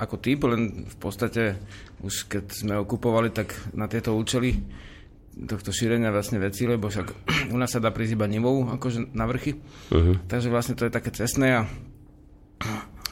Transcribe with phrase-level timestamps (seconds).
[0.00, 1.60] ako typ, len v podstate
[2.00, 4.56] už keď sme okupovali, tak na tieto účely
[5.30, 7.06] tohto šírenia vlastne veci, lebo však
[7.54, 9.60] u nás sa dá prísť iba nivou, akože na vrchy.
[9.92, 10.16] Uh-huh.
[10.26, 11.68] Takže vlastne to je také cestné a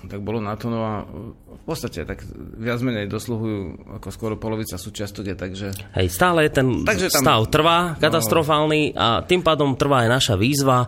[0.07, 1.03] tak bolo na to, no a
[1.49, 2.23] v podstate tak
[2.55, 5.67] viac menej dosluhujú ako skoro polovica súčiastok je, takže...
[5.99, 10.35] Hej, stále je ten takže tam, stav trvá katastrofálny a tým pádom trvá aj naša
[10.39, 10.87] výzva.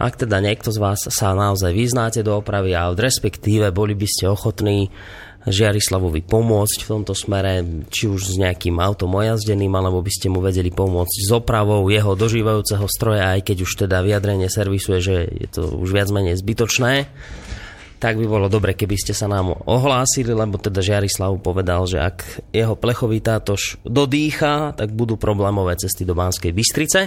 [0.00, 4.24] Ak teda niekto z vás sa naozaj vyznáte do opravy a respektíve boli by ste
[4.32, 4.88] ochotní
[5.46, 10.42] Žiarislavovi pomôcť v tomto smere, či už s nejakým autom ojazdeným, alebo by ste mu
[10.42, 15.46] vedeli pomôcť s opravou jeho dožívajúceho stroja, aj keď už teda vyjadrenie servisuje, že je
[15.46, 17.06] to už viac menej zbytočné
[17.96, 22.16] tak by bolo dobre, keby ste sa nám ohlásili, lebo teda Žiarislav povedal, že ak
[22.52, 27.00] jeho plechový tátož dodýcha, tak budú problémové cesty do Banskej Bystrice.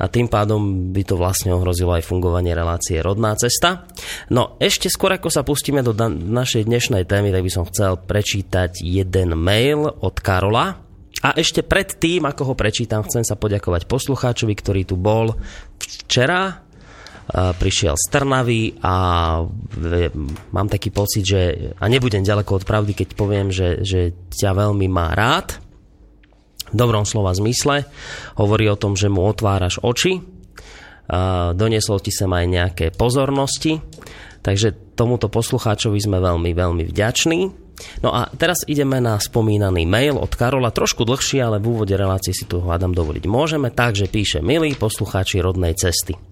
[0.00, 3.84] A tým pádom by to vlastne ohrozilo aj fungovanie relácie Rodná cesta.
[4.32, 8.80] No ešte skôr ako sa pustíme do našej dnešnej témy, tak by som chcel prečítať
[8.80, 10.90] jeden mail od Karola,
[11.20, 15.36] a ešte pred tým, ako ho prečítam, chcem sa poďakovať poslucháčovi, ktorý tu bol
[15.76, 16.64] včera
[17.30, 18.94] prišiel z Trnavy a
[20.50, 24.90] mám taký pocit, že a nebudem ďaleko od pravdy, keď poviem, že, že ťa veľmi
[24.90, 25.62] má rád
[26.70, 27.86] v dobrom slova zmysle.
[28.34, 30.22] Hovorí o tom, že mu otváraš oči,
[31.54, 33.82] doniesol ti sem aj nejaké pozornosti,
[34.42, 37.40] takže tomuto poslucháčovi sme veľmi, veľmi vďační.
[38.04, 42.36] No a teraz ideme na spomínaný mail od Karola, trošku dlhší, ale v úvode relácie
[42.36, 46.29] si tu hľadám dovoliť môžeme, takže píše, milí poslucháči rodnej cesty.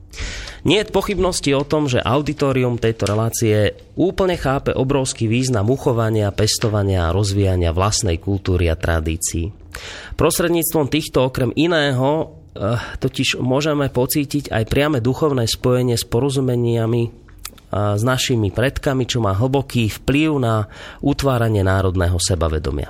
[0.67, 7.09] Nie je pochybnosti o tom, že auditorium tejto relácie úplne chápe obrovský význam uchovania, pestovania
[7.09, 9.55] a rozvíjania vlastnej kultúry a tradícií.
[10.19, 17.29] Prostredníctvom týchto okrem iného eh, totiž môžeme pocítiť aj priame duchovné spojenie s porozumeniami
[17.73, 20.73] s našimi predkami, čo má hlboký vplyv na
[21.05, 22.89] utváranie národného sebavedomia.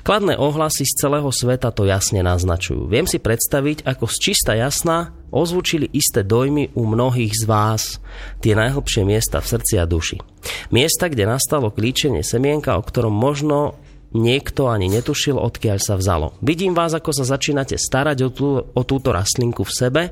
[0.00, 2.88] Kladné ohlasy z celého sveta to jasne naznačujú.
[2.88, 7.98] Viem si predstaviť, ako z čista jasná ozvučili isté dojmy u mnohých z vás,
[8.38, 10.22] tie najhlbšie miesta v srdci a duši.
[10.70, 13.74] Miesta, kde nastalo klíčenie semienka, o ktorom možno
[14.14, 16.38] niekto ani netušil, odkiaľ sa vzalo.
[16.38, 20.02] Vidím vás, ako sa začínate starať o, tú, o túto rastlinku v sebe,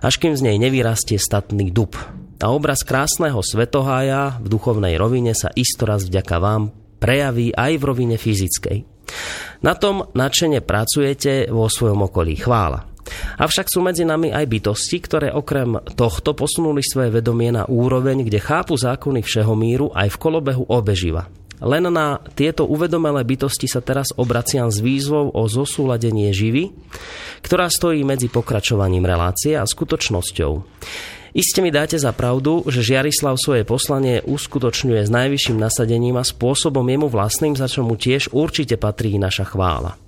[0.00, 1.92] až kým z nej nevyrastie statný dub.
[2.40, 8.16] A obraz krásneho svetohája v duchovnej rovine sa istoraz vďaka vám prejaví aj v rovine
[8.16, 8.78] fyzickej.
[9.60, 12.40] Na tom nadšene pracujete vo svojom okolí.
[12.40, 12.93] Chvála.
[13.38, 18.40] Avšak sú medzi nami aj bytosti, ktoré okrem tohto posunuli svoje vedomie na úroveň, kde
[18.40, 21.28] chápu zákony všeho míru aj v kolobehu obeživa.
[21.64, 26.74] Len na tieto uvedomelé bytosti sa teraz obraciam s výzvou o zosúladenie živy,
[27.40, 30.52] ktorá stojí medzi pokračovaním relácie a skutočnosťou.
[31.34, 36.86] Iste mi dáte za pravdu, že Žiarislav svoje poslanie uskutočňuje s najvyšším nasadením a spôsobom
[36.86, 39.98] jemu vlastným, za čo mu tiež určite patrí naša chvála.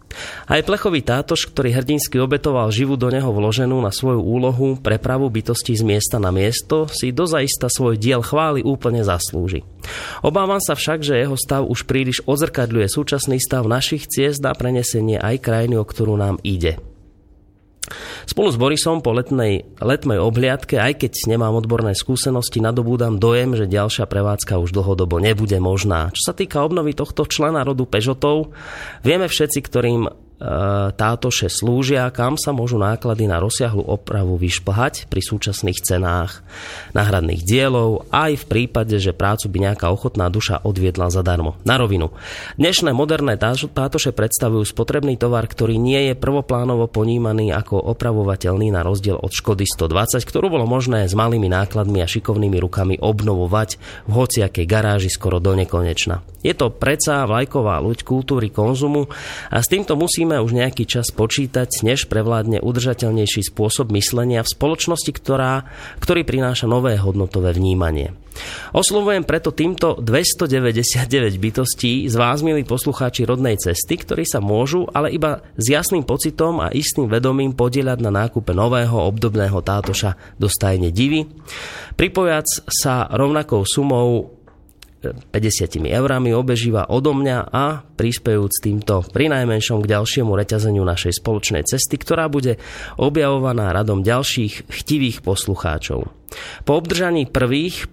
[0.49, 5.77] Aj plechový tátoš, ktorý hrdinsky obetoval živú do neho vloženú na svoju úlohu prepravu bytosti
[5.77, 9.63] z miesta na miesto, si dozaista svoj diel chvály úplne zaslúži.
[10.25, 15.21] Obávam sa však, že jeho stav už príliš odzrkadľuje súčasný stav našich ciest na prenesenie
[15.21, 16.96] aj krajiny, o ktorú nám ide.
[18.27, 23.71] Spolu s Borisom po letnej, letmej obhliadke, aj keď nemám odborné skúsenosti, nadobúdam dojem, že
[23.71, 26.11] ďalšia prevádzka už dlhodobo nebude možná.
[26.11, 28.51] Čo sa týka obnovy tohto člena rodu Pežotov,
[29.07, 30.26] vieme všetci, ktorým
[30.97, 36.45] tátoše slúžia, kam sa môžu náklady na rozsiahlu opravu vyšplhať pri súčasných cenách
[36.93, 41.57] náhradných dielov, aj v prípade, že prácu by nejaká ochotná duša odviedla zadarmo.
[41.65, 42.13] Na rovinu.
[42.61, 49.17] Dnešné moderné tátoše predstavujú spotrebný tovar, ktorý nie je prvoplánovo ponímaný ako opravovateľný na rozdiel
[49.17, 54.67] od Škody 120, ktorú bolo možné s malými nákladmi a šikovnými rukami obnovovať v hociakej
[54.69, 56.21] garáži skoro do nekonečna.
[56.45, 59.11] Je to predsa vlajková ľuď kultúry konzumu
[59.51, 64.51] a s týmto musíme musíme už nejaký čas počítať, než prevládne udržateľnejší spôsob myslenia v
[64.51, 65.71] spoločnosti, ktorá,
[66.03, 68.11] ktorý prináša nové hodnotové vnímanie.
[68.75, 75.15] Oslovujem preto týmto 299 bytostí z vás, milí poslucháči rodnej cesty, ktorí sa môžu, ale
[75.15, 80.91] iba s jasným pocitom a istým vedomím podieľať na nákupe nového obdobného tátoša do stajne
[80.91, 81.31] divy,
[81.95, 84.36] pripojac sa rovnakou sumou
[85.05, 91.63] 50 eurami obežíva odo mňa a prispejúc týmto pri najmenšom k ďalšiemu reťazeniu našej spoločnej
[91.69, 92.57] cesty, ktorá bude
[92.97, 96.09] objavovaná radom ďalších chtivých poslucháčov.
[96.65, 97.87] Po obdržaní prvých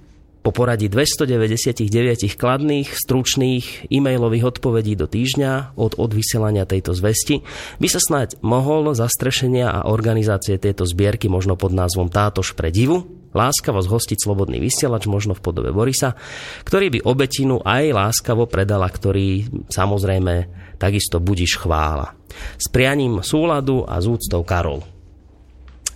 [0.44, 7.48] po poradí 299 kladných, stručných e-mailových odpovedí do týždňa od odvysielania tejto zvesti
[7.80, 13.23] by sa snáď mohol zastrešenia a organizácie tejto zbierky možno pod názvom Tátož pre divu
[13.34, 16.16] láskavo zhostiť slobodný vysielač, možno v podobe Borisa,
[16.64, 20.34] ktorý by obetinu aj láskavo predala, ktorý samozrejme
[20.82, 22.14] takisto budíš chvála.
[22.58, 24.82] S prianím súladu a z úctou Karol.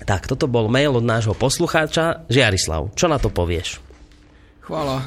[0.06, 2.30] Tak, toto bol mail od nášho poslucháča.
[2.30, 3.82] Žiarislav, čo na to povieš?
[4.62, 5.00] Chvála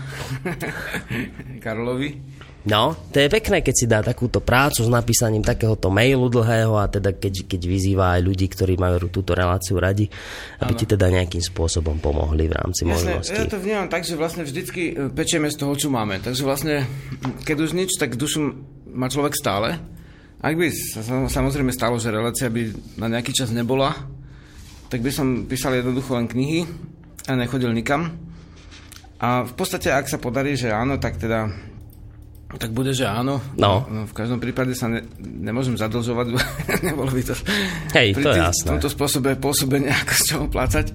[1.64, 2.39] Karolovi.
[2.60, 6.92] No, to je pekné, keď si dá takúto prácu s napísaním takéhoto mailu dlhého a
[6.92, 10.12] teda keď, keď vyzýva aj ľudí, ktorí majú túto reláciu radi,
[10.60, 10.80] aby ano.
[10.80, 13.40] ti teda nejakým spôsobom pomohli v rámci Jasne, možností.
[13.40, 16.20] Ja to vnímam tak, že vlastne vždycky e, pečieme z toho, čo máme.
[16.20, 16.84] Takže vlastne,
[17.48, 18.52] keď už nič, tak dušu
[18.92, 19.80] má človek stále.
[20.44, 21.00] Ak by sa
[21.32, 23.96] samozrejme stalo, že relácia by na nejaký čas nebola,
[24.92, 26.68] tak by som písal jednoducho len knihy
[27.24, 28.20] a nechodil nikam.
[29.16, 31.69] A v podstate, ak sa podarí, že áno, tak teda
[32.58, 33.38] tak bude, že áno.
[33.54, 33.86] No.
[33.86, 36.34] no v každom prípade sa ne, nemôžem zadlžovať,
[36.90, 37.34] nebolo by to...
[37.94, 38.66] Hej, to je jasné.
[38.66, 40.90] V tomto spôsobe pôsobenia, ako z čoho plácať.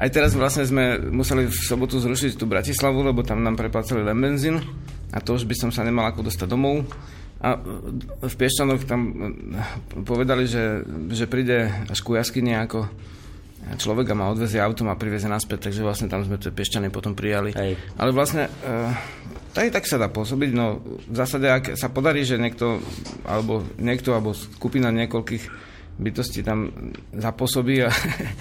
[0.00, 4.16] Aj teraz vlastne sme museli v sobotu zrušiť tú Bratislavu, lebo tam nám preplácali len
[4.16, 4.58] benzín
[5.12, 6.88] a to už by som sa nemal ako dostať domov.
[7.40, 7.56] A
[8.20, 9.62] v Piešťanoch tam eh,
[10.04, 12.88] povedali, že, že príde až ku jaskyni ako
[13.76, 17.12] človek a ma odvezie autom a privezie naspäť, takže vlastne tam sme tie Piešťany potom
[17.12, 17.52] prijali.
[17.54, 17.76] Hej.
[18.00, 18.90] Ale vlastne uh,
[19.56, 22.80] aj tak sa dá pôsobiť, no v zásade, ak sa podarí, že niekto,
[23.28, 25.70] alebo niekto, alebo skupina niekoľkých
[26.00, 26.72] bytostí tam
[27.12, 27.92] zapôsobí a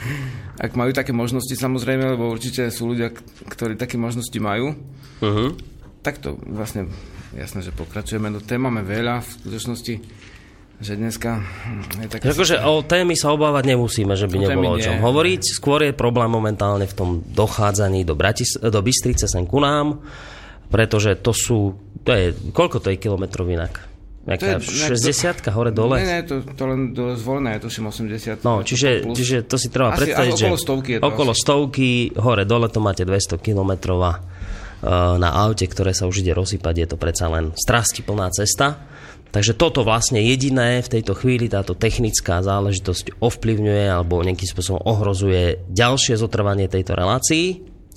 [0.66, 3.12] ak majú také možnosti samozrejme, lebo určite sú ľudia,
[3.51, 4.74] ktorí také možnosti majú,
[5.19, 5.50] uh-huh.
[6.00, 6.88] tak to vlastne
[7.36, 8.31] jasné, že pokračujeme.
[8.31, 9.94] No tém máme veľa v skutočnosti
[10.80, 11.44] že dneska
[12.00, 12.31] je také...
[12.31, 15.04] Akože o témy sa obávať nemusíme, že by o nebolo o čom nie.
[15.04, 15.42] hovoriť.
[15.52, 20.00] Skôr je problém momentálne v tom dochádzaní do, Bratis- do Bystrice sem ku nám
[20.70, 23.90] pretože to sú, to je, koľko to je kilometrov inak?
[24.30, 25.98] Nejaká 60 hore dole?
[25.98, 28.46] Nie, nie, to, to len do zvolené, je tuším 80.
[28.46, 31.32] No, čiže, to čiže to si treba asi, predstaviť, že okolo stovky je to okolo
[31.34, 31.42] asi.
[31.42, 36.38] stovky, hore dole to máte 200 kilometrov a uh, na aute, ktoré sa už ide
[36.38, 38.78] rozsypať, je to predsa len strasti plná cesta.
[39.30, 45.62] Takže toto vlastne jediné v tejto chvíli, táto technická záležitosť ovplyvňuje alebo nejakým spôsobom ohrozuje
[45.70, 47.46] ďalšie zotrvanie tejto relácii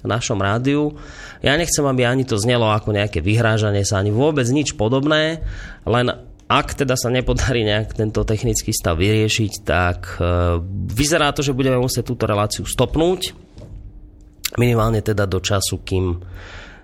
[0.02, 0.92] v našom rádiu.
[1.40, 5.40] Ja nechcem, aby ani to znelo ako nejaké vyhrážanie sa, ani vôbec nič podobné,
[5.88, 6.06] len
[6.52, 10.60] ak teda sa nepodarí nejak tento technický stav vyriešiť, tak e,
[10.92, 13.32] vyzerá to, že budeme musieť túto reláciu stopnúť.
[14.60, 16.20] Minimálne teda do času, kým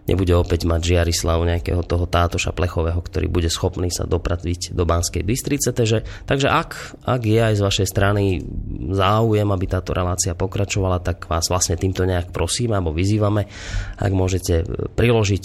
[0.09, 5.23] nebude opäť mať Žiarislav nejakého toho tátoša plechového, ktorý bude schopný sa dopraviť do Banskej
[5.23, 5.77] Bystrice.
[5.77, 8.41] Takže, takže ak, ak je aj z vašej strany
[8.91, 13.45] záujem, aby táto relácia pokračovala, tak vás vlastne týmto nejak prosíme alebo vyzývame,
[14.01, 14.65] ak môžete
[14.97, 15.45] priložiť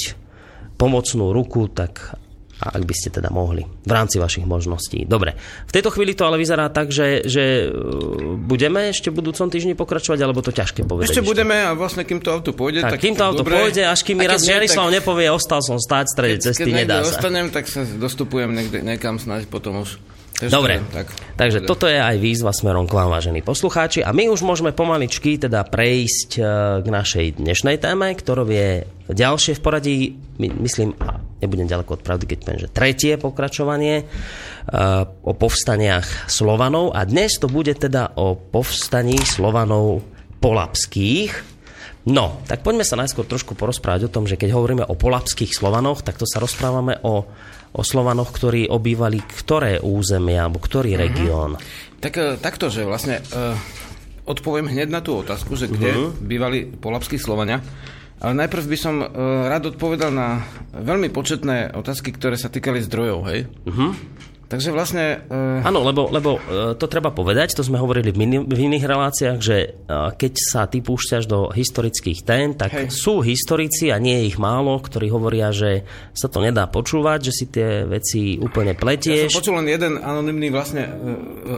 [0.79, 2.17] pomocnú ruku, tak
[2.61, 5.09] a ak by ste teda mohli v rámci vašich možností.
[5.09, 5.33] Dobre,
[5.65, 9.73] v tejto chvíli to ale vyzerá tak, že, že e, budeme ešte v budúcom týždni
[9.73, 11.09] pokračovať, alebo to ťažké povedať.
[11.09, 13.57] Ešte, ešte budeme a vlastne kým to auto pôjde, tak, tak kým to auto dobre.
[13.57, 14.95] pôjde, až kým mi raz Žiarislav tak...
[15.01, 17.17] nepovie, ostal som stáť v strede cesty, keď nedá sa.
[17.17, 19.97] ostanem, tak sa dostupujem niekde, niekam snáď potom už.
[20.33, 21.69] Ešte Dobre, tak, takže bude.
[21.69, 24.01] toto je aj výzva smerom k vám, vážení poslucháči.
[24.01, 26.41] A my už môžeme pomaličky teda prejsť e,
[26.81, 29.97] k našej dnešnej téme, ktorou je ďalšie v poradí,
[30.41, 30.97] myslím,
[31.37, 37.35] nebudem ďaleko od pravdy, keď poviem, že tretie pokračovanie uh, o povstaniach Slovanov a dnes
[37.35, 40.07] to bude teda o povstaní Slovanov
[40.39, 41.52] polapských.
[42.03, 46.03] No, tak poďme sa najskôr trošku porozprávať o tom, že keď hovoríme o polapských Slovanoch,
[46.03, 47.23] tak to sa rozprávame o,
[47.71, 51.03] o Slovanoch, ktorí obývali ktoré územie alebo ktorý uh-huh.
[51.07, 51.51] región.
[52.03, 53.55] Tak e, takto, že vlastne uh,
[54.27, 56.11] odpoviem hneď na tú otázku, že kde uh-huh.
[56.19, 57.63] bývali polapskí Slovania.
[58.23, 59.07] Ale najprv by som uh,
[59.47, 63.47] rád odpovedal na veľmi početné otázky, ktoré sa týkali zdrojov, hej?
[63.67, 63.91] Uh-huh.
[64.53, 65.25] Takže vlastne...
[65.33, 65.65] Uh...
[65.65, 69.39] Áno, lebo, lebo uh, to treba povedať, to sme hovorili v, mini, v iných reláciách,
[69.41, 69.57] že
[69.89, 72.93] uh, keď sa ty púšťaš do historických tém, tak Hej.
[72.93, 77.33] sú historici, a nie je ich málo, ktorí hovoria, že sa to nedá počúvať, že
[77.33, 79.25] si tie veci úplne pletieš.
[79.25, 80.85] Ja som počul len jeden anonymný vlastne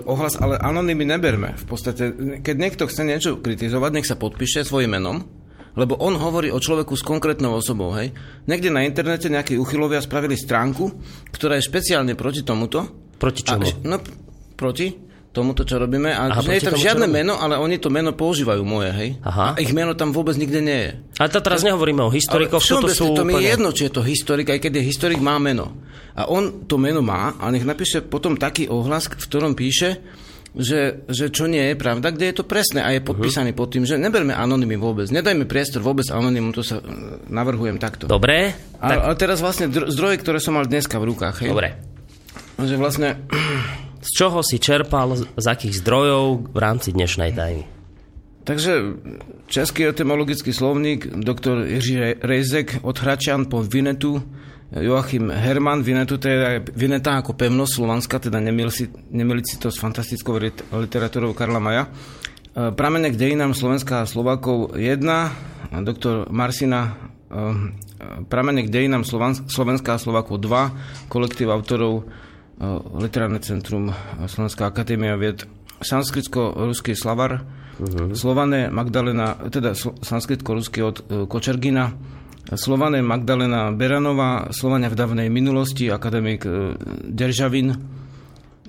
[0.08, 1.60] ohlas, ale anonymný neberme.
[1.60, 5.28] V podstate, keď niekto chce niečo kritizovať, nech sa podpíše svojim menom,
[5.76, 8.16] lebo on hovorí o človeku s konkrétnou osobou, hej.
[8.48, 10.90] Niekde na internete nejakí uchylovia spravili stránku,
[11.36, 12.88] ktorá je špeciálne proti tomuto.
[13.20, 13.68] Proti čomu?
[13.68, 14.00] A, no,
[14.56, 15.06] proti
[15.36, 16.16] tomuto, čo robíme.
[16.16, 19.10] A Aha, nie je tam tomu, žiadne meno, ale oni to meno používajú moje, hej.
[19.28, 19.54] Aha.
[19.54, 20.92] A ich meno tam vôbec nikde nie je.
[21.20, 24.00] Ale to teraz to, nehovoríme o historikoch, to sú To mi je jedno, či je
[24.00, 25.76] to historik, aj keď je historik, má meno.
[26.16, 30.00] A on to meno má a nech napíše potom taký ohlas, v ktorom píše,
[30.56, 33.08] že, že čo nie je pravda, kde je to presné a je mhm.
[33.12, 33.60] podpísaný uh-huh.
[33.60, 38.08] pod tým, že neberme anonymy vôbec, nedajme priestor vôbec anonymum, to sa e, navrhujem takto.
[38.08, 38.56] Dobre.
[38.80, 38.98] A, tak...
[39.04, 41.36] Ale teraz vlastne zdroje, ktoré som mal dneska v rukách.
[41.44, 41.50] Hej?
[41.52, 41.70] Dobre.
[42.56, 43.20] Že vlastne...
[44.06, 47.66] Z čoho si čerpal, z akých zdrojov v rámci dnešnej tajmy?
[48.46, 49.02] Takže
[49.50, 54.22] Český etymologický slovník, doktor Jiří Rejzek od Hračan po Vinetu,
[54.74, 58.90] Joachim Herman, Vinetu, je Vineta ako pevnosť Slovanska, teda nemili si,
[59.62, 60.42] to s fantastickou
[60.74, 61.86] literatúrou Karla Maja.
[61.86, 61.90] E,
[62.74, 66.98] Pramene k dejinám Slovenska a Slovákov 1, doktor Marsina
[67.30, 69.06] e, Pramene k dejinám
[69.46, 72.04] Slovenska a Slovákov 2, kolektív autorov e,
[73.06, 73.94] Literárne centrum
[74.26, 75.46] Slovenská akadémia vied,
[75.82, 77.46] sanskritsko-ruský slavar,
[77.76, 78.16] Uh-huh.
[78.16, 81.92] Slované Magdalena, teda sanskritko-rusky od Kočergina,
[82.54, 87.74] Slované Magdalena Beranová, Slovania v dávnej minulosti, akademik uh, Deržavin,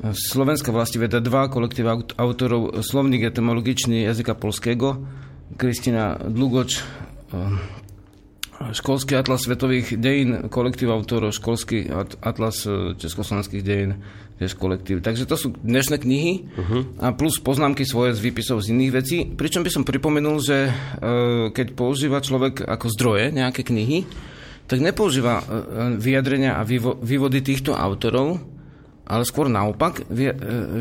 [0.00, 5.04] Slovenská veda 2, kolektív autorov Slovník etymologičný jazyka polského,
[5.60, 6.80] Kristina Dlugoč,
[7.36, 7.60] uh,
[8.72, 11.92] Školský atlas svetových dejín, kolektív autorov, Školský
[12.24, 12.64] atlas
[12.96, 14.00] československých dejín,
[14.36, 15.00] tiež kolektív.
[15.00, 16.82] Takže to sú dnešné knihy uh-huh.
[17.00, 19.16] a plus poznámky svoje z výpisov z iných vecí.
[19.24, 20.70] Pričom by som pripomenul, že e,
[21.56, 24.04] keď používa človek ako zdroje nejaké knihy,
[24.68, 25.44] tak nepoužíva e,
[25.96, 26.68] vyjadrenia a
[27.00, 28.36] vývody týchto autorov,
[29.08, 30.34] ale skôr naopak vy, e,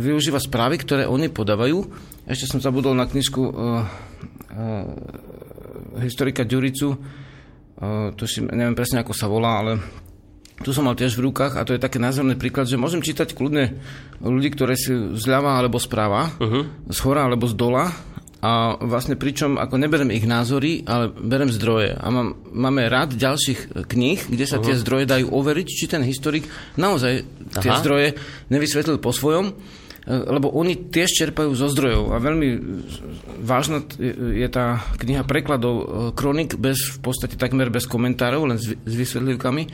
[0.04, 1.80] využíva správy, ktoré oni podávajú.
[2.28, 3.42] Ešte som zabudol na knižku
[6.02, 6.96] historika Ďuricu,
[8.26, 9.72] si neviem presne ako sa volá, ale
[10.64, 13.36] tu som mal tiež v rukách a to je také názorný príklad, že môžem čítať
[13.36, 13.76] kľudne
[14.24, 16.88] ľudí, ktoré sú zľava alebo správa, uh-huh.
[16.88, 17.92] z hora alebo z dola
[18.40, 21.98] a vlastne pričom ako neberem ich názory, ale berem zdroje.
[21.98, 24.70] A mám, máme rád ďalších kníh, kde sa uh-huh.
[24.70, 26.48] tie zdroje dajú overiť, či ten historik
[26.80, 27.26] naozaj
[27.60, 27.82] tie Aha.
[27.82, 28.08] zdroje
[28.54, 29.52] nevysvetlil po svojom
[30.06, 32.50] lebo oni tiež čerpajú zo zdrojov a veľmi
[33.42, 33.82] vážna
[34.38, 38.94] je tá kniha prekladov e, kronik bez, v podstate takmer bez komentárov, len s, s
[38.94, 39.66] vysvetlivkami,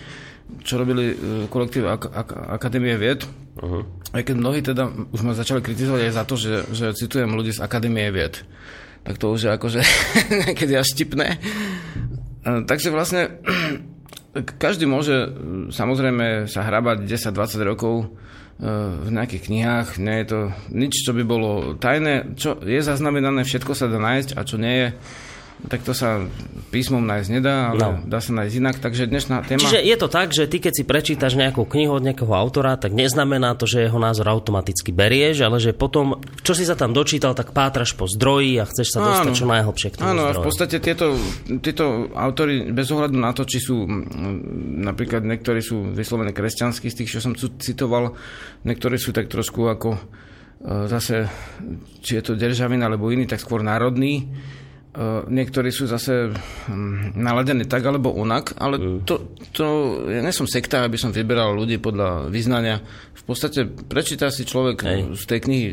[0.62, 1.16] čo robili e,
[1.48, 3.24] kolektív Ak- Ak- Akadémie vied.
[3.58, 3.88] Uh-huh.
[4.12, 7.56] Aj keď mnohí teda už ma začali kritizovať aj za to, že, že citujem ľudí
[7.56, 8.44] z Akadémie vied.
[9.08, 9.80] Tak to už je akože
[10.48, 11.28] niekedy až štipné.
[11.36, 11.38] E,
[12.68, 13.40] takže vlastne
[14.60, 15.28] každý môže
[15.76, 18.16] samozrejme sa hrabať 10-20 rokov
[18.62, 20.40] v nejakých knihách, nie je to
[20.70, 24.76] nič, čo by bolo tajné, čo je zaznamenané, všetko sa dá nájsť a čo nie
[24.78, 24.88] je,
[25.70, 26.26] tak to sa
[26.74, 27.92] písmom nájsť nedá, ale no.
[28.10, 28.76] dá sa nájsť inak.
[28.82, 29.62] Takže dnešná téma...
[29.62, 32.98] Čiže je to tak, že ty keď si prečítaš nejakú knihu od nejakého autora, tak
[32.98, 37.38] neznamená to, že jeho názor automaticky berieš, ale že potom, čo si sa tam dočítal,
[37.38, 40.34] tak pátraš po zdroji a chceš sa áno, dostať čo najhlbšie k tomu Áno, zdroju.
[40.34, 41.08] a v podstate tieto,
[41.62, 41.86] tieto
[42.18, 43.86] autory, bez ohľadu na to, či sú
[44.82, 48.18] napríklad niektorí sú vyslovené kresťanskí z tých, čo som citoval,
[48.66, 50.00] niektorí sú tak trošku ako e,
[50.90, 51.30] zase,
[52.02, 54.26] či je to Deržavin alebo iný, tak skôr národný
[55.32, 56.36] niektorí sú zase
[56.68, 59.08] um, naladení tak alebo onak, ale mm.
[59.08, 59.66] to, to,
[60.12, 62.84] ja nie som sekta, aby som vyberal ľudí podľa vyznania.
[63.16, 65.00] V podstate prečíta si človek Hej.
[65.16, 65.68] z tej knihy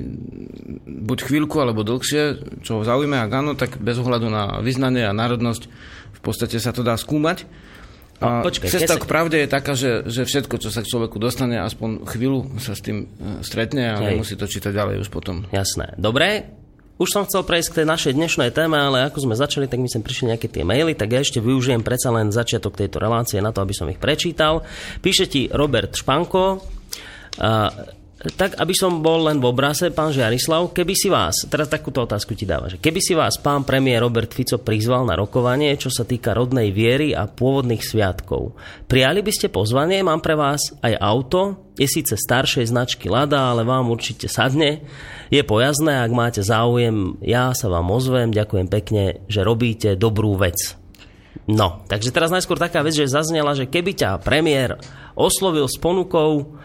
[0.86, 2.22] buď chvíľku alebo dlhšie,
[2.62, 5.62] čo ho zaujíma, ak áno, tak bez ohľadu na vyznanie a národnosť
[6.14, 7.42] v podstate sa to dá skúmať.
[8.18, 11.62] A Počkej, cesta k pravde je taká, že, že všetko, čo sa k človeku dostane,
[11.62, 15.46] aspoň chvíľu sa s tým e, stretne a nemusí to čítať ďalej už potom.
[15.54, 15.94] Jasné.
[15.94, 16.50] Dobre,
[16.98, 19.86] už som chcel prejsť k tej našej dnešnej téme, ale ako sme začali, tak mi
[19.86, 23.54] sem prišli nejaké tie maily, tak ja ešte využijem predsa len začiatok tejto relácie na
[23.54, 24.66] to, aby som ich prečítal.
[24.98, 26.58] Píše ti Robert Španko,
[28.18, 32.34] tak, aby som bol len v obrase, pán Žiarislav, keby si vás, teraz takúto otázku
[32.34, 36.02] ti dáva, že keby si vás pán premiér Robert Fico prizval na rokovanie, čo sa
[36.02, 38.58] týka rodnej viery a pôvodných sviatkov,
[38.90, 43.62] prijali by ste pozvanie, mám pre vás aj auto, je síce staršej značky Lada, ale
[43.62, 44.82] vám určite sadne,
[45.30, 50.74] je pojazné, ak máte záujem, ja sa vám ozvem, ďakujem pekne, že robíte dobrú vec.
[51.46, 54.82] No, takže teraz najskôr taká vec, že zaznela, že keby ťa premiér
[55.14, 56.58] oslovil s ponukou,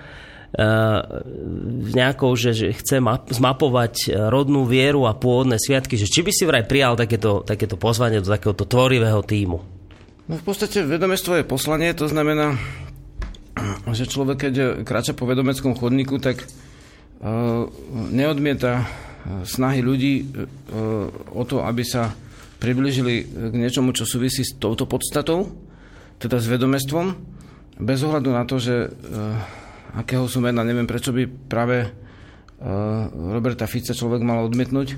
[1.93, 3.01] nejakou, že, že chce
[3.33, 8.21] zmapovať rodnú vieru a pôvodné sviatky, že či by si vraj prijal takéto, takéto pozvanie
[8.21, 9.57] do takéhoto tvorivého týmu?
[10.29, 12.53] No v podstate vedomestvo je poslanie, to znamená,
[13.97, 14.53] že človek, keď
[14.85, 17.65] kráča po vedomeckom chodníku, tak uh,
[18.13, 18.85] neodmieta
[19.47, 20.27] snahy ľudí
[21.31, 22.11] o to, aby sa
[22.59, 25.47] približili k niečomu, čo súvisí s touto podstatou,
[26.19, 27.15] teda s vedomestvom,
[27.79, 28.91] bez ohľadu na to, že
[29.93, 30.65] akého sú mena.
[30.65, 34.97] Neviem, prečo by práve uh, Roberta Fica človek mal odmietnúť.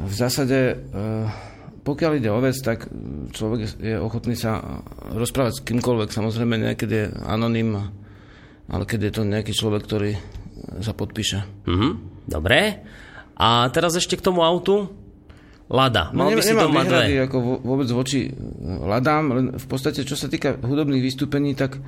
[0.00, 1.26] V zásade, uh,
[1.86, 2.90] pokiaľ ide o vec, tak
[3.34, 4.82] človek je ochotný sa
[5.14, 6.10] rozprávať s kýmkoľvek.
[6.10, 7.78] Samozrejme, niekedy je anonym,
[8.70, 10.12] ale keď je to nejaký človek, ktorý
[10.84, 11.66] sa podpíše.
[11.66, 11.92] Mm-hmm.
[12.28, 12.58] Dobre.
[13.40, 14.92] A teraz ešte k tomu autu.
[15.70, 16.10] Lada.
[16.10, 17.30] Mal no, by si doma dve.
[17.30, 18.26] ako vôbec voči
[18.66, 21.78] Ladám, len v podstate, čo sa týka hudobných vystúpení, tak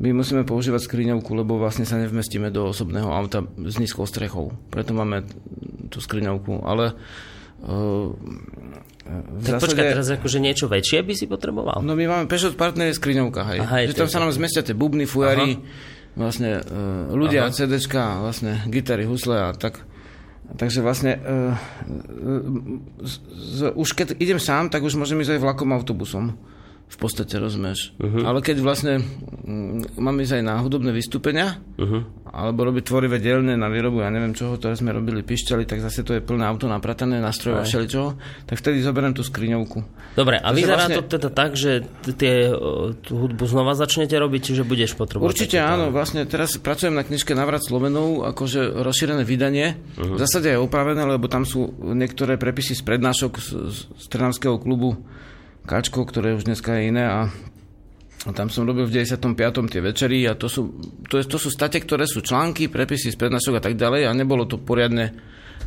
[0.00, 4.56] my musíme používať skriňovku, lebo vlastne sa nevmestíme do osobného auta s nízkou strechou.
[4.72, 5.28] Preto máme
[5.92, 6.64] tú skriňovku.
[6.64, 6.96] Ale
[7.62, 9.62] tak zásade...
[9.62, 11.78] počkaj, teraz akože niečo väčšie by si potreboval?
[11.82, 13.58] No my máme Peugeot Partner skriňovka, hej.
[13.62, 16.18] Aha, že tam sa nám zmestia tie bubny, fujary, Aha.
[16.18, 17.54] vlastne uh, ľudia, Aha.
[17.54, 19.78] CDčka, vlastne gitary, husle a tak.
[20.52, 21.54] Takže vlastne uh,
[22.98, 26.34] z, z, už keď idem sám, tak už môžem ísť aj vlakom autobusom
[26.92, 27.96] v podstate, rozumieš.
[27.96, 28.28] Uh-huh.
[28.28, 32.04] Ale keď vlastne mm, mám ísť aj na hudobné vystúpenia, uh-huh.
[32.28, 36.04] alebo robiť tvorivé dielne na výrobu, ja neviem čoho, ktoré sme robili pišťali, tak zase
[36.04, 39.80] to je plné auto napratané, nástroje a všeličoho, tak vtedy zoberiem tú skriňovku.
[40.12, 40.96] Dobre, a vyzerá vlastne...
[41.00, 42.52] to teda tak, že tie,
[43.00, 45.32] tú hudbu znova začnete robiť, čiže budeš potrebovať?
[45.32, 49.80] Určite áno, vlastne teraz pracujem na knižke Navrat Slovenov, akože rozšírené vydanie.
[49.96, 50.20] Uh-huh.
[50.20, 53.48] V zásade je opravené, lebo tam sú niektoré prepisy z prednášok z,
[53.80, 55.00] z Trnavského klubu
[55.62, 57.18] Kačko, ktoré už dneska je iné a
[58.30, 59.34] tam som robil v 95.
[59.66, 60.78] tie večery a to sú,
[61.10, 64.14] to, je, to sú state, ktoré sú články, prepisy z prednášok a tak ďalej a
[64.14, 65.10] nebolo to poriadne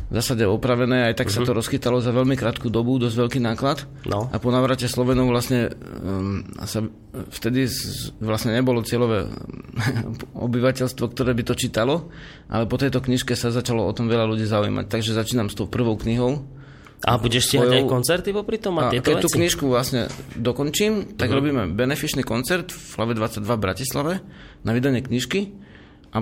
[0.06, 1.42] v zásade opravené, aj tak uh-huh.
[1.42, 1.58] sa to mhm.
[1.58, 3.90] rozchytalo za veľmi krátku dobu, dosť veľký náklad.
[4.06, 4.30] No.
[4.30, 6.86] A po navrate Slovenov vlastne um, sa
[7.34, 9.26] vtedy z, vlastne nebolo cieľové
[10.46, 12.06] obyvateľstvo, ktoré by to čítalo,
[12.46, 14.86] ale po tejto knižke sa začalo o tom veľa ľudí zaujímať.
[14.86, 16.46] Takže začínam s tou prvou knihou,
[17.06, 17.86] a budeš stiahať svojou...
[17.86, 19.24] aj koncerty popri tom a, a keď veci?
[19.24, 21.38] tú knižku vlastne dokončím, tak uh-huh.
[21.38, 24.12] robíme benefičný koncert v Flave 22 v Bratislave
[24.66, 25.54] na vydanie knižky
[26.10, 26.18] a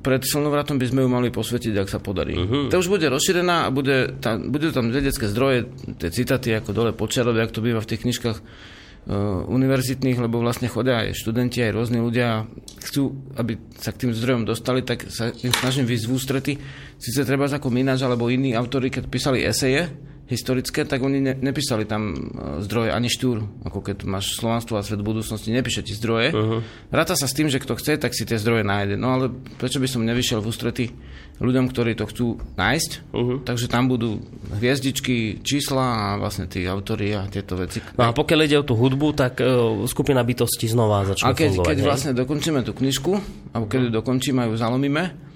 [0.00, 2.38] pred slnovratom by sme ju mali posvetiť, ak sa podarí.
[2.38, 2.72] Uh-huh.
[2.72, 5.68] To už bude rozšírená a bude tam, budú tam vedecké zdroje,
[6.00, 10.70] tie citáty ako dole počiarové, ako to býva v tých knižkách uh, univerzitných, lebo vlastne
[10.70, 12.48] chodia aj študenti, aj rôzni ľudia
[12.86, 16.52] chcú, aby sa k tým zdrojom dostali, tak sa im snažím výsť v ústrety.
[16.96, 21.84] Sice treba ako Mináč alebo iní autory, keď písali eseje, historické, tak oni ne, nepísali
[21.84, 22.16] tam e,
[22.64, 26.32] zdroje ani štúr, ako keď máš slovanstvo a svet budúcnosti, nepíše ti zdroje.
[26.32, 26.60] Uh-huh.
[26.88, 28.96] Ráta sa s tým, že kto chce, tak si tie zdroje nájde.
[28.96, 29.28] No ale
[29.60, 30.84] prečo by som nevyšiel v ústrety
[31.42, 33.38] ľuďom, ktorí to chcú nájsť, uh-huh.
[33.44, 34.22] takže tam budú
[34.56, 37.82] hviezdičky, čísla a vlastne tí autory a tieto veci.
[37.98, 41.50] No a pokiaľ ide o tú hudbu, tak uh, skupina bytosti znova začne A keď,
[41.52, 43.12] fungovať, keď vlastne dokončíme tú knižku,
[43.52, 45.31] alebo keď ju dokončíme a ju zalomíme,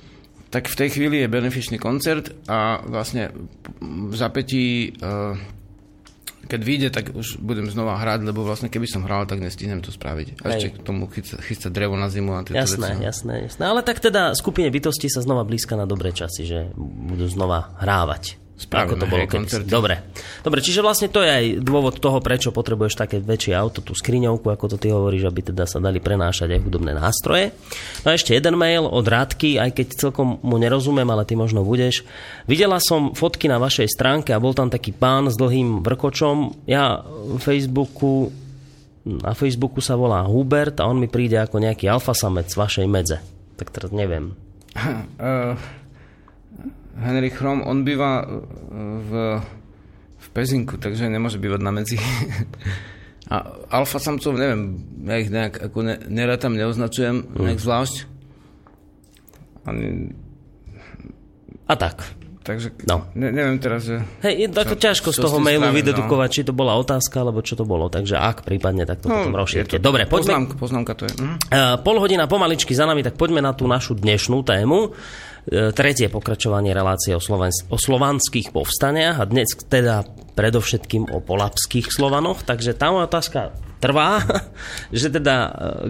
[0.50, 3.34] tak v tej chvíli je benefičný koncert a vlastne
[3.82, 5.34] v zapätí uh,
[6.46, 9.90] keď vyjde, tak už budem znova hrať, lebo vlastne keby som hral, tak nestihnem to
[9.90, 10.46] spraviť.
[10.46, 13.02] A ešte k tomu chystať chysta drevo na zimu a tieto jasné, veci.
[13.02, 13.02] No.
[13.02, 13.62] Jasné, jasné.
[13.66, 18.38] Ale tak teda skupine bytosti sa znova blízka na dobré časy, že budú znova hrávať.
[18.56, 19.94] Správne, ako to bolo hej, Dobre.
[20.40, 24.48] Dobre, čiže vlastne to je aj dôvod toho, prečo potrebuješ také väčšie auto, tú skriňovku,
[24.48, 27.52] ako to ty hovoríš, aby teda sa dali prenášať aj hudobné nástroje.
[28.00, 31.68] No a ešte jeden mail od Rádky, aj keď celkom mu nerozumiem, ale ty možno
[31.68, 32.08] budeš.
[32.48, 36.64] Videla som fotky na vašej stránke a bol tam taký pán s dlhým vrkočom.
[36.64, 38.32] Ja v Facebooku
[39.06, 43.22] na Facebooku sa volá Hubert a on mi príde ako nejaký alfasamec z vašej medze.
[43.54, 44.34] Tak teraz neviem.
[44.74, 45.54] Uh,
[46.96, 48.26] Henry Chrom, on býva e,
[49.04, 49.10] v,
[50.16, 52.00] v Pezinku, takže nemôže bývať na medzi.
[53.26, 53.42] A
[53.74, 57.42] alfa samcov, neviem, ja ich nejak ako ne, nerátam, neoznačujem mm.
[57.42, 57.96] nejak zvlášť.
[59.66, 60.14] Ani...
[61.66, 62.06] A tak.
[62.46, 63.10] Takže no.
[63.18, 63.98] ne, neviem teraz, že...
[64.22, 66.34] Hej, je tako ťažko z toho mailu vydedukovať, no.
[66.38, 67.90] či to bola otázka, alebo čo to bolo.
[67.90, 69.82] Takže ak prípadne, tak to no, potom rozšírte.
[69.82, 70.46] Dobre, poďme...
[70.46, 71.14] Poznámka, poznámka to je.
[71.18, 71.34] Mhm.
[71.50, 74.94] Uh, pol hodina pomaličky za nami, tak poďme na tú našu dnešnú tému.
[75.46, 80.02] Uh, tretie pokračovanie relácie o, Slovensk- o slovanských povstaniach a dnes teda
[80.34, 82.42] predovšetkým o polapských Slovanoch.
[82.42, 84.26] Takže tá moja otázka trvá,
[84.94, 85.86] že teda uh,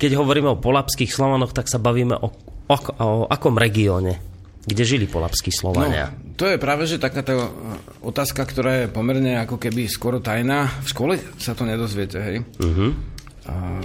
[0.00, 2.32] keď hovoríme o polapských Slovanoch, tak sa bavíme o,
[2.70, 4.28] o, o akom regióne
[4.68, 6.12] kde žili polapskí Slovania?
[6.12, 7.48] No, to je práve, že taká tá
[8.04, 10.68] otázka, ktorá je pomerne ako keby skoro tajná.
[10.84, 12.36] V škole sa to nedozviete, hej?
[12.60, 12.92] Uh-huh.
[13.48, 13.80] A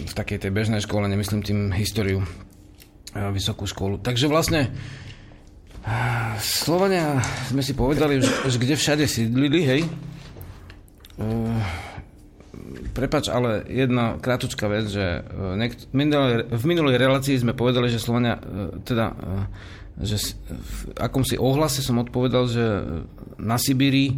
[0.00, 2.24] v takej tej bežnej škole, nemyslím tým históriu,
[3.12, 4.00] vysokú školu.
[4.00, 4.72] Takže vlastne
[6.40, 7.20] Slovania
[7.50, 9.80] sme si povedali, že, že kde všade sídlili, hej?
[11.18, 11.58] Uh,
[12.94, 15.24] prepač, ale jedna krátučká vec, že
[16.52, 18.38] v minulej relácii sme povedali, že Slovania,
[18.84, 19.16] teda
[20.00, 20.16] že
[20.48, 22.64] v akomsi ohlase som odpovedal, že
[23.36, 24.16] na Sibíri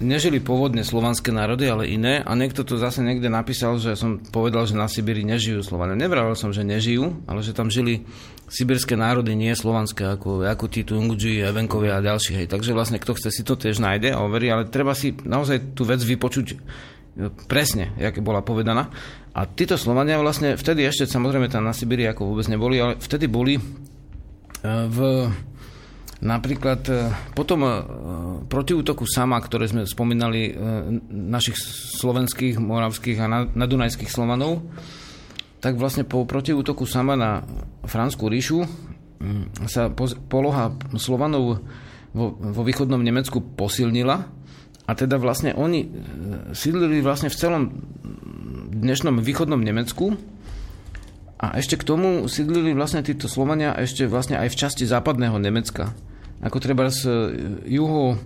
[0.00, 4.64] nežili pôvodne slovanské národy, ale iné a niekto to zase niekde napísal, že som povedal,
[4.64, 5.94] že na Sibíri nežijú Slovania.
[5.94, 8.08] Nevravil som, že nežijú, ale že tam žili
[8.50, 12.42] sibírske národy, nie slovanské, ako Jakuti, Tungudži, Evenkovia a ďalší.
[12.42, 12.46] Hej.
[12.50, 15.86] Takže vlastne kto chce si to tiež nájde a overí, ale treba si naozaj tú
[15.86, 16.58] vec vypočuť
[17.46, 18.90] presne, jak bola povedaná.
[19.30, 23.30] A títo Slovania vlastne vtedy ešte, samozrejme tam na Sibíri ako vôbec neboli, ale vtedy
[23.30, 23.60] boli
[24.64, 24.98] v
[26.20, 27.70] Napríklad e, potom e,
[28.44, 30.54] protiútoku Sama, ktoré sme spomínali e,
[31.08, 31.56] našich
[31.96, 34.60] slovenských, moravských a nadunajských Slovanov,
[35.64, 37.40] tak vlastne po protiútoku Sama na
[37.88, 38.64] Franskú ríšu
[39.68, 39.92] sa
[40.32, 41.60] poloha Slovanov
[42.16, 44.16] vo, vo východnom Nemecku posilnila
[44.88, 45.84] a teda vlastne oni
[46.56, 47.62] sídlili vlastne v celom
[48.72, 50.16] dnešnom východnom Nemecku
[51.36, 55.92] a ešte k tomu sídlili vlastne títo Slovania ešte vlastne aj v časti západného Nemecka.
[56.40, 57.04] Ako treba z
[57.68, 58.16] juho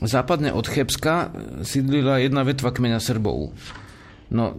[0.00, 1.34] západne od Chebska
[1.66, 3.52] sídlila jedna vetva kmeňa Srbov.
[4.30, 4.54] No,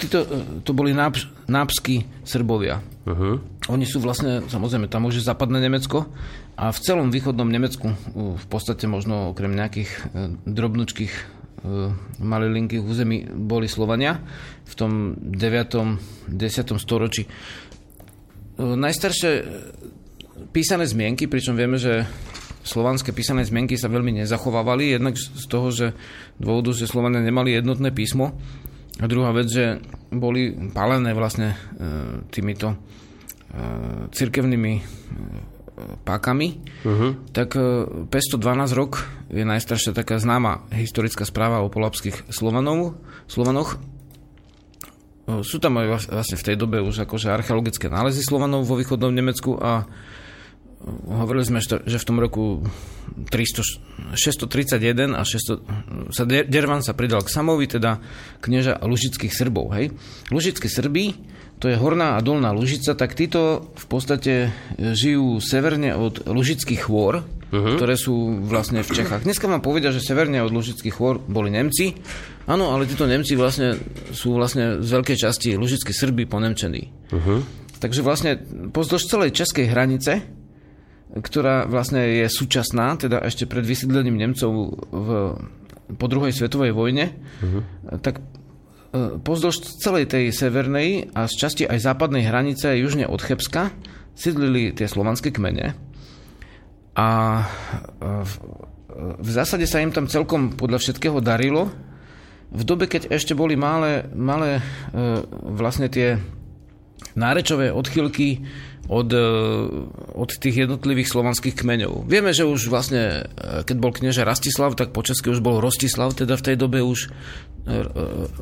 [0.00, 0.24] títo,
[0.64, 1.18] to boli náb,
[1.50, 2.80] nábskí Srbovia.
[3.04, 3.42] Uh-huh.
[3.68, 6.08] Oni sú vlastne, samozrejme, tam už je západné Nemecko
[6.56, 10.00] a v celom východnom Nemecku v podstate možno okrem nejakých e,
[10.48, 11.22] drobnučkých e,
[12.22, 14.24] malilinkých území boli Slovania
[14.64, 16.32] v tom 9.
[16.32, 16.82] 10.
[16.82, 17.26] storočí.
[17.26, 17.30] E,
[18.58, 19.30] najstaršie
[20.54, 22.06] písané zmienky, pričom vieme, že
[22.62, 25.86] slovanské písané zmienky sa veľmi nezachovávali, jednak z toho, že
[26.36, 28.36] dôvodu, že Slovania nemali jednotné písmo,
[28.98, 29.78] a druhá vec, že
[30.10, 31.56] boli palené vlastne e,
[32.34, 32.76] týmito e,
[34.10, 34.82] cirkevnými e,
[36.02, 36.48] pákami,
[36.82, 37.30] uh-huh.
[37.30, 38.10] tak 512
[38.74, 42.98] rok je najstaršia taká známa historická správa o polapských Slovanov,
[43.30, 43.78] Slovanoch.
[45.46, 49.54] Sú tam aj vlastne v tej dobe už akože archeologické nálezy Slovanov vo východnom Nemecku
[49.54, 49.86] a
[50.86, 52.62] hovorili sme, že v tom roku
[53.30, 57.98] 300, 631 a 600, sa Dervan sa pridal k Samovi, teda
[58.38, 59.74] knieža Lužických Srbov.
[59.74, 59.92] Hej.
[60.30, 61.18] Lužickí Srbí,
[61.58, 67.26] to je horná a dolná Lužica, tak títo v podstate žijú severne od Lužických chôr,
[67.26, 67.74] uh-huh.
[67.74, 69.26] ktoré sú vlastne v Čechách.
[69.26, 71.98] Dneska vám povedia, že severne od Lužických chôr boli Nemci.
[72.46, 73.74] Áno, ale títo Nemci vlastne
[74.14, 77.10] sú vlastne z veľkej časti Lužickí Srby ponemčení.
[77.10, 77.42] Uh-huh.
[77.82, 78.38] Takže vlastne
[78.70, 80.37] pozdĺž celej českej hranice
[81.16, 84.50] ktorá vlastne je súčasná, teda ešte pred vysídlením Nemcov
[84.92, 85.08] v,
[85.96, 87.62] po druhej svetovej vojne, uh-huh.
[88.04, 93.72] tak e, pozdĺž celej tej severnej a z časti aj západnej hranice južne od Chebska
[94.12, 95.88] sídlili tie slovanské kmene
[96.98, 97.44] a e,
[98.26, 98.32] v,
[99.22, 101.70] v zásade sa im tam celkom podľa všetkého darilo.
[102.50, 104.62] V dobe, keď ešte boli malé, malé e,
[105.54, 106.18] vlastne tie
[107.14, 108.42] nárečové odchylky
[108.88, 109.20] od, e,
[110.16, 112.08] od tých jednotlivých slovanských kmeňov.
[112.08, 116.16] Vieme, že už vlastne, e, keď bol knieža Rastislav, tak po česky už bol Rostislav,
[116.16, 117.08] teda v tej dobe už e,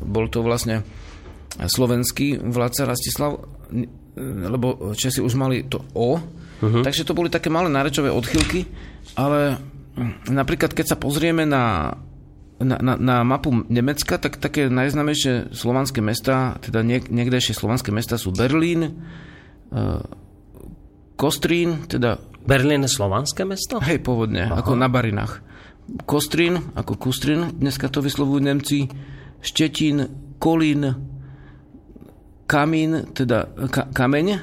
[0.01, 0.87] bol to vlastne
[1.59, 3.43] slovenský vládca Rastislav,
[4.17, 6.83] lebo Česi už mali to O, uh-huh.
[6.85, 8.65] takže to boli také malé nárečové odchylky,
[9.17, 9.57] ale
[10.29, 11.93] napríklad keď sa pozrieme na
[12.57, 18.17] na, na, na mapu Nemecka, tak také najznamejšie slovanské mesta, teda niek- niekdejšie slovanské mesta
[18.17, 18.97] sú Berlín,
[21.17, 22.21] Kostrín, teda...
[22.47, 23.81] Berlín je slovanské mesto?
[23.83, 24.63] Hej, pôvodne, Aha.
[24.63, 25.43] ako na Barinách.
[26.07, 28.87] Kostrín, ako Kustrin, dneska to vyslovujú Nemci.
[29.43, 30.07] Štetín,
[30.39, 30.95] Kolín,
[32.47, 34.27] Kamín, teda ka, kameň.
[34.31, 34.37] E,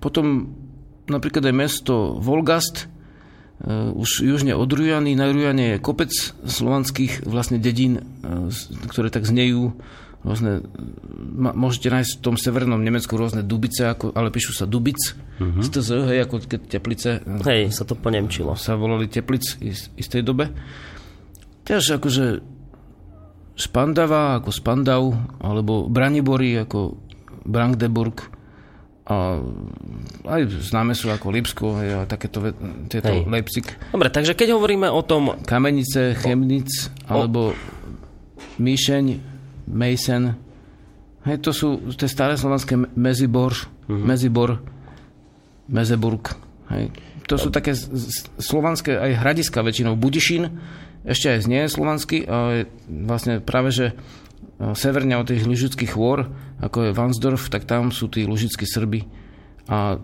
[0.00, 0.48] potom
[1.04, 2.88] napríklad aj mesto Volgast,
[3.60, 5.12] e, už južne od Rujany.
[5.12, 6.08] Na Rujane je kopec
[6.48, 8.02] slovanských vlastne dedín, e,
[8.88, 9.76] ktoré tak znejú
[10.26, 10.66] rôzne,
[11.54, 14.98] môžete nájsť v tom severnom Nemecku rôzne dubice, ako, ale píšu sa dubic,
[15.38, 15.62] uh-huh.
[15.62, 17.22] z TZ, hej, ako keď teplice.
[17.46, 18.58] Hej, sa to ponemčilo.
[18.58, 20.50] Sa volali teplic v tej dobe.
[21.62, 22.42] Tiež akože
[23.56, 26.98] Spandava ako Spandau, alebo Branibory ako
[27.46, 28.36] Brandebourg,
[29.06, 29.38] a
[30.26, 32.42] aj známe sú ako Lipsko a takéto
[32.90, 33.30] tieto Hej.
[33.30, 33.62] Leipzig.
[33.94, 35.38] Dobre, takže keď hovoríme o tom...
[35.46, 37.58] Kamenice, Chemnic, alebo o...
[38.58, 39.35] Míšeň,
[39.66, 40.34] Mason.
[41.26, 43.98] Hej, to sú tie staré slovanské Mezibor, uh-huh.
[43.98, 44.62] Mezibor,
[45.66, 46.38] Mezeburg.
[46.70, 46.94] Hej.
[47.26, 47.74] To sú také
[48.38, 49.98] slovanské aj hradiska väčšinou.
[49.98, 50.62] Budišín
[51.02, 53.86] ešte aj znie slovanský, ale vlastne práve, že
[54.78, 56.30] severne od tých lužických chôr,
[56.62, 59.25] ako je Vansdorf, tak tam sú tí lužickí Srby
[59.66, 59.98] a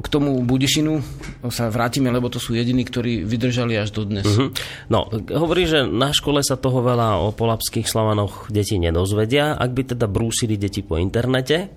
[0.00, 1.04] k tomu Budišinu
[1.52, 4.24] sa vrátime, lebo to sú jediní, ktorí vydržali až do dnes.
[4.24, 4.48] Uh-huh.
[4.88, 9.60] No, hovorí, že na škole sa toho veľa o polapských Slavanoch deti nedozvedia.
[9.60, 11.68] Ak by teda brúsili deti po internete,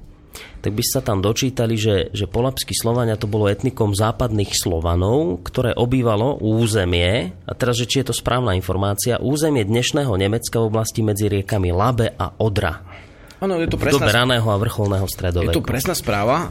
[0.64, 5.74] tak by sa tam dočítali, že, že polapskí Slovania to bolo etnikom západných Slovanov, ktoré
[5.74, 11.02] obývalo územie, a teraz, že či je to správna informácia, územie dnešného Nemecka v oblasti
[11.02, 13.06] medzi riekami Labe a Odra.
[13.38, 14.10] Áno, je to presná...
[14.10, 15.54] Do raného a vrcholného stredoveku.
[15.54, 16.50] Je to presná správa,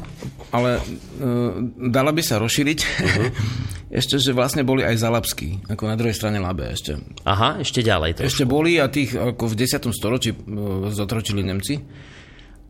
[0.55, 1.59] ale uh,
[1.91, 3.29] dala by sa rozšíriť uh-huh.
[4.01, 6.95] ešte, že vlastne boli aj Zalapskí, ako na druhej strane Labe ešte.
[7.27, 8.23] Aha, ešte ďalej.
[8.23, 8.29] Trošku.
[8.31, 9.91] Ešte boli a tých ako v 10.
[9.91, 11.83] storočí uh, zotročili Nemci.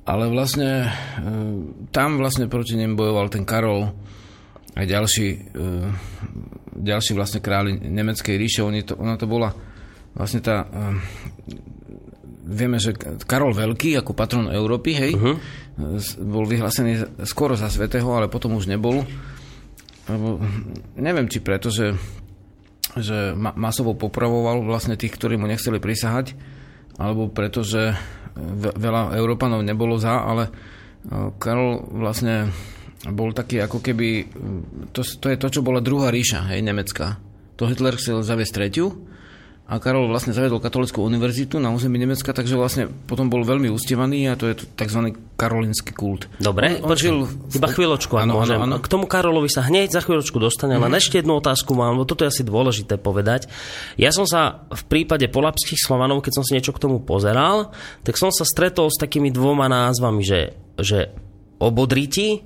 [0.06, 3.92] Ale vlastne uh, tam vlastne proti nem bojoval ten Karol
[4.76, 5.28] aj ďalší,
[5.60, 5.92] uh,
[6.72, 8.64] ďalší vlastne králi nemeckej ríše.
[8.64, 9.52] Oni to, ona to bola
[10.16, 10.64] vlastne tá
[12.46, 12.94] vieme, že
[13.26, 15.34] Karol Veľký ako patron Európy, hej, uh-huh.
[16.22, 19.02] bol vyhlásený skoro za svetého, ale potom už nebol.
[20.06, 20.38] lebo
[20.94, 21.98] neviem, či preto, že,
[22.94, 26.38] že masovo popravoval vlastne tých, ktorí mu nechceli prisahať,
[26.96, 27.98] alebo preto, že
[28.54, 30.48] veľa Európanov nebolo za, ale
[31.42, 32.52] Karol vlastne
[33.06, 34.08] bol taký ako keby,
[34.90, 37.18] to, to je to, čo bola druhá ríša, hej, nemecká.
[37.56, 38.92] To Hitler chcel zaviesť tretiu,
[39.66, 44.30] a Karol vlastne zavedol katolickú univerzitu na území Nemecka, takže vlastne potom bol veľmi ustievaný
[44.30, 45.10] a to je tzv.
[45.34, 46.30] karolinský kult.
[46.38, 47.26] Dobre, on, on žil...
[47.50, 48.62] iba chvíľočku, ano, môžem.
[48.62, 48.78] Ano.
[48.78, 50.94] K tomu Karolovi sa hneď za chvíľočku dostane, mm.
[50.94, 53.50] ešte jednu otázku mám, lebo toto je asi dôležité povedať.
[53.98, 57.74] Ja som sa v prípade polapských Slovanov, keď som si niečo k tomu pozeral,
[58.06, 61.10] tak som sa stretol s takými dvoma názvami, že, že
[61.58, 62.38] obodriti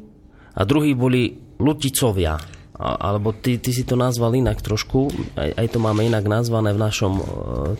[0.57, 5.79] a druhí boli luticovia alebo ty, ty si to nazval inak trošku, aj, aj to
[5.85, 7.25] máme inak nazvané v našom e,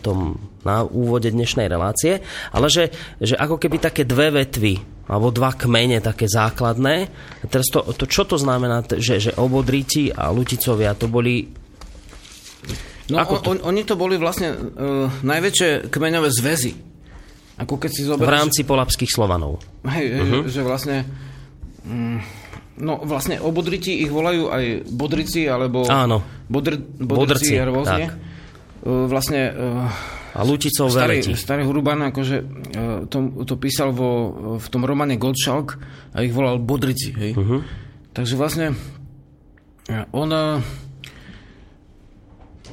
[0.05, 2.21] tom na úvode dnešnej relácie,
[2.53, 4.77] ale že, že ako keby také dve vetvy,
[5.09, 7.09] alebo dva kmene také základné.
[7.41, 11.49] A teraz to, to, čo to znamená, že, že obodríci a luticovia to boli...
[13.09, 13.49] No ako to?
[13.57, 16.73] On, oni to boli vlastne uh, najväčšie kmeňové zväzy.
[17.59, 18.29] Ako keď si zoberieš...
[18.29, 19.65] V rámci polapských Slovanov.
[19.89, 20.43] Hej, uh-huh.
[20.47, 21.09] že vlastne...
[21.89, 22.21] Um,
[22.81, 26.25] No vlastne o Bodriti ich volajú aj Bodrici, alebo Áno.
[26.49, 28.05] Bodr, Bodrci, Bodrci rôzne.
[28.09, 28.13] Tak.
[28.81, 29.63] E, vlastne e,
[30.31, 31.33] a Luticov starý, veleti.
[31.37, 32.45] Starý Hruban akože e,
[33.07, 34.11] to, to písal vo,
[34.57, 35.77] v tom romane Gottschalk
[36.17, 37.13] a ich volal Bodrici.
[37.13, 37.37] Hej?
[37.37, 37.61] Uh-huh.
[38.17, 38.75] Takže vlastne
[40.11, 40.31] on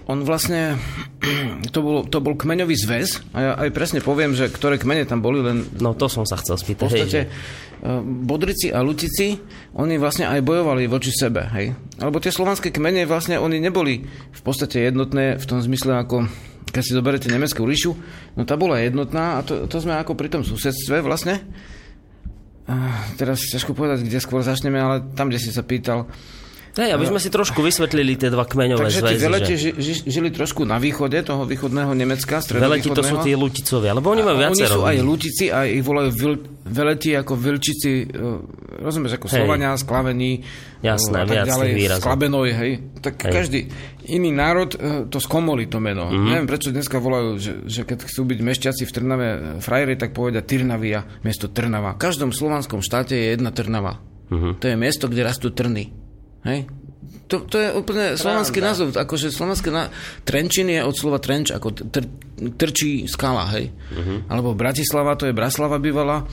[0.08, 0.80] on vlastne,
[1.76, 5.20] to bol, to bol kmeňový zväz a ja aj presne poviem, že ktoré kmene tam
[5.20, 5.68] boli, len...
[5.84, 6.80] No to som sa chcel spýtať.
[6.80, 7.67] V podstate hej, že...
[8.04, 9.38] Bodrici a Lutici,
[9.78, 11.78] oni vlastne aj bojovali voči sebe, hej.
[12.02, 16.26] Alebo tie slovanské kmene vlastne, oni neboli v podstate jednotné v tom zmysle ako
[16.68, 17.96] keď si zoberete nemeckú ríšu,
[18.36, 21.40] no tá bola jednotná a to, to sme ako pri tom susedstve vlastne.
[23.16, 26.12] teraz ťažko povedať, kde skôr začneme, ale tam, kde si sa pýtal,
[26.78, 29.24] Hej, aby sme si trošku vysvetlili tie dva kmeňové Takže zväzy.
[29.26, 29.70] Takže že...
[29.82, 34.22] ži, žili trošku na východe toho východného Nemecka, Veleti to sú tí Luticovia, lebo oni
[34.22, 34.86] majú viacero.
[34.86, 36.34] Oni sú aj Lutici a ich volajú vil,
[36.70, 38.38] veleti ako Vilčici, uh,
[38.78, 39.36] rozumieš, ako hej.
[39.42, 40.46] Slovania, Sklavení,
[40.86, 42.72] Jasné, uh, tak ďalej, Sklabenoj, hej.
[43.02, 43.34] Tak hej.
[43.34, 43.60] každý
[44.06, 46.14] iný národ uh, to skomolí to meno.
[46.14, 46.30] Mm-hmm.
[46.30, 49.28] Neviem, prečo dneska volajú, že, že keď chcú byť mešťaci v Trnave
[49.66, 51.98] frajeri, tak povedia Tyrnavia miesto Trnava.
[51.98, 53.98] V každom slovanskom štáte je jedna Trnava.
[54.30, 54.54] Mm-hmm.
[54.62, 56.07] To je miesto, kde rastú trny.
[56.46, 56.70] Hej?
[57.28, 58.96] To, to je úplne slovanský názov.
[58.96, 59.92] Akože slovanské na...
[60.24, 62.04] Trenčín je od slova trenč, ako tr,
[62.56, 63.72] trčí skala, hej.
[63.72, 64.24] Uh-huh.
[64.32, 66.24] Alebo Bratislava, to je Braslava bývala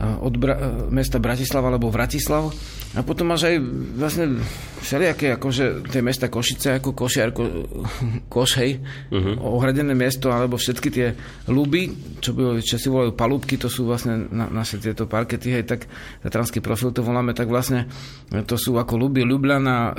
[0.00, 2.50] od Bra- mesta Bratislava alebo Vratislav.
[2.94, 3.58] A potom máš aj
[3.98, 4.38] vlastne
[4.84, 7.42] všelijaké akože tie mesta Košice ako Košiar, ko,
[8.34, 8.78] Koš, hej,
[9.10, 9.34] uh-huh.
[9.40, 11.18] ohradené miesto, alebo všetky tie
[11.50, 11.90] luby,
[12.22, 15.90] čo, by, si volajú palúbky, to sú vlastne na, naše tieto parkety, hej, tak
[16.22, 17.90] tatranský profil to voláme, tak vlastne
[18.46, 19.92] to sú ako luby, Ljubljana, e,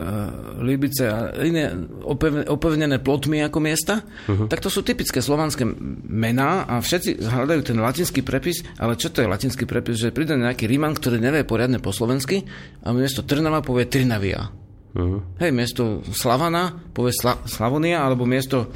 [0.64, 4.48] Libice a iné opevne, opevnené plotmi ako miesta, uh-huh.
[4.48, 5.68] tak to sú typické slovanské
[6.08, 9.85] mená a všetci hľadajú ten latinský prepis, ale čo to je latinský prepis?
[9.93, 12.41] Že príde nejaký Ríman, ktorý nevie poriadne po slovensky
[12.82, 14.50] a miesto Trnava povie Trinavia.
[14.95, 15.21] Uh-huh.
[15.38, 18.71] Hej, miesto Slavana povie Sla- Slavonia, alebo miesto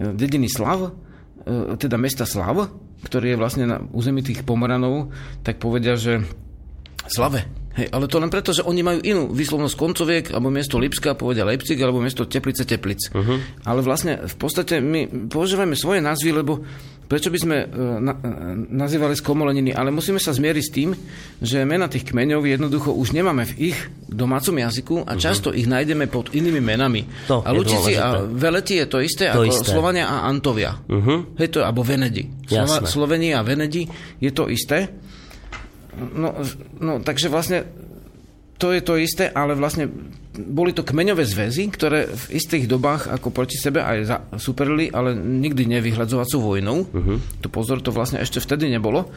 [0.00, 0.90] e, dediny Slav, e,
[1.76, 2.72] teda mesta Slav,
[3.04, 5.12] ktorý je vlastne na území tých Pomoranov,
[5.44, 6.24] tak povedia, že
[7.06, 7.67] Slave.
[7.78, 11.46] Hej, ale to len preto, že oni majú inú výslovnosť koncoviek, alebo miesto Lipska, povedia
[11.46, 13.14] Leipzig, alebo miesto Teplice, Teplic.
[13.14, 13.38] Uh-huh.
[13.62, 16.58] Ale vlastne v podstate my používame svoje názvy, lebo
[17.06, 20.90] prečo by sme uh, na, uh, nazývali skomoleniny, ale musíme sa zmieriť s tým,
[21.38, 23.78] že mena tých kmeňov jednoducho už nemáme v ich
[24.10, 25.22] domácom jazyku a uh-huh.
[25.22, 27.06] často ich nájdeme pod inými menami.
[27.30, 29.70] To a Lučici a Veleti je to isté to ako isté.
[29.70, 30.74] Slovania a Antovia.
[30.74, 31.30] Uh-huh.
[31.38, 32.26] Hej, to, alebo Venedi.
[32.42, 33.86] Slova, Slovenia a Venedi
[34.18, 35.06] je to isté.
[35.98, 36.38] No,
[36.78, 37.66] no, takže vlastne
[38.58, 39.86] to je to isté, ale vlastne
[40.34, 45.14] boli to kmeňové zväzy, ktoré v istých dobách ako proti sebe aj za, superili, ale
[45.14, 46.78] nikdy nevyhľadzovacou vojnou.
[46.86, 47.18] Uh-huh.
[47.42, 49.10] To pozor, to vlastne ešte vtedy nebolo.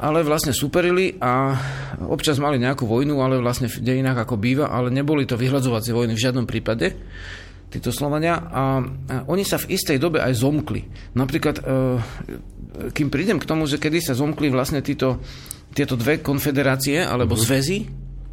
[0.00, 1.60] Ale vlastne superili a
[2.08, 6.16] občas mali nejakú vojnu, ale vlastne v dejinách ako býva, ale neboli to vyhľadzovacie vojny
[6.16, 6.96] v žiadnom prípade
[7.70, 8.64] títo Slovania a, a
[9.30, 10.90] oni sa v istej dobe aj zomkli.
[11.14, 11.64] Napríklad, e,
[12.90, 15.22] kým prídem k tomu, že kedy sa zomkli vlastne títo
[15.70, 17.46] tieto dve konfederácie alebo uh-huh.
[17.46, 17.78] zväzy,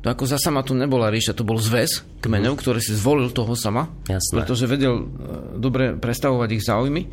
[0.01, 2.61] to ako za sama tu nebola ríša, to bol zväz kmeňov, uh-huh.
[2.61, 4.33] ktorý si zvolil toho sama, Jasné.
[4.41, 5.05] pretože vedel uh,
[5.57, 7.03] dobre prestavovať ich záujmy.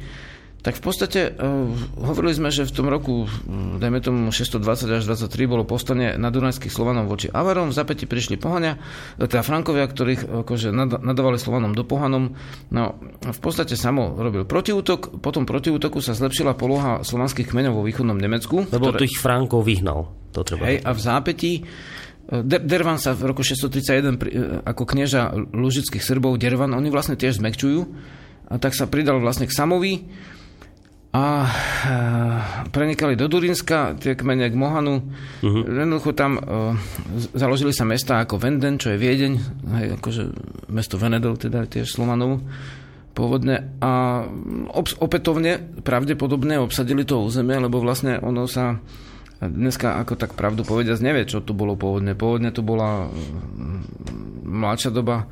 [0.65, 1.69] Tak v podstate uh,
[2.01, 6.33] hovorili sme, že v tom roku, uh, dajme tomu 620 až 23, bolo postane na
[6.33, 8.81] Dunajských Slovanov voči Avarom, v zapäti prišli Pohania,
[9.21, 10.73] teda Frankovia, ktorých akože
[11.05, 12.33] nadávali Slovanom do Pohanom.
[12.73, 18.17] No, v podstate samo robil protiútok, potom protiútoku sa zlepšila poloha slovanských kmeňov vo východnom
[18.17, 18.65] Nemecku.
[18.73, 19.05] Lebo ktoré...
[19.05, 20.09] ich Frankov vyhnal.
[20.33, 21.53] To treba Hej, a v zápätí
[22.41, 27.85] Dervan sa v roku 631 ako knieža lužických Srbov, Dervan, oni vlastne tiež zmekčujú,
[28.49, 30.09] a tak sa pridal vlastne k Samovi,
[31.15, 31.47] a
[32.75, 34.99] prenikali do Durinska, tie kmene k Mohanu.
[35.47, 35.63] Uh-huh.
[35.63, 36.75] Jednoducho tam uh,
[37.31, 39.33] založili sa mesta ako Venden, čo je Viedeň,
[39.79, 40.23] hej, akože
[40.75, 42.43] mesto Venedov, teda tiež Slovanov
[43.15, 43.79] pôvodne.
[43.79, 44.27] A
[44.75, 48.83] ob- opätovne pravdepodobne obsadili to územie, lebo vlastne ono sa
[49.39, 52.19] dneska ako tak pravdu povediať nevie, čo tu bolo pôvodne.
[52.19, 53.07] Pôvodne to bola
[54.43, 55.31] mladšia doba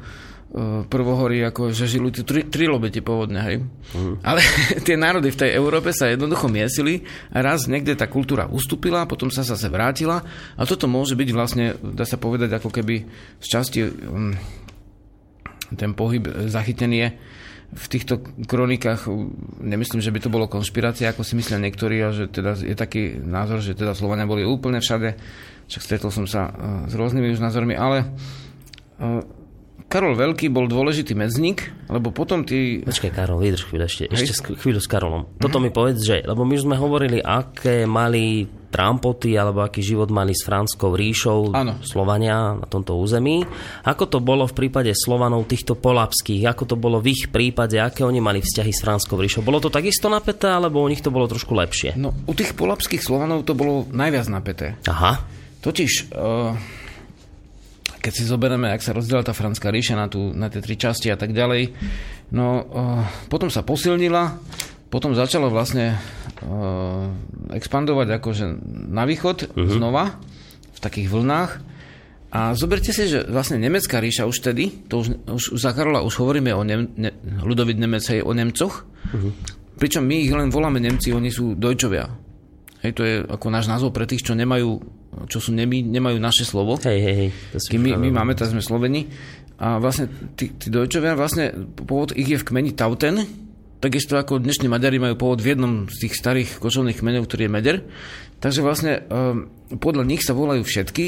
[0.53, 3.65] E, prvohorí, ako že žili tu tri, tri lobete pôvodne, hej.
[3.97, 4.21] Uh-huh.
[4.21, 4.45] Ale
[4.87, 9.33] tie národy v tej Európe sa jednoducho miesili a raz niekde tá kultúra ustúpila, potom
[9.33, 10.21] sa zase vrátila
[10.53, 13.01] a toto môže byť vlastne, dá sa povedať, ako keby
[13.41, 14.37] z časti um,
[15.73, 17.09] ten pohyb zachytený je
[17.73, 19.09] v týchto kronikách,
[19.57, 23.17] nemyslím, že by to bolo konšpirácia, ako si myslia niektorí, a že teda je taký
[23.17, 25.17] názor, že teda Slovania boli úplne všade,
[25.73, 26.53] však stretol som sa uh,
[26.85, 28.05] s rôznymi už názormi, ale
[29.01, 29.25] uh,
[29.93, 32.81] Karol Veľký bol dôležitý medzník, lebo potom ty...
[32.81, 34.25] Počkaj, Karol, vydrž chvíľu ešte, Hej.
[34.25, 35.29] ešte chvíľu s Karolom.
[35.37, 35.63] Toto mm.
[35.69, 40.49] mi povedz, že, lebo my sme hovorili, aké mali trampoty, alebo aký život mali s
[40.49, 41.77] Franskou ríšou ano.
[41.85, 43.45] Slovania na tomto území.
[43.85, 46.49] Ako to bolo v prípade Slovanov týchto polapských?
[46.49, 47.77] Ako to bolo v ich prípade?
[47.77, 49.45] Aké oni mali vzťahy s Franskou ríšou?
[49.45, 52.01] Bolo to takisto napäté, alebo u nich to bolo trošku lepšie?
[52.01, 54.81] No, u tých polapských Slovanov to bolo najviac napäté.
[54.89, 55.21] Aha.
[55.61, 56.17] Totiž...
[56.17, 56.81] Uh
[58.03, 61.07] keď si zoberieme, ak sa rozdiela tá franská ríša na, tú, na tie tri časti
[61.09, 61.71] a tak ďalej,
[62.35, 64.43] no uh, potom sa posilnila,
[64.91, 66.03] potom začalo vlastne
[66.43, 67.07] uh,
[67.55, 68.45] expandovať akože
[68.91, 69.71] na východ uh-huh.
[69.71, 70.19] znova
[70.75, 71.51] v takých vlnách
[72.35, 76.03] a zoberte si, že vlastne nemecká ríša už tedy, to už, už, už za Karola
[76.03, 79.33] už hovoríme o nem, ne, ľudovit Nemec, o Nemcoch, uh-huh.
[79.79, 82.11] pričom my ich len voláme Nemci, oni sú Dojčovia.
[82.83, 84.83] Hej, to je ako náš názov pre tých, čo nemajú,
[85.29, 86.81] čo sú nemi, nemajú naše slovo.
[86.81, 87.31] Hej, hej, hej.
[87.77, 89.13] my, my máme, tak sme Sloveni.
[89.63, 93.23] A vlastne tí, tí Dojčovia, vlastne pôvod ich je v kmeni Tauten,
[93.79, 97.53] takisto ako dnešní Maďari majú pôvod v jednom z tých starých kočovných kmeňov, ktorý je
[97.53, 97.77] Meder.
[98.43, 99.47] Takže vlastne um,
[99.79, 101.05] podľa nich sa volajú všetky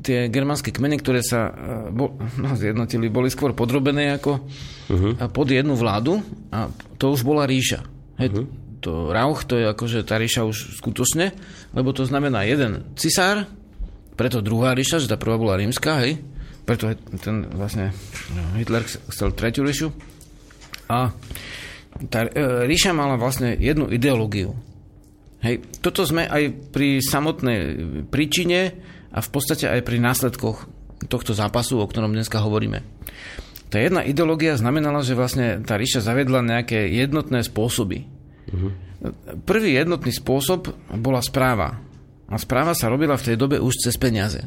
[0.00, 1.54] tie germánske kmene, ktoré sa uh,
[1.92, 5.12] bo, no, zjednotili, boli skôr podrobené ako uh-huh.
[5.28, 7.84] pod jednu vládu a to už bola ríša.
[8.16, 11.30] Hej, uh-huh to Rauch, to je akože tá ríša už skutočne,
[11.70, 13.46] lebo to znamená jeden cisár,
[14.18, 16.18] preto druhá ríša, že tá prvá bola rímska, hej,
[16.66, 16.90] preto
[17.22, 17.94] ten vlastne
[18.34, 19.94] no, Hitler chcel tretiu ríšu.
[20.90, 21.14] A
[22.10, 22.30] tá e,
[22.66, 24.54] ríša mala vlastne jednu ideológiu.
[25.42, 27.58] Hej, toto sme aj pri samotnej
[28.06, 28.78] príčine
[29.10, 30.70] a v podstate aj pri následkoch
[31.10, 32.86] tohto zápasu, o ktorom dneska hovoríme.
[33.72, 38.21] Tá jedna ideológia znamenala, že vlastne tá ríša zavedla nejaké jednotné spôsoby.
[39.48, 41.80] Prvý jednotný spôsob bola správa.
[42.30, 44.40] A správa sa robila v tej dobe už cez peniaze.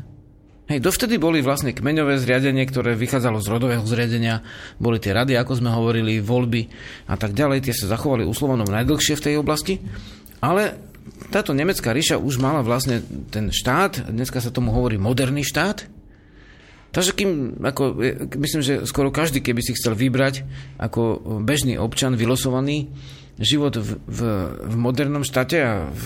[0.65, 4.41] Hej, dovtedy boli vlastne kmeňové zriadenie, ktoré vychádzalo z rodového zriadenia,
[4.81, 6.65] boli tie rady, ako sme hovorili, voľby
[7.05, 9.77] a tak ďalej, tie sa zachovali uslovanom najdlhšie v tej oblasti,
[10.41, 10.73] ale
[11.29, 15.85] táto nemecká ríša už mala vlastne ten štát, dneska sa tomu hovorí moderný štát,
[16.95, 17.99] Takže kým, ako,
[18.39, 20.47] myslím, že skoro každý, keby si chcel vybrať
[20.79, 22.87] ako bežný občan vylosovaný,
[23.39, 24.19] život v, v,
[24.63, 26.05] v modernom štáte a v,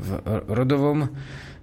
[0.00, 0.08] v
[0.48, 1.12] rodovom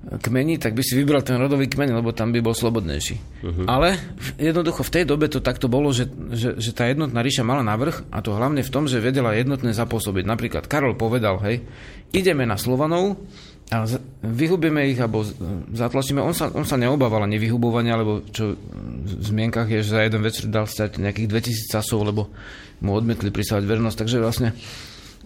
[0.01, 3.45] kmeni, tak by si vybral ten rodový kmeň, lebo tam by bol slobodnejší.
[3.45, 3.65] Uh-huh.
[3.69, 4.01] Ale
[4.41, 8.01] jednoducho v tej dobe to takto bolo, že, že, že tá jednotná ríša mala navrh
[8.09, 10.25] a to hlavne v tom, že vedela jednotné zapôsobiť.
[10.25, 11.61] Napríklad Karol povedal, hej,
[12.09, 13.21] ideme na Slovanov
[13.69, 13.85] a
[14.25, 15.21] vyhubíme ich alebo
[15.69, 16.17] zatlačíme.
[16.17, 18.57] On sa, on sa neobával ani vyhubovania, lebo čo
[19.05, 22.33] v zmienkach je, že za jeden večer dal stať nejakých 2000 casov, lebo
[22.81, 23.97] mu odmietli prisávať vernosť.
[24.01, 24.57] Takže vlastne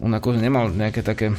[0.01, 1.31] on ako nemal nejaké také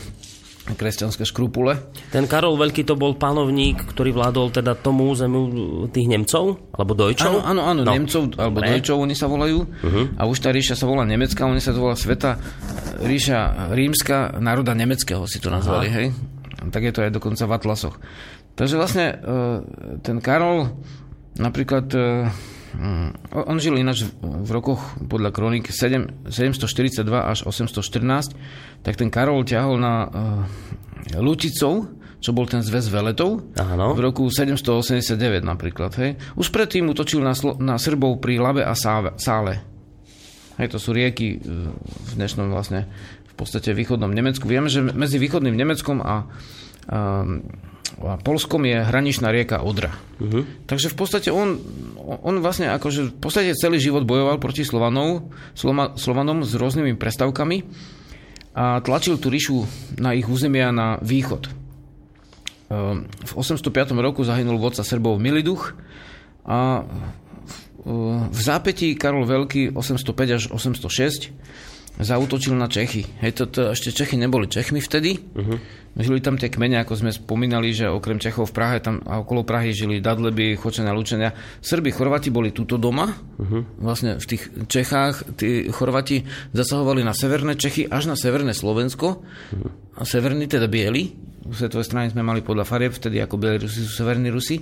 [0.75, 1.79] kresťanské škrupule.
[2.11, 7.47] Ten Karol Veľký to bol panovník, ktorý vládol teda tomu územiu tých Nemcov, alebo Dojčov?
[7.47, 7.93] Áno, áno, áno no.
[7.95, 8.75] Nemcov, alebo Dobre.
[8.75, 9.63] Dojčov oni sa volajú.
[9.63, 10.05] Uh-huh.
[10.19, 12.35] A už tá ríša sa volá Nemecká, oni sa to volá Sveta
[12.99, 15.97] ríša rímska národa nemeckého si to nazvali, Aha.
[16.03, 16.07] hej?
[16.67, 17.97] Tak je to aj dokonca v Atlasoch.
[18.57, 19.17] Takže vlastne e,
[20.03, 20.73] ten Karol
[21.39, 22.05] napríklad e.
[23.33, 28.37] On žil ináč v rokoch podľa kronik 7, 742 až 814,
[28.85, 31.89] tak ten Karol ťahol na uh, Luticov,
[32.21, 33.97] čo bol ten zväz veletov, Áno.
[33.97, 35.93] v roku 789 napríklad.
[35.97, 36.21] Hej.
[36.37, 39.63] Už predtým utočil na, Slo- na Srbov pri Lave a Sáve, Sále.
[40.57, 42.89] Hej, to sú rieky uh, v dnešnom vlastne
[43.25, 44.49] v podstate východnom Nemecku.
[44.49, 46.25] Vieme, že medzi východným Nemeckom a
[46.89, 49.95] um, a Polskom je hraničná rieka Odra.
[50.21, 50.45] Uh-huh.
[50.67, 51.57] Takže v podstate on,
[52.03, 57.63] on vlastne akože v podstate celý život bojoval proti Slovanov, Slova, Slovanom s rôznymi prestavkami
[58.57, 59.65] a tlačil tú ríšu
[60.01, 61.49] na ich územia na východ.
[63.03, 65.77] v 805 roku zahynul vodca Srbov Miliduch
[66.43, 66.83] a
[68.27, 71.31] v zápätí Karol Veľký 805 až 806
[71.97, 73.09] zautočil na Čechy.
[73.25, 75.17] Hej, to, to, ešte Čechy neboli Čechmi vtedy.
[75.17, 75.57] Uh-huh.
[75.97, 79.49] Žili tam tie kmene, ako sme spomínali, že okrem Čechov v Prahe tam a okolo
[79.49, 81.33] Prahy žili Dadleby, Chočenia, Lučenia.
[81.65, 83.09] Srbi, Chorvati boli tuto doma.
[83.09, 83.65] Uh-huh.
[83.81, 86.21] Vlastne v tých Čechách tí Chorvati
[86.53, 89.25] zasahovali na severné Čechy až na severné Slovensko.
[89.25, 89.73] Uh-huh.
[89.97, 91.17] A severní teda bieli.
[91.47, 94.61] V svetovej strane sme mali podľa farieb, vtedy ako bieli Rusi sú severní Rusi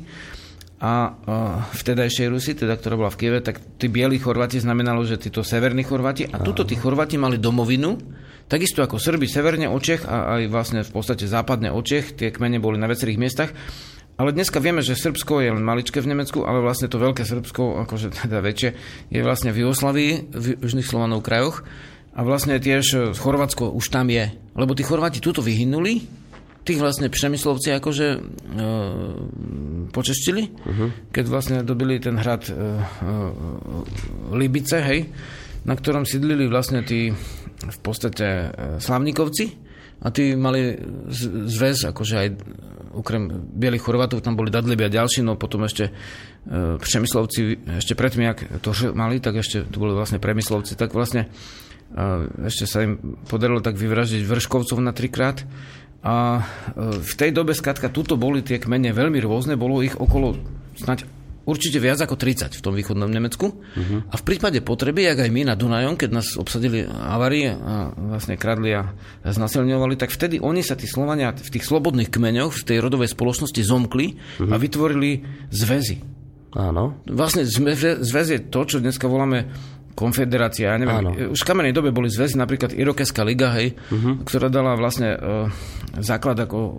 [0.85, 1.17] a
[1.73, 5.81] vtedajšej Rusi, teda ktorá bola v Kieve, tak tí bieli Chorváti znamenalo, že títo severní
[5.81, 7.97] Chorváti a tuto tí Chorváti mali domovinu,
[8.45, 12.29] takisto ako Srbi severne od Čech a aj vlastne v podstate západne od Čech, tie
[12.29, 13.51] kmene boli na viacerých miestach.
[14.21, 17.89] Ale dneska vieme, že Srbsko je len maličké v Nemecku, ale vlastne to veľké Srbsko,
[17.89, 18.71] akože teda väčšie,
[19.09, 21.65] je vlastne v Jugoslavii, v južných Slovanov krajoch.
[22.15, 24.31] A vlastne tiež Chorvátsko už tam je.
[24.55, 26.07] Lebo tí Chorváti tuto vyhynuli,
[26.65, 28.19] tých vlastne Přemyslovci akože e,
[29.93, 30.89] počeštili, uh-huh.
[31.13, 32.59] keď vlastne dobili ten hrad e, e,
[34.33, 35.13] Libice, hej,
[35.69, 37.13] na ktorom sídlili vlastne tí
[37.65, 38.47] v podstate e,
[38.81, 39.45] Slavníkovci
[40.05, 40.77] a tí mali
[41.49, 42.29] zväz, akože aj
[42.95, 45.93] okrem bielých Chorvatov tam boli Dadliby a ďalší, no potom ešte e,
[46.79, 51.27] Přemyslovci, ešte predtým, jak to mali, tak ešte tu boli vlastne Premyslovci, tak vlastne
[51.93, 55.43] e, ešte sa im podarilo tak vyvražiť Vrškovcov na trikrát
[56.05, 56.43] a e,
[57.01, 60.37] v tej dobe, skratka, tuto boli tie kmene veľmi rôzne, bolo ich okolo
[60.77, 61.09] snať
[61.45, 63.47] určite viac ako 30 v tom východnom Nemecku.
[63.53, 64.01] Uh-huh.
[64.09, 68.41] A v prípade potreby, jak aj my na Dunajom, keď nás obsadili avarie a vlastne
[68.41, 68.93] kradli a
[69.25, 73.61] znasilňovali, tak vtedy oni sa, tí Slovania, v tých slobodných kmeňoch, v tej rodovej spoločnosti
[73.61, 74.51] zomkli uh-huh.
[74.53, 75.97] a vytvorili zväzy.
[76.55, 77.03] Áno.
[77.11, 79.51] Vlastne zväz je to, čo dneska voláme
[79.95, 81.11] konfederácia, ja neviem, Áno.
[81.31, 84.27] už v kamenej dobe boli zväzy, napríklad Irokeská liga, hej, uh-huh.
[84.27, 85.47] ktorá dala vlastne uh,
[86.03, 86.73] základ ako e,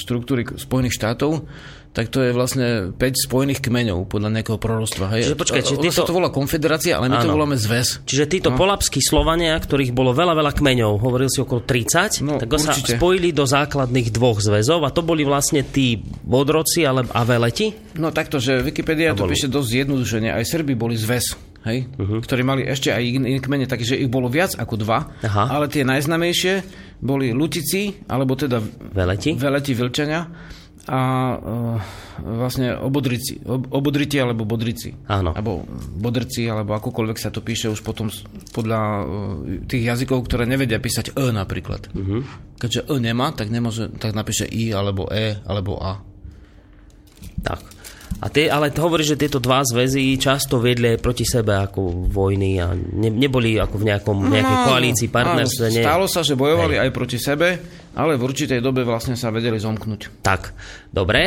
[0.00, 1.44] štruktúry Spojených štátov,
[1.92, 5.12] tak to je vlastne 5 spojených kmeňov podľa nejakého prorostva.
[5.12, 5.28] Hej.
[5.28, 5.92] Čiže počkaj, či títo...
[5.92, 7.24] sa to volá konfederácia, ale my Áno.
[7.28, 8.00] to voláme zväz.
[8.08, 8.56] Čiže títo no.
[8.56, 13.36] polapskí Slovania, ktorých bolo veľa, veľa kmeňov, hovoril si okolo 30, no, tak sa spojili
[13.36, 17.76] do základných dvoch zväzov a to boli vlastne tí bodroci ale, a veleti?
[18.00, 20.32] No takto, že Wikipedia to píše dosť zjednodušene.
[20.32, 22.20] Aj Srby boli zväz hej, uh-huh.
[22.22, 25.44] ktorí mali ešte aj iné kmene, takže ich bolo viac ako dva, Aha.
[25.50, 26.54] ale tie najznamejšie
[27.02, 28.62] boli Lutici, alebo teda
[28.94, 30.20] Veleti, Veleti Vlčania
[30.82, 30.98] a
[31.38, 31.78] uh,
[32.18, 34.90] vlastne obodrici, ob, obodriti alebo bodrici.
[35.06, 35.30] Áno.
[35.30, 35.62] Alebo
[35.94, 38.10] bodrci, alebo akokoľvek sa to píše už potom
[38.50, 39.06] podľa uh,
[39.70, 41.86] tých jazykov, ktoré nevedia písať E napríklad.
[41.94, 42.26] Uh-huh.
[42.58, 46.02] Keďže E nemá, tak nemôže, tak napíše I alebo E alebo A.
[47.46, 47.71] Tak.
[48.20, 52.70] A tie, ale hovorí, že tieto dva zväzy často viedli proti sebe ako vojny a
[52.74, 55.64] ne, neboli ako v nejakom, nejakej no, koalícii, partnerstve.
[55.70, 56.82] Áno, stalo sa, že bojovali Hej.
[56.86, 57.48] aj proti sebe,
[57.96, 60.22] ale v určitej dobe vlastne sa vedeli zomknúť.
[60.22, 60.54] Tak,
[60.94, 61.22] dobre.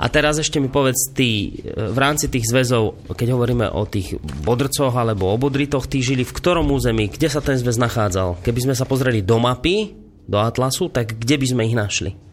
[0.00, 4.96] A teraz ešte mi povedz, ty v rámci tých zväzov, keď hovoríme o tých bodrcoch
[4.96, 8.40] alebo o bodritoch, tí žili v ktorom území, kde sa ten zväz nachádzal?
[8.40, 9.92] Keby sme sa pozreli do mapy,
[10.24, 12.29] do atlasu, tak kde by sme ich našli?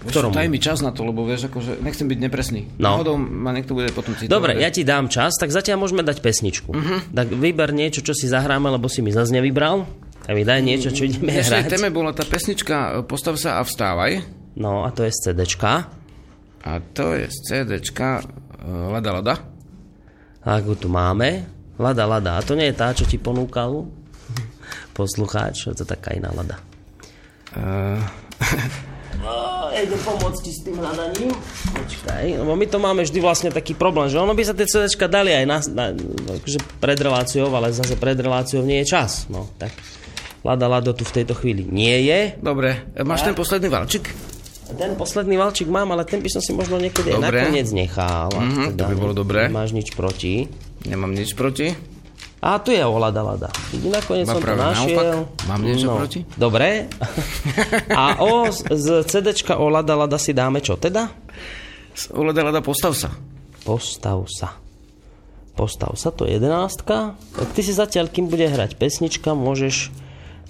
[0.00, 0.32] Ktorom?
[0.32, 2.60] Daj mi čas na to, lebo vieš, akože nechcem byť nepresný.
[2.80, 2.96] No.
[2.96, 4.32] Náhodou ma niekto bude potom citovať.
[4.32, 6.72] Dobre, ja ti dám čas, tak zatiaľ môžeme dať pesničku.
[6.72, 7.04] Uh-huh.
[7.12, 9.84] Tak vyber niečo, čo si zahráme, lebo si mi zase nevybral.
[10.24, 11.72] A mi daj niečo, čo ideme Dnešnej hrať.
[11.76, 14.24] téme bola tá pesnička Postav sa a vstávaj.
[14.56, 15.92] No a to je z CDčka.
[16.64, 19.34] A to je z CDčka uh, Lada Lada.
[20.40, 21.44] A ako tu máme?
[21.76, 22.40] Lada Lada.
[22.40, 23.84] A to nie je tá, čo ti ponúkal
[24.96, 25.68] poslucháč?
[25.68, 26.56] To je taká iná Lada.
[27.52, 28.00] Uh...
[29.20, 31.32] No, idem pomôcť ti s tým hľadaním.
[31.76, 35.06] Počkaj, lebo my to máme vždy vlastne taký problém, že ono by sa tie CDčka
[35.12, 35.84] dali aj na, na,
[36.40, 39.28] akože pred reláciou, ale zase pred reláciou nie je čas.
[39.28, 39.76] No, tak
[40.40, 42.40] Lada Lado tu v tejto chvíli nie je.
[42.40, 43.32] Dobre, máš a?
[43.32, 44.08] ten posledný valčik?
[44.70, 48.30] Ten posledný valčik mám, ale ten by som si možno niekedy aj nakoniec nechal.
[48.30, 49.50] Mm-hmm, teda to by bolo dobré.
[49.50, 50.46] Nemáš nič proti.
[50.86, 51.74] Nemám nič proti.
[52.40, 53.48] A tu je ohľada lada.
[53.76, 54.96] Nakoniec Má som to našiel.
[54.96, 55.44] Naopak.
[55.44, 55.96] Mám niečo no.
[56.00, 56.20] proti?
[56.40, 56.88] Dobre.
[58.00, 61.12] A o, z CDčka ohľada lada si dáme čo teda?
[61.92, 63.12] Z ohľada lada postav sa.
[63.60, 64.56] Postav sa.
[65.52, 67.12] Postav sa, to je jedenáctka.
[67.36, 69.92] Tak ty si zatiaľ, kým bude hrať pesnička, môžeš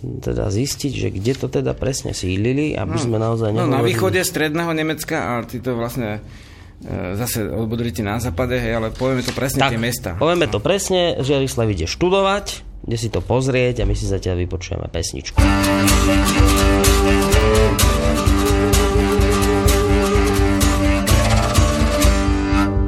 [0.00, 3.02] teda zistiť, že kde to teda presne sílili, aby no.
[3.02, 3.74] sme naozaj nehovorili...
[3.74, 6.22] No, na východe stredného Nemecka a ty to vlastne
[6.88, 10.16] zase odbodrite na západe, hej, ale povieme to presne tak, tie mesta.
[10.16, 14.40] Povieme to presne, že Jarislav ide študovať, ide si to pozrieť a my si zatiaľ
[14.48, 15.36] vypočujeme pesničku.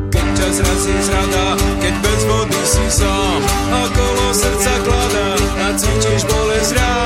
[0.09, 1.47] Keď ťa zrazí zrada,
[1.84, 3.40] keď bez vody si sám
[3.76, 7.01] a kolo srdca kladá a cítiš bolesť rán,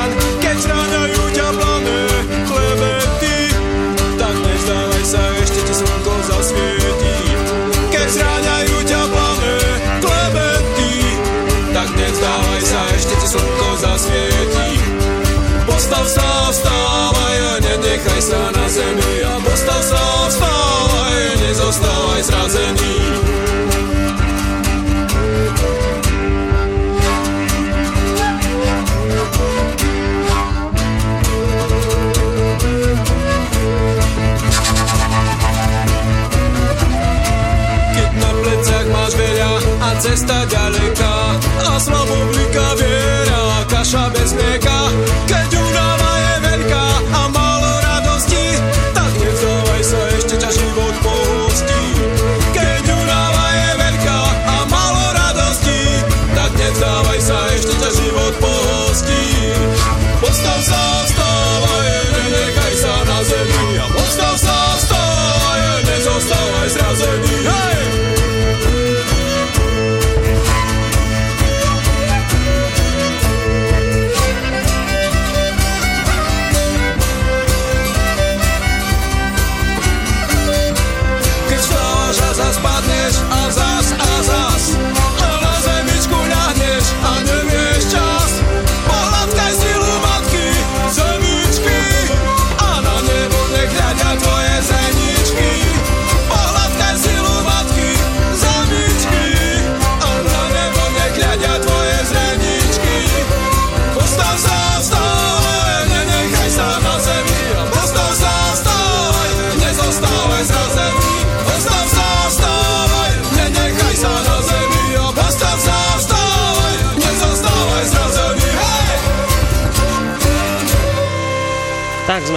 [18.66, 19.15] doesn't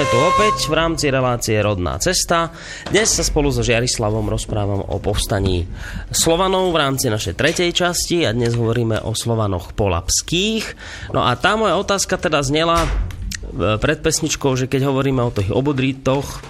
[0.09, 2.49] tu opäť v rámci relácie Rodná cesta.
[2.89, 5.69] Dnes sa spolu so Žiarislavom rozprávam o povstaní
[6.09, 10.65] Slovanov v rámci našej tretej časti a dnes hovoríme o Slovanoch polapských.
[11.13, 15.53] No a tá moja otázka teda znela e, pred pesničkou, že keď hovoríme o tých
[15.53, 16.41] obodrítoch,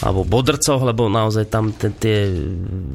[0.00, 2.32] alebo bodrcoch, lebo naozaj tam tie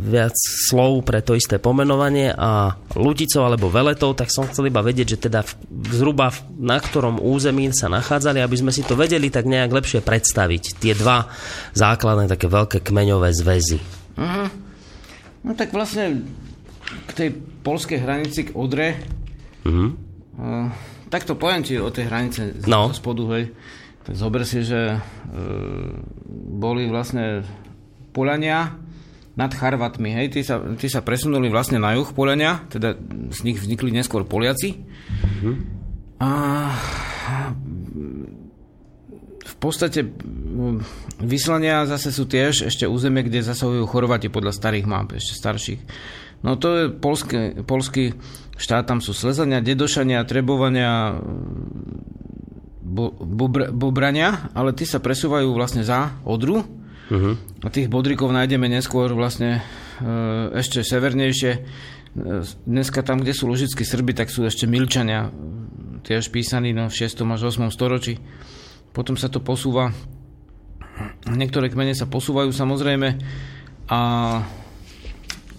[0.10, 5.14] viac slov pre to isté pomenovanie a ľuticov alebo veletov, tak som chcel iba vedieť,
[5.14, 5.46] že teda
[5.94, 10.82] zhruba na ktorom území sa nachádzali, aby sme si to vedeli tak nejak lepšie predstaviť.
[10.82, 11.30] Tie dva
[11.78, 13.78] základné také veľké kmeňové zväzy.
[14.18, 14.50] Uh-huh.
[15.46, 16.26] No tak vlastne
[17.06, 17.30] k tej
[17.62, 18.98] polskej hranici, k Odre,
[19.62, 19.90] uh-huh.
[20.42, 20.68] uh,
[21.14, 22.90] tak to poviem ti o tej hranice no.
[22.90, 23.54] spodu, hej.
[24.14, 25.00] Zober si, že e,
[26.54, 27.42] boli vlastne
[28.14, 28.78] Polania
[29.36, 30.16] nad Charvatmi.
[30.16, 32.96] Hej, tí sa, tí sa presunuli vlastne na juh Polania, teda
[33.34, 34.80] z nich vznikli neskôr Poliaci.
[34.80, 35.56] Mm-hmm.
[36.24, 36.32] A
[39.46, 40.08] v podstate
[41.20, 45.82] vyslania zase sú tiež ešte územie, kde zasahujú Chorvati podľa starých map, ešte starších.
[46.46, 48.14] No to je polský, polský
[48.56, 51.18] štát, tam sú Slezania, Dedošania, Trebovania,
[52.86, 56.62] bo, bobr, bobrania, ale tí sa presúvajú vlastne za Odru.
[56.62, 57.34] Uh-huh.
[57.66, 59.62] A tých bodrikov nájdeme neskôr vlastne
[59.98, 60.10] e,
[60.54, 61.52] ešte severnejšie.
[61.54, 61.60] E,
[62.46, 65.34] dneska tam, kde sú ložickí Srby, tak sú ešte Milčania,
[66.06, 67.26] tiež písaní no, v 6.
[67.26, 67.74] až 8.
[67.74, 68.22] storočí.
[68.94, 69.90] Potom sa to posúva,
[71.30, 73.18] niektoré kmene sa posúvajú samozrejme
[73.90, 74.00] a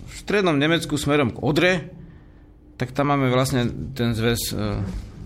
[0.06, 1.72] v strednom Nemecku smerom k Odre,
[2.76, 4.82] tak tam máme vlastne ten zväz e,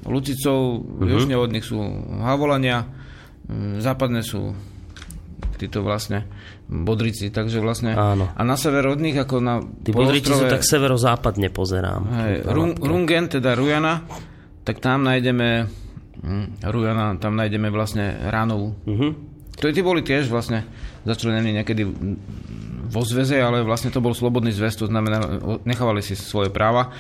[0.07, 1.09] Lucicov, uh-huh.
[1.09, 1.77] južne od nich sú
[2.25, 2.89] Havolania,
[3.49, 4.57] mm, západné sú
[5.61, 6.25] títo vlastne
[6.71, 8.33] Bodrici, takže vlastne Áno.
[8.33, 12.03] a na sever od nich ako na Tí Bodrici sú tak severozápadne pozerám.
[12.09, 12.35] Hej,
[12.81, 14.07] Rungen, teda Rujana,
[14.65, 15.69] tak tam nájdeme
[16.25, 18.73] hm, Rujana, tam nájdeme vlastne Ránovu.
[18.89, 19.13] Uh-huh.
[19.61, 20.65] To tí boli tiež vlastne
[21.05, 21.85] začlenení niekedy
[22.91, 25.21] vo zväze, ale vlastne to bol slobodný zväz, to znamená,
[25.69, 26.91] nechávali si svoje práva.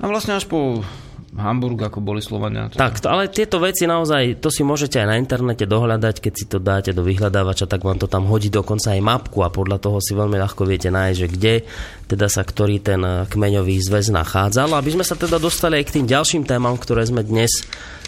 [0.00, 0.80] A vlastne až po
[1.36, 2.72] Hamburg, ako boli Slovania.
[2.72, 6.44] Tak, to, ale tieto veci naozaj, to si môžete aj na internete dohľadať, keď si
[6.48, 10.00] to dáte do vyhľadávača, tak vám to tam hodí dokonca aj mapku a podľa toho
[10.00, 11.54] si veľmi ľahko viete nájsť, že kde
[12.06, 14.72] teda sa ktorý ten kmeňový zväz nachádzal.
[14.74, 17.50] Aby sme sa teda dostali aj k tým ďalším témam, ktoré sme dnes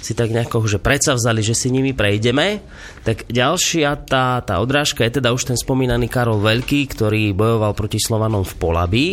[0.00, 0.78] si tak nejako že
[1.16, 2.60] vzali, že si nimi prejdeme.
[3.02, 7.96] Tak ďalšia tá, tá odrážka je teda už ten spomínaný Karol Veľký, ktorý bojoval proti
[7.96, 9.08] Slovanom v Polabí.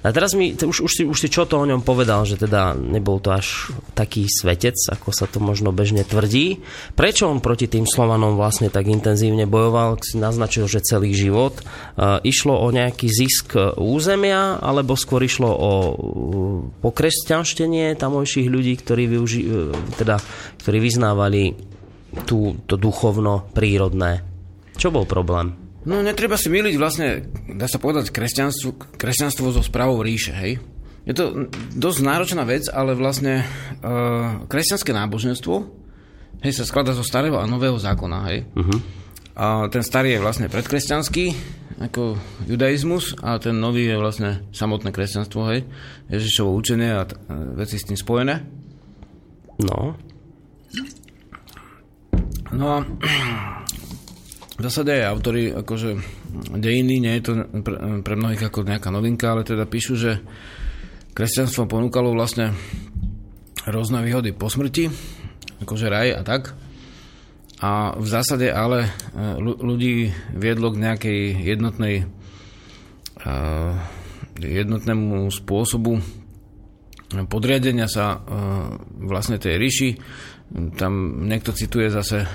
[0.00, 2.76] A teraz mi, už, už, si, už si čo to o ňom povedal, že teda
[2.76, 6.60] nebol to až taký svetec, ako sa to možno bežne tvrdí.
[6.96, 11.60] Prečo on proti tým Slovanom vlastne tak intenzívne bojoval, si naznačil, že celý život.
[11.60, 11.62] E,
[12.28, 15.70] išlo o nejaký zisk územia, alebo skôr išlo o
[16.84, 20.19] pokresťanštenie tamojších ľudí, ktorí využi- e, teda
[20.60, 21.56] ktorí vyznávali
[22.26, 24.22] tú, to duchovno prírodné.
[24.76, 25.54] Čo bol problém?
[25.86, 27.24] No, netreba si miliť vlastne,
[27.56, 30.60] dá sa povedať, kresťanstvo, kresťanstvo so správou ríše, hej?
[31.08, 33.40] Je to dosť náročná vec, ale vlastne
[33.80, 35.54] uh, kresťanské náboženstvo
[36.44, 38.44] hej, sa skladá zo starého a nového zákona, hej?
[38.52, 38.78] Uh-huh.
[39.32, 41.32] A ten starý je vlastne predkresťanský,
[41.80, 45.64] ako judaizmus, a ten nový je vlastne samotné kresťanstvo, hej?
[46.12, 47.16] Ježišovo učenie a t-
[47.56, 48.44] veci s tým spojené.
[49.64, 49.96] No.
[52.50, 52.78] No a
[54.58, 55.96] v zásade aj autory, akože
[56.58, 60.20] dejiny, nie je to pre, pre mnohých ako nejaká novinka, ale teda píšu, že
[61.14, 62.54] kresťanstvo ponúkalo vlastne
[63.66, 64.88] rôzne výhody po smrti,
[65.62, 66.54] akože raj a tak.
[67.60, 68.90] A v zásade ale e,
[69.40, 72.08] ľudí viedlo k nejakej jednotnej
[74.40, 76.00] jednotnému spôsobu
[77.28, 78.22] podriadenia sa
[78.96, 79.90] vlastne tej ríši.
[80.50, 82.26] Tam niekto cituje zase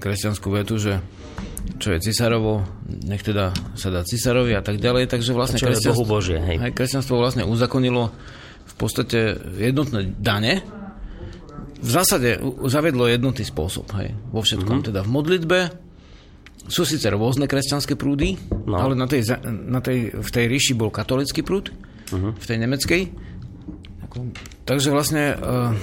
[0.00, 1.04] kresťanskú vetu, že
[1.76, 2.64] čo je cisárovo,
[3.04, 5.12] nech teda sa dá cisárovi a tak ďalej.
[5.12, 6.56] Takže vlastne kresťanstvo, Božie, hej.
[6.56, 8.12] Hej, kresťanstvo vlastne uzakonilo
[8.64, 10.64] v podstate jednotné dane,
[11.84, 14.80] v zásade zavedlo jednotný spôsob, hej, vo všetkom.
[14.80, 14.88] Mm-hmm.
[14.88, 15.58] Teda v modlitbe
[16.64, 18.80] sú síce rôzne kresťanské prúdy, no.
[18.80, 21.68] ale na tej, na tej, v tej ríši bol katolický prúd,
[22.08, 22.32] uh-huh.
[22.32, 23.02] v tej nemeckej.
[24.64, 25.74] Takže vlastne uh,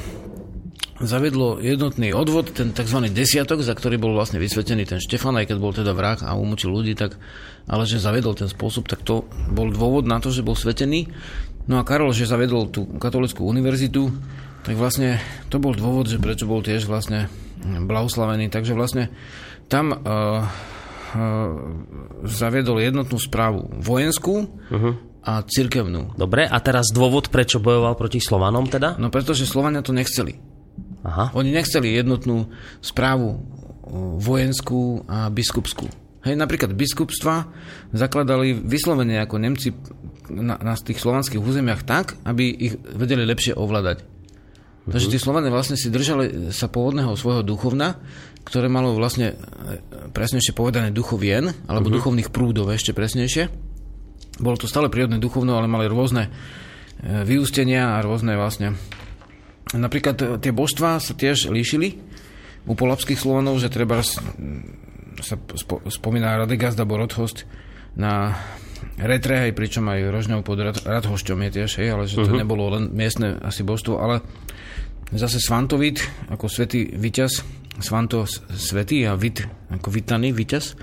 [1.02, 3.10] zavedlo jednotný odvod, ten tzv.
[3.10, 6.70] desiatok, za ktorý bol vlastne vysvetený ten Štefan, aj keď bol teda vrah a umúčil
[6.72, 7.18] ľudí, tak,
[7.66, 11.10] ale že zavedol ten spôsob, tak to bol dôvod na to, že bol svetený.
[11.70, 14.10] No a Karol, že zavedol tú katolickú univerzitu,
[14.62, 15.18] tak vlastne
[15.50, 17.30] to bol dôvod, že prečo bol tiež vlastne
[17.62, 18.50] blahoslavený.
[18.50, 19.10] Takže vlastne
[19.70, 20.46] tam uh, uh,
[22.26, 24.94] zaviedol jednotnú správu vojenskú uh-huh.
[25.26, 26.14] a cirkevnú.
[26.18, 28.98] Dobre, a teraz dôvod, prečo bojoval proti Slovanom teda?
[28.98, 30.51] No pretože Slovania to nechceli.
[31.02, 31.34] Aha.
[31.34, 32.50] Oni nechceli jednotnú
[32.82, 33.42] správu
[34.22, 35.90] vojenskú a biskupskú.
[36.22, 37.50] Hej, napríklad biskupstva
[37.98, 39.74] zakladali vyslovene ako Nemci
[40.30, 44.06] na, na tých slovanských územiach tak, aby ich vedeli lepšie ovládať.
[44.06, 44.94] Uh-huh.
[44.94, 47.98] Takže tí Slovania vlastne si držali sa pôvodného svojho duchovna,
[48.46, 49.36] ktoré malo vlastne e,
[50.14, 51.98] presnejšie povedané duchovien, alebo uh-huh.
[51.98, 53.50] duchovných prúdov ešte presnejšie.
[54.38, 58.78] Bolo to stále prírodné duchovno, ale mali rôzne e, vyústenia a rôzne vlastne...
[59.72, 62.02] Napríklad e, tie božstvá sa tiež líšili
[62.66, 65.36] u polapských Slovanov, že treba sa
[65.90, 67.46] spomína Radegast alebo Rodhost
[67.94, 68.34] na
[68.98, 72.42] retre, aj pričom aj Rožňov pod Radhošťom je tiež, hej, ale že to uh-huh.
[72.42, 74.26] nebolo len miestne asi božstvo, ale
[75.12, 76.00] Zase Svantovit,
[76.32, 77.44] ako svetý Vyťaz,
[77.84, 78.24] Svanto
[78.56, 80.80] svetý a Vit, ako Vitaný Vyťaz,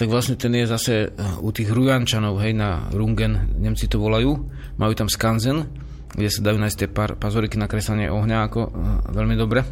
[0.00, 4.32] tak vlastne ten je zase eh, u tých Rujančanov, hej, na Rungen, Nemci to volajú,
[4.80, 5.68] majú tam skanzen,
[6.14, 8.70] kde sa dajú nájsť tie pár, pazoriky na kreslenie ohňa, ako uh,
[9.14, 9.62] veľmi dobre.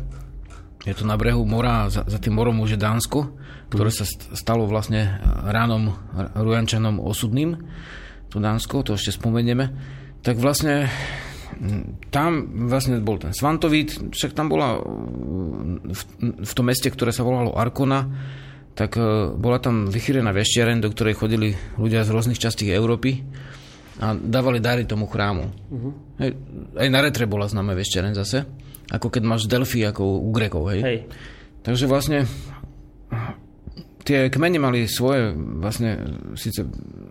[0.87, 3.35] Je to na brehu mora, za, za tým morom už je Dánsko,
[3.69, 5.19] ktoré sa stalo vlastne eh,
[5.51, 5.93] ránom
[6.39, 7.59] Rujančanom osudným,
[8.31, 9.75] to Dánsko, to ešte spomenieme.
[10.23, 10.89] Tak vlastne
[12.15, 12.31] tam
[12.71, 18.07] vlastne bol ten Svantovít, však tam bola v, v tom meste, ktoré sa volalo Arkona,
[18.79, 18.95] tak
[19.35, 23.27] bola tam vychýrená vešťareň, do ktorej chodili ľudia z rôznych častí Európy
[23.99, 25.45] a dávali dary tomu chrámu.
[25.51, 25.93] Uh-huh.
[26.23, 26.39] Hej,
[26.79, 28.47] aj na retre bola známe vešťareň zase,
[28.95, 30.71] ako keď máš Delphi ako u Grekov.
[30.71, 30.81] Hej.
[30.83, 30.99] hej.
[31.67, 32.25] Takže vlastne
[34.07, 36.01] tie kmene mali svoje, vlastne
[36.39, 36.65] síce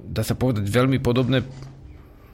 [0.07, 1.45] dá sa povedať, veľmi podobné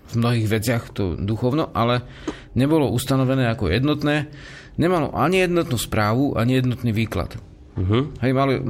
[0.03, 2.05] v mnohých veciach to duchovno, ale
[2.53, 4.29] nebolo ustanovené ako jednotné,
[4.77, 7.35] nemalo ani jednotnú správu, ani jednotný výklad.
[7.73, 8.13] Uh-huh.
[8.21, 8.61] Hej, mali,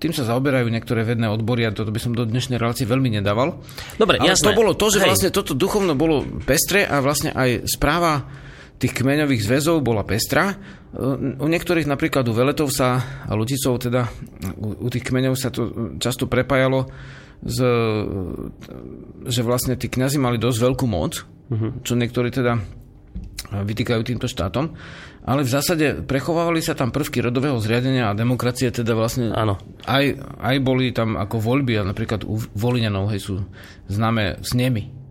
[0.00, 3.60] tým sa zaoberajú niektoré vedné odbory a toto by som do dnešnej relácie veľmi nedával.
[4.00, 4.48] Dobre, Ale jasné.
[4.48, 5.08] to bolo to, že Hej.
[5.12, 8.24] vlastne toto duchovno bolo pestré a vlastne aj správa
[8.80, 10.56] tých kmeňových zväzov bola pestrá.
[11.40, 14.08] U niektorých napríklad u Veletov sa a Luticov teda
[14.56, 16.88] u, u tých kmeňov sa to často prepájalo
[17.44, 17.58] z,
[19.28, 21.84] že vlastne tí kňazi mali dosť veľkú moc, uh-huh.
[21.84, 22.56] čo niektorí teda
[23.46, 24.72] vytýkajú týmto štátom,
[25.26, 29.58] ale v zásade prechovávali sa tam prvky rodového zriadenia a demokracie, teda vlastne Áno.
[29.82, 30.06] Aj,
[30.38, 33.34] aj boli tam ako voľby, a napríklad u Voliňanov hej, sú
[33.90, 35.05] známe snemy,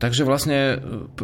[0.00, 0.76] Takže vlastne e,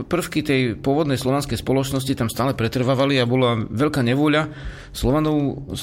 [0.05, 4.53] prvky tej pôvodnej slovanskej spoločnosti tam stále pretrvávali a bola veľká nevôľa
[4.93, 5.81] Slovanov, e,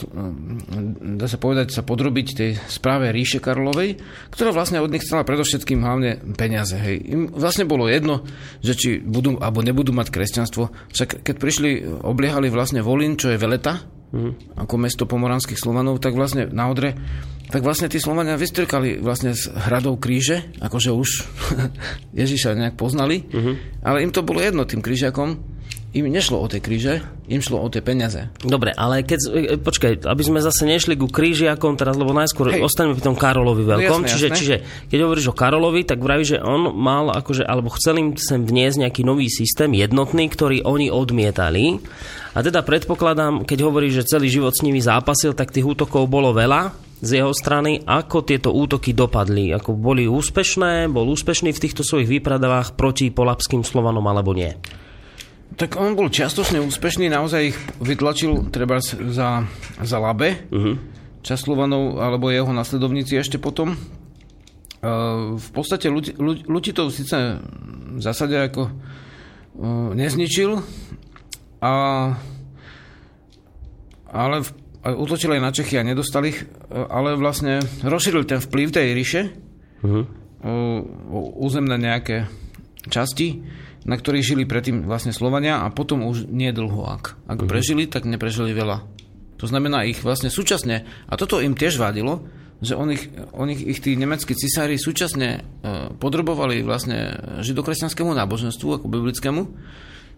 [1.18, 3.98] dá sa povedať, sa podrobiť tej správe ríše Karlovej,
[4.30, 6.78] ktorá vlastne od nich chcela predovšetkým hlavne peniaze.
[6.78, 6.96] Hej.
[7.10, 8.30] Im vlastne bolo jedno,
[8.62, 10.94] že či budú alebo nebudú mať kresťanstvo.
[10.94, 11.70] Však keď prišli,
[12.06, 13.82] obliehali vlastne Volín, čo je Veleta,
[14.14, 14.62] mm.
[14.62, 16.96] ako mesto pomoranských Slovanov, tak vlastne na Odre
[17.54, 21.10] tak vlastne tí Slovania vystrkali vlastne z hradov kríže, akože už
[22.22, 23.54] Ježiša nejak poznali, uh-huh.
[23.86, 25.38] ale im to bolo jedno tým krížakom,
[25.94, 28.34] im nešlo o tie kríže, im šlo o tie peniaze.
[28.42, 32.66] Dobre, ale keď, e, počkaj, aby sme zase nešli ku krížiakom teraz, lebo najskôr Hej.
[32.66, 34.38] ostaneme pri tom Karolovi veľkom, no jasné, čiže, jasné.
[34.42, 34.56] čiže
[34.90, 38.90] keď hovoríš o Karolovi, tak vraví, že on mal akože, alebo chcel im sem vniesť
[38.90, 41.78] nejaký nový systém, jednotný, ktorý oni odmietali.
[42.34, 46.34] A teda predpokladám, keď hovorí, že celý život s nimi zápasil, tak tých útokov bolo
[46.34, 46.74] veľa
[47.06, 47.86] z jeho strany.
[47.86, 49.54] Ako tieto útoky dopadli?
[49.54, 50.90] Ako boli úspešné?
[50.90, 54.58] Bol úspešný v týchto svojich výpravách proti polapským Slovanom alebo nie?
[55.54, 59.46] Tak on bol čiastočne úspešný, naozaj ich vytlačil treba za,
[59.78, 60.76] za Labe, uh-huh.
[61.22, 63.78] čas Slovanov alebo jeho nasledovníci ešte potom.
[64.84, 65.94] Uh, v podstate
[66.50, 67.38] Lutitov síce
[67.94, 68.74] v zásade ako
[69.94, 70.58] nezničil,
[71.62, 71.74] a,
[74.10, 74.50] ale v,
[74.98, 76.42] utočili aj na Čechy a nedostali ich,
[76.74, 79.22] ale vlastne rozšíril ten vplyv tej ríše,
[79.86, 80.04] uh-huh.
[81.38, 82.28] územné nejaké
[82.90, 83.46] časti,
[83.84, 86.88] na ktorých žili predtým vlastne Slovania a potom už nie dlho.
[86.88, 87.50] Ak, ak uh-huh.
[87.50, 88.84] prežili, tak neprežili veľa.
[89.44, 92.24] To znamená ich vlastne súčasne, a toto im tiež vadilo,
[92.64, 95.40] že on ich, on ich, ich tí nemeckí cisári súčasne e,
[96.00, 99.42] podrobovali vlastne židokresťanskému náboženstvu ako biblickému,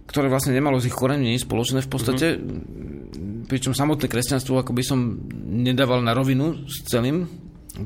[0.05, 3.49] ktoré vlastne nemalo z ich koreňmi nič spoločné v podstate, mm-hmm.
[3.49, 7.25] pričom samotné kresťanstvo ako by som nedával na rovinu s celým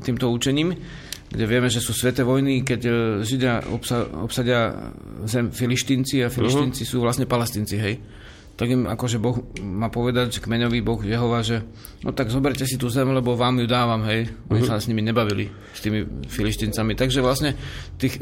[0.04, 0.76] týmto učením,
[1.30, 4.90] kde vieme, že sú sveté vojny, keď e, Židia obsa, obsadia
[5.30, 6.90] zem filištínci a filištínci uh-huh.
[6.90, 7.94] sú vlastne palestinci, hej
[8.60, 11.64] tak im akože Boh má povedať, že kmeňový Boh Jehova, že
[12.04, 14.28] no tak zoberte si tú zem, lebo vám ju dávam, hej.
[14.52, 14.76] Oni uh-huh.
[14.76, 16.92] sa s nimi nebavili, s tými filištincami.
[16.92, 17.56] Takže vlastne
[17.96, 18.20] tých,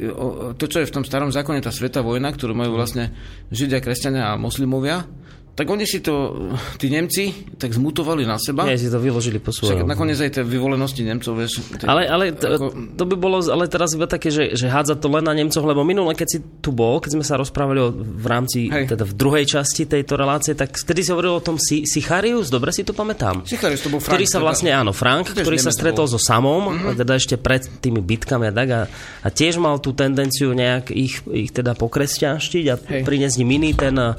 [0.55, 3.11] to, čo je v tom starom zákone, tá sveta vojna, ktorú majú vlastne
[3.51, 5.11] Židia, kresťania a moslimovia,
[5.59, 6.47] tak oni si to,
[6.79, 8.63] tí Nemci, tak zmutovali na seba.
[8.63, 9.83] Nie, si to vyložili po svojom.
[9.83, 11.67] Však nakoniec aj tie vyvolenosti Nemcov, vieš.
[11.75, 12.67] Tak, ale, ale to, ako...
[12.95, 15.83] to by bolo, ale teraz iba také, že, že hádzať to len na Nemcoch, lebo
[15.83, 18.95] minule, keď si tu bol, keď sme sa rozprávali o, v rámci, Hej.
[18.95, 22.71] teda v druhej časti tejto relácie, tak vtedy si hovoril o tom si, Sicharius, dobre
[22.71, 23.43] si to pamätám.
[23.43, 24.15] Sicharius to bol Frank.
[24.15, 27.03] Ktorý sa teda- vlastne, áno, Frank, ktorý sa stretol so Samom, mm-hmm.
[27.03, 28.83] teda ešte pred tými bitkami a tak, a,
[29.27, 33.03] a tiež mal tú tendenciu nejak ich, ich teda pokresťanštiť a Hej.
[33.03, 34.15] priniesť im iný ten uh,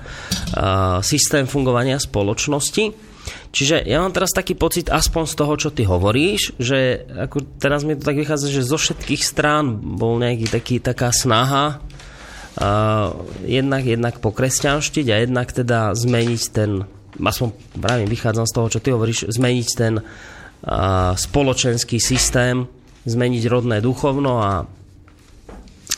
[1.00, 3.10] systém fungovania spoločnosti.
[3.54, 7.86] Čiže ja mám teraz taký pocit, aspoň z toho, čo ty hovoríš, že ako teraz
[7.86, 13.14] mi to tak vychádza, že zo všetkých strán bol nejaký taký, taká snaha uh,
[13.46, 16.90] jednak, jednak pokresťanštiť a jednak teda zmeniť ten,
[17.22, 22.66] aspoň pravím, vychádzam z toho, čo ty hovoríš, zmeniť ten uh, spoločenský systém,
[23.06, 24.54] zmeniť rodné duchovno a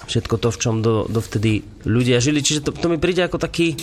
[0.07, 2.43] všetko to, v čom do, dovtedy ľudia žili.
[2.43, 3.79] Čiže to, to mi príde ako taký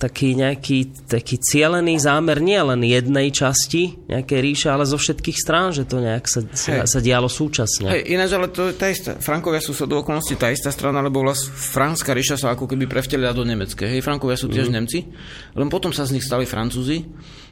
[0.00, 5.76] taký nejaký taký cielený zámer nie len jednej časti nejaké ríše, ale zo všetkých strán,
[5.76, 7.92] že to nejak sa, sa, sa dialo súčasne.
[7.92, 11.04] Hej, ináč, ale to je tá istá, Frankovia sú sa do okolností tá istá strana,
[11.04, 13.84] lebo vlast, franská ríša sa ako keby prevtelila do nemecké.
[13.84, 14.74] Hej, Frankovia sú tiež mm.
[14.74, 15.04] Nemci,
[15.52, 17.04] len potom sa z nich stali Francúzi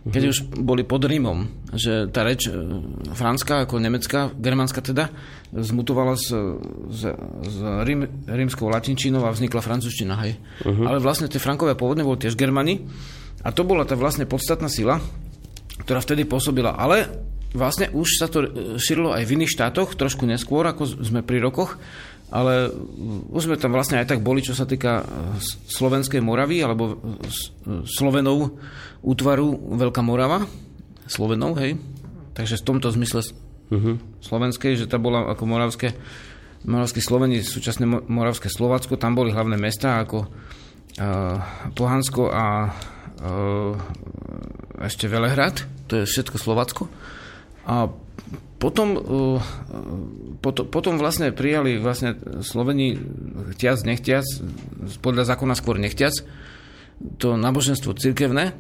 [0.07, 0.35] keď mm-hmm.
[0.55, 2.55] už boli pod Rímom, že tá reč e,
[3.11, 5.11] franská ako nemecká, germánska teda,
[5.55, 6.27] zmutovala z,
[6.91, 7.01] z,
[7.47, 10.43] z rím, rímskou latinčinou a vznikla francúzština, hej.
[10.67, 10.87] Uh-huh.
[10.87, 12.83] Ale vlastne tie Frankovia pôvodne boli tiež Germani
[13.47, 14.99] a to bola tá vlastne podstatná sila,
[15.87, 16.75] ktorá vtedy pôsobila.
[16.75, 17.07] Ale
[17.55, 18.43] vlastne už sa to
[18.77, 21.79] šírilo aj v iných štátoch, trošku neskôr, ako sme pri rokoch,
[22.27, 22.75] ale
[23.31, 25.05] už sme tam vlastne aj tak boli, čo sa týka e,
[25.71, 26.99] Slovenskej Moravy, alebo
[27.87, 28.59] Slovenov,
[29.07, 30.43] útvaru Veľká Morava,
[31.07, 31.79] Slovenov, hej.
[32.35, 33.23] Takže v tomto zmysle
[33.71, 33.97] uh-huh.
[34.23, 35.95] slovenskej, že to bola ako moravské,
[36.67, 41.37] moravské Slovenie, súčasné moravské Slovacko, tam boli hlavné mesta ako uh,
[41.75, 43.73] Pohansko a uh,
[44.83, 46.87] ešte Velehrad, to je všetko Slovacko.
[47.67, 47.91] A
[48.57, 49.43] potom, uh,
[50.71, 52.97] potom, vlastne prijali vlastne Sloveni
[53.55, 54.25] chtiac, nechtiac,
[55.05, 56.15] podľa zákona skôr nechtiac,
[57.21, 58.57] to náboženstvo cirkevné,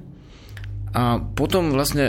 [0.96, 2.08] a potom vlastne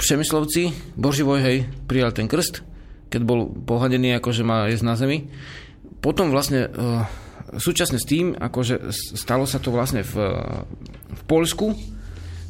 [0.00, 2.64] Přemyslovci, Boživoj, hej, prijal ten krst,
[3.12, 5.28] keď bol pohadený, akože má jesť na zemi.
[6.00, 6.68] Potom vlastne e,
[7.60, 10.14] súčasne s tým, akože stalo sa to vlastne v,
[11.12, 11.76] v Polsku,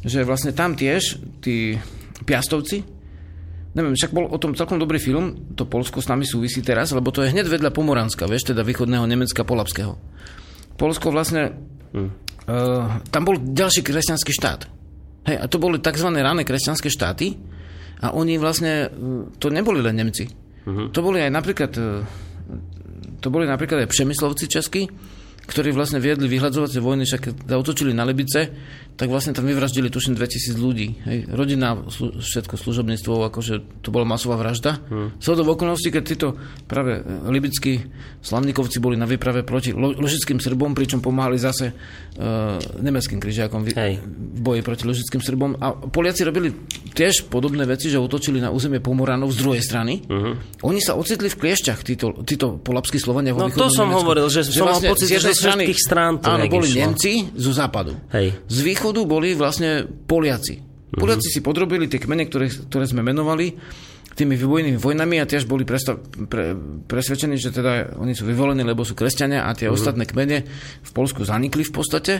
[0.07, 1.75] že vlastne tam tiež tí
[2.23, 2.87] piastovci,
[3.75, 7.11] neviem, však bol o tom celkom dobrý film, to Polsko s nami súvisí teraz, lebo
[7.11, 9.95] to je hneď vedľa Pomoranska, vieš, teda východného Nemecka Polapského.
[10.75, 11.55] Polsko vlastne,
[11.93, 12.09] hmm.
[12.49, 14.80] uh, tam bol ďalší kresťanský štát.
[15.21, 16.09] Hej, a to boli tzv.
[16.09, 17.37] rané kresťanské štáty
[18.01, 20.25] a oni vlastne, e, to neboli len Nemci.
[20.65, 20.89] Uh-huh.
[20.89, 22.01] To boli aj napríklad, e,
[23.21, 24.89] to boli napríklad aj Přemyslovci českí,
[25.45, 28.49] ktorí vlastne viedli vyhľadzovacie vojny, však zautočili na Lebice,
[28.95, 30.99] tak vlastne tam vyvraždili tuším 2000 ľudí.
[31.07, 31.25] Hej.
[31.31, 34.77] Rodina, slu, všetko služobníctvo, akože to bola masová vražda.
[34.91, 35.15] Hmm.
[35.17, 36.27] Sú to v okolnosti, keď títo
[36.69, 37.81] práve e, libickí
[38.21, 43.73] slavníkovci boli na výprave proti lo, ložickým Srbom, pričom pomáhali zase uh, nemeckým križiakom v,
[43.73, 45.57] v boji proti ložickým Srbom.
[45.57, 46.53] A Poliaci robili
[46.93, 50.05] tiež podobné veci, že utočili na územie Pomoranov z druhej strany.
[50.05, 50.37] Uh-huh.
[50.61, 53.33] Oni sa ocitli v kliešťach, títo, títo polapskí Slovania.
[53.33, 53.99] No to som Nemecku.
[54.05, 56.79] hovoril, že, že som vlastne mal pocit, že z všetkých strán to Áno, boli išlo.
[56.85, 57.97] Nemci zo západu.
[58.13, 58.37] Hej.
[58.45, 60.59] Z východu boli vlastne Poliaci.
[60.91, 61.35] Poliaci uh-huh.
[61.39, 63.55] si podrobili tie kmene, ktoré, ktoré sme menovali
[64.11, 66.51] tými vybojnými vojnami a tiež boli prestav, pre,
[66.83, 69.79] presvedčení, že teda oni sú vyvolení, lebo sú kresťania a tie uh-huh.
[69.79, 70.43] ostatné kmene
[70.83, 72.13] v Polsku zanikli v podstate.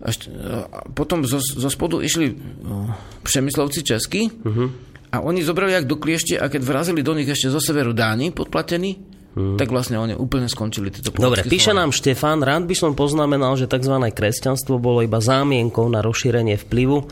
[0.00, 2.88] A, a potom zo, zo spodu išli o,
[3.24, 4.68] přemyslovci českí uh-huh.
[5.12, 8.32] a oni zobrali jak do kliešte a keď vrazili do nich ešte zo severu Dáni
[8.32, 9.60] podplatení, hmm.
[9.60, 13.68] tak vlastne oni úplne skončili tieto Dobre, píše nám Štefán, rád by som poznamenal, že
[13.68, 13.92] tzv.
[14.10, 17.06] kresťanstvo bolo iba zámienkou na rozšírenie vplyvu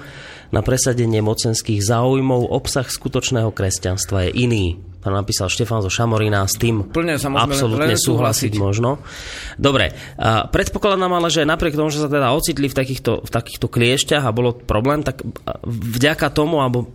[0.51, 2.47] na presadenie mocenských záujmov.
[2.55, 4.67] Obsah skutočného kresťanstva je iný
[5.05, 9.05] to napísal Štefán zo Šamorína, s tým Plne absolútne súhlasiť možno.
[9.61, 13.69] Dobre, a predpokladám ale, že napriek tomu, že sa teda ocitli v takýchto, v takýchto
[13.69, 15.21] kliešťach a bolo problém, tak
[15.69, 16.89] vďaka tomu, alebo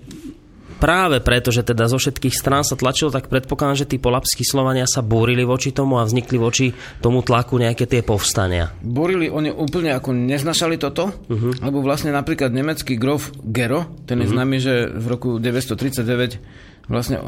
[0.79, 4.87] práve preto, že teda zo všetkých strán sa tlačilo, tak predpokladám, že tí polapskí Slovania
[4.87, 6.71] sa búrili voči tomu a vznikli voči
[7.03, 8.71] tomu tlaku nejaké tie povstania.
[8.79, 11.59] Búrili, oni úplne ako neznašali toto, uh-huh.
[11.59, 14.35] lebo vlastne napríklad nemecký grof Gero, ten je uh-huh.
[14.39, 17.21] známy, že v roku 939 vlastne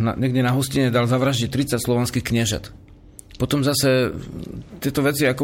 [0.00, 2.72] na, niekde na hostine dal zavraždiť 30 slovanských kniežat.
[3.42, 4.14] Potom zase
[4.78, 5.42] tieto veci ako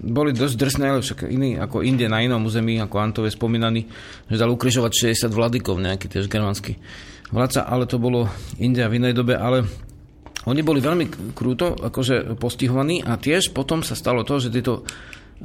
[0.00, 3.84] boli dosť drsné, ale však iní, ako inde na inom území, ako Antove spomínaný,
[4.32, 6.80] že dal ukrižovať 60 vladykov, nejaký tiež germánsky
[7.28, 9.68] vládca, ale to bolo inde a v inej dobe, ale
[10.48, 14.88] oni boli veľmi krúto akože postihovaní a tiež potom sa stalo to, že títo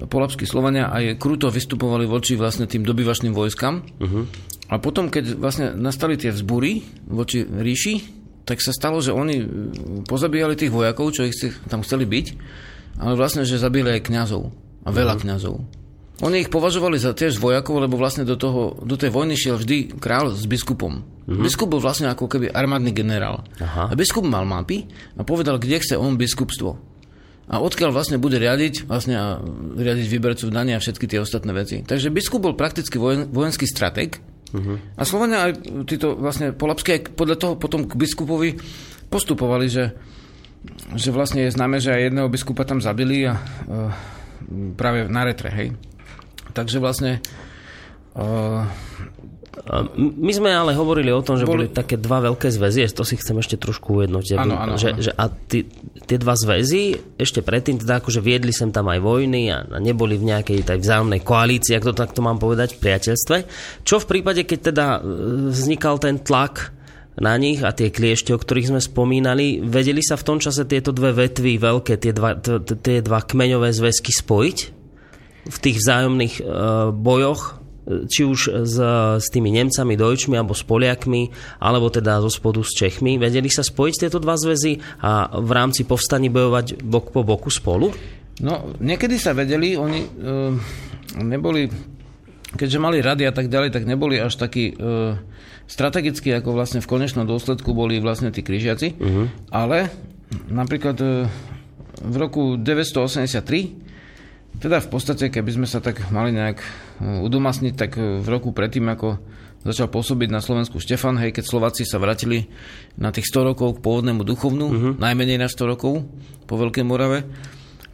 [0.07, 3.75] polapskí Slovania aj krúto vystupovali voči vlastne tým dobyvačným vojskám.
[3.99, 4.23] Uh-huh.
[4.71, 6.79] A potom, keď vlastne nastali tie vzbúry
[7.11, 9.45] voči ríši, tak sa stalo, že oni e,
[10.07, 11.35] pozabíjali tých vojakov, čo ich
[11.71, 12.25] tam chceli byť,
[12.99, 14.51] ale vlastne, že zabili aj kňazov.
[14.83, 15.23] A veľa uh-huh.
[15.23, 15.55] kňazov.
[16.21, 19.97] Oni ich považovali za tiež vojakov, lebo vlastne do, toho, do tej vojny šiel vždy
[19.97, 21.01] král s biskupom.
[21.01, 21.39] Uh-huh.
[21.39, 23.47] Biskup bol vlastne ako keby armádny generál.
[23.63, 23.89] Aha.
[23.89, 26.77] A biskup mal mapy a povedal, kde chce on biskupstvo.
[27.51, 29.25] A odkiaľ vlastne bude riadiť, vlastne a
[29.75, 31.83] riadiť výbercov dania a všetky tie ostatné veci.
[31.83, 34.23] Takže biskup bol prakticky vojen, vojenský strateg,
[34.53, 34.77] Uh-huh.
[34.97, 38.53] A Slovania aj títo vlastne polapské podľa toho potom k biskupovi
[39.09, 39.97] postupovali, že,
[40.93, 43.89] že vlastne je známe, že aj jedného biskupa tam zabili a uh,
[44.77, 45.73] práve na retre, hej.
[46.53, 47.17] Takže vlastne
[48.13, 48.69] uh,
[49.95, 53.21] my sme ale hovorili o tom, že boli, boli také dva veľké zväzy, to si
[53.21, 54.35] chcem ešte trošku ujednotiť.
[54.41, 55.69] Áno, áno, že, že a tí,
[56.09, 60.17] tie dva zväzy ešte predtým teda akože viedli sem tam aj vojny a, a neboli
[60.17, 63.37] v nejakej tak vzájomnej koalícii, ak to takto mám povedať, v priateľstve.
[63.85, 64.99] Čo v prípade, keď teda e,
[65.53, 66.73] vznikal ten tlak
[67.21, 70.89] na nich a tie kliešte, o ktorých sme spomínali, vedeli sa v tom čase tieto
[70.89, 72.41] dve vetvy veľké, tie dva,
[72.81, 74.57] tie dva kmeňové zväzky spojiť
[75.45, 78.77] v tých vzájomných uh, bojoch či už s,
[79.19, 81.29] s tými Nemcami, Dojčmi alebo s Poliakmi,
[81.59, 83.19] alebo teda zo spodu s Čechmi.
[83.19, 87.91] Vedeli sa spojiť tieto dva zväzy a v rámci povstaní bojovať bok po boku spolu?
[88.41, 90.09] No, niekedy sa vedeli, oni e,
[91.21, 91.69] neboli,
[92.57, 95.19] keďže mali rady a tak ďalej, tak neboli až takí e,
[95.69, 99.27] strategicky, ako vlastne v konečnom dôsledku boli vlastne tí križiaci, uh-huh.
[99.53, 99.93] ale
[100.49, 101.29] napríklad e,
[102.01, 103.92] v roku 983
[104.59, 106.65] teda v podstate, keby sme sa tak mali nejak e,
[107.25, 109.17] udomasniť, tak e, v roku predtým, ako
[109.63, 112.51] začal pôsobiť na Slovensku Štefan, hej, keď Slováci sa vrátili
[112.99, 114.93] na tých 100 rokov k pôvodnému duchovnu, uh-huh.
[114.99, 116.03] najmenej na 100 rokov
[116.45, 117.23] po Veľkej Morave,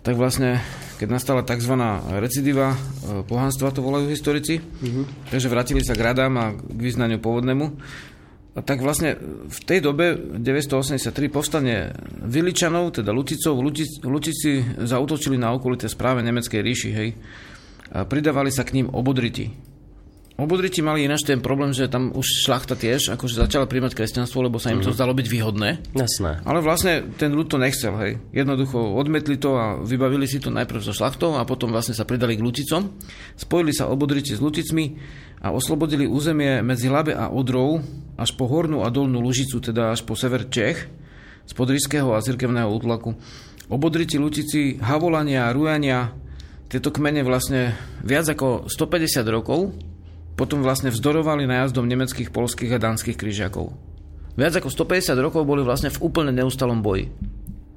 [0.02, 0.58] tak vlastne,
[0.98, 1.78] keď nastala tzv.
[2.18, 2.78] recidiva e,
[3.24, 5.06] pohanstva, to volajú historici, uh-huh.
[5.30, 7.66] takže vrátili sa k radám a k význaniu pôvodnému,
[8.66, 11.94] tak vlastne v tej dobe 983 povstane
[12.26, 13.60] Viličanov, teda Luticov,
[14.04, 17.10] Lutici zautočili na okolité správe nemeckej ríši, hej.
[17.90, 19.69] A pridávali sa k ním obodriti.
[20.40, 24.56] Obodriti mali ináč ten problém, že tam už šlachta tiež akože začala príjmať kresťanstvo, lebo
[24.56, 24.96] sa im to mhm.
[24.96, 25.70] zdalo byť výhodné.
[25.92, 26.40] Jasné.
[26.48, 28.24] Ale vlastne ten ľud to nechcel, hej.
[28.32, 32.40] Jednoducho odmetli to a vybavili si to najprv so šlachtou a potom vlastne sa pridali
[32.40, 32.96] k Luticom.
[33.36, 34.96] Spojili sa obodriti s Luticmi
[35.44, 37.84] a oslobodili územie medzi Labe a Odrou
[38.16, 40.88] až po Hornú a Dolnú Lužicu, teda až po sever Čech,
[41.44, 43.12] z podrižského a cirkevného útlaku.
[43.68, 46.16] Obodriti, Lutici, Havolania, Rujania,
[46.70, 47.74] tieto kmene vlastne
[48.06, 49.89] viac ako 150 rokov
[50.40, 53.76] potom vlastne vzdorovali najazdom nemeckých, polských a dánskych križiakov.
[54.40, 57.12] Viac ako 150 rokov boli vlastne v úplne neustalom boji.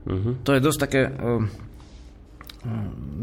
[0.06, 0.38] Uh-huh.
[0.46, 1.10] To je dosť také...
[1.10, 1.50] Uh,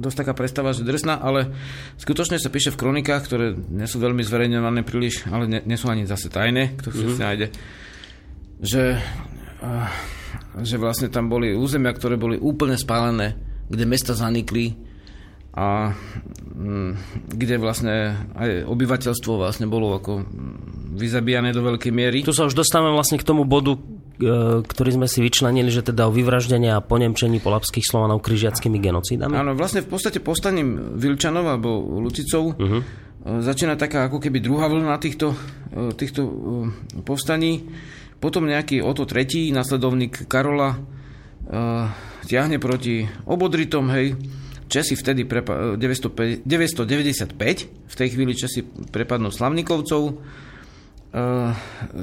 [0.04, 1.56] dosť taká predstava, že drsná, ale
[1.96, 5.88] skutočne sa píše v kronikách, ktoré nie sú veľmi zverejňované príliš, ale nie, nie sú
[5.88, 7.24] ani zase tajné, kto si mm-hmm.
[7.24, 7.48] nájde,
[8.60, 9.00] že,
[10.60, 13.40] že vlastne tam boli územia, ktoré boli úplne spálené,
[13.72, 14.76] kde mesta zanikli
[15.56, 15.98] a
[16.56, 16.92] mm,
[17.34, 20.26] kde vlastne aj obyvateľstvo vlastne bolo ako
[20.94, 22.20] vyzabíjane do veľkej miery.
[22.22, 23.78] Tu sa už dostávame vlastne k tomu bodu,
[24.20, 29.32] E, ktorý sme si vyčlenili, že teda o vyvraždenie a ponemčení polapských Slovanov križiackými genocídami?
[29.32, 32.84] Áno, vlastne v podstate postaním Vilčanov alebo Lucicov uh-huh.
[33.40, 35.40] začína taká ako keby druhá vlna týchto,
[35.72, 36.22] e, týchto
[37.08, 37.64] povstaní.
[38.20, 40.76] Potom nejaký Oto III, nasledovník Karola,
[42.28, 44.20] ťahne proti obodritom, hej,
[44.70, 46.46] Česi vtedy prepa- 995,
[47.90, 48.62] v tej chvíli Česi
[48.94, 50.02] prepadnú Slavníkovcov,
[51.10, 51.52] Eh,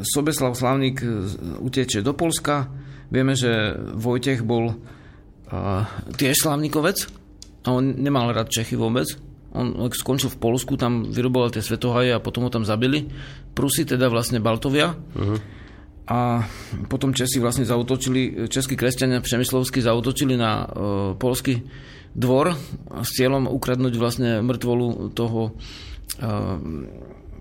[0.03, 1.09] Sobeslav Slavník eh,
[1.62, 2.67] uteče do Polska,
[3.07, 4.75] vieme, že Vojtech bol
[6.19, 7.07] tiež slavníkovec
[7.62, 9.07] a on nemal rád Čechy vôbec.
[9.55, 13.07] On skončil v Polsku, tam vyroboval tie svetohaje a potom ho tam zabili.
[13.55, 14.99] Prusy teda vlastne Baltovia.
[14.99, 15.39] Uh-huh.
[16.11, 16.43] A
[16.91, 21.62] potom Česi vlastne zautočili, českí kresťania Přemyslovsky zautočili na uh, polský
[22.17, 22.57] dvor
[23.05, 26.57] s cieľom ukradnúť vlastne mŕtvolu toho uh,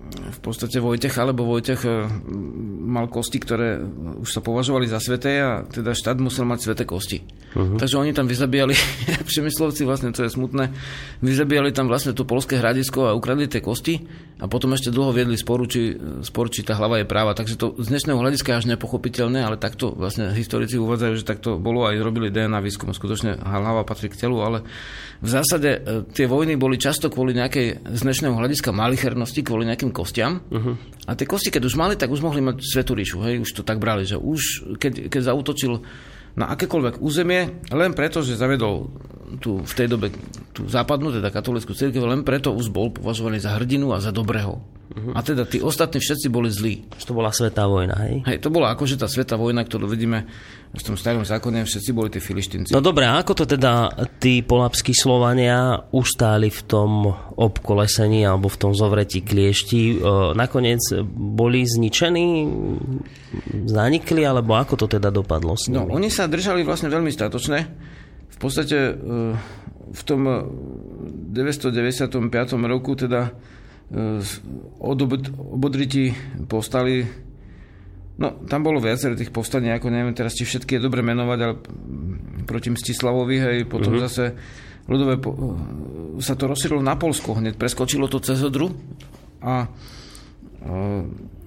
[0.06, 2.06] v podstate Vojtech, alebo Vojtech e,
[2.86, 3.80] mal kosti, ktoré
[4.22, 7.24] už sa považovali za sveté a teda štát musel mať sveté kosti.
[7.56, 7.80] Uh-huh.
[7.80, 8.76] Takže oni tam vyzabíjali,
[9.30, 10.70] přemyslovci vlastne, to je smutné,
[11.24, 14.04] vyzabíjali tam vlastne to polské hradisko a ukradli tie kosti
[14.36, 17.32] a potom ešte dlho viedli sporu, či, spor, či tá hlava je práva.
[17.32, 21.56] Takže to z dnešného hľadiska je až nepochopiteľné, ale takto vlastne historici uvádzajú, že takto
[21.56, 22.92] bolo aj robili DNA výskum.
[22.92, 24.60] Skutočne hlava patrí k telu, ale
[25.24, 25.80] v zásade
[26.12, 30.44] tie vojny boli často kvôli nejakej z dnešného hľadiska malichernosti, kvôli nejakým kostiam.
[30.52, 30.76] Uh-huh.
[31.08, 33.24] A tie kosti, keď už mali, tak už mohli mať svetú ríšu.
[33.24, 35.80] Hej, už to tak brali, že už keď, keď zautočil
[36.36, 38.92] na akékoľvek územie, len preto, že zavedol
[39.40, 40.12] tú, v tej dobe
[40.52, 44.60] tú západnú, teda katolickú církev, len preto už bol považovaný za hrdinu a za dobrého.
[44.60, 45.16] Uh-huh.
[45.16, 46.84] A teda tí ostatní všetci boli zlí.
[47.08, 48.20] To bola svetá vojna, hej?
[48.28, 50.28] Hej, to bola akože tá svetá vojna, ktorú vidíme
[50.76, 52.70] v tom starom zákone, všetci boli tí filištinci.
[52.76, 53.88] No dobré, ako to teda
[54.20, 60.04] tí polapskí Slovania ustáli v tom obkolesení alebo v tom zovretí kliešti?
[60.36, 62.28] Nakoniec boli zničení,
[63.64, 65.88] zanikli, alebo ako to teda dopadlo s no, nimi?
[65.88, 67.58] No, oni sa držali vlastne veľmi statočné.
[68.36, 68.92] V podstate e,
[69.96, 70.20] v tom
[71.32, 72.20] 995.
[72.68, 73.32] roku teda
[73.88, 74.20] e,
[74.76, 74.98] od
[75.56, 76.12] obodriti
[76.44, 77.25] povstali
[78.16, 81.54] No, tam bolo viacero tých povstaní, ako neviem teraz, či všetky je dobre menovať, ale
[82.48, 84.08] proti Mstislavovi, hej, potom uh-huh.
[84.08, 84.32] zase
[84.88, 85.36] ľudové, po,
[86.24, 88.72] sa to rozšírilo na Polsko, hneď preskočilo to cez Odru
[89.44, 89.68] a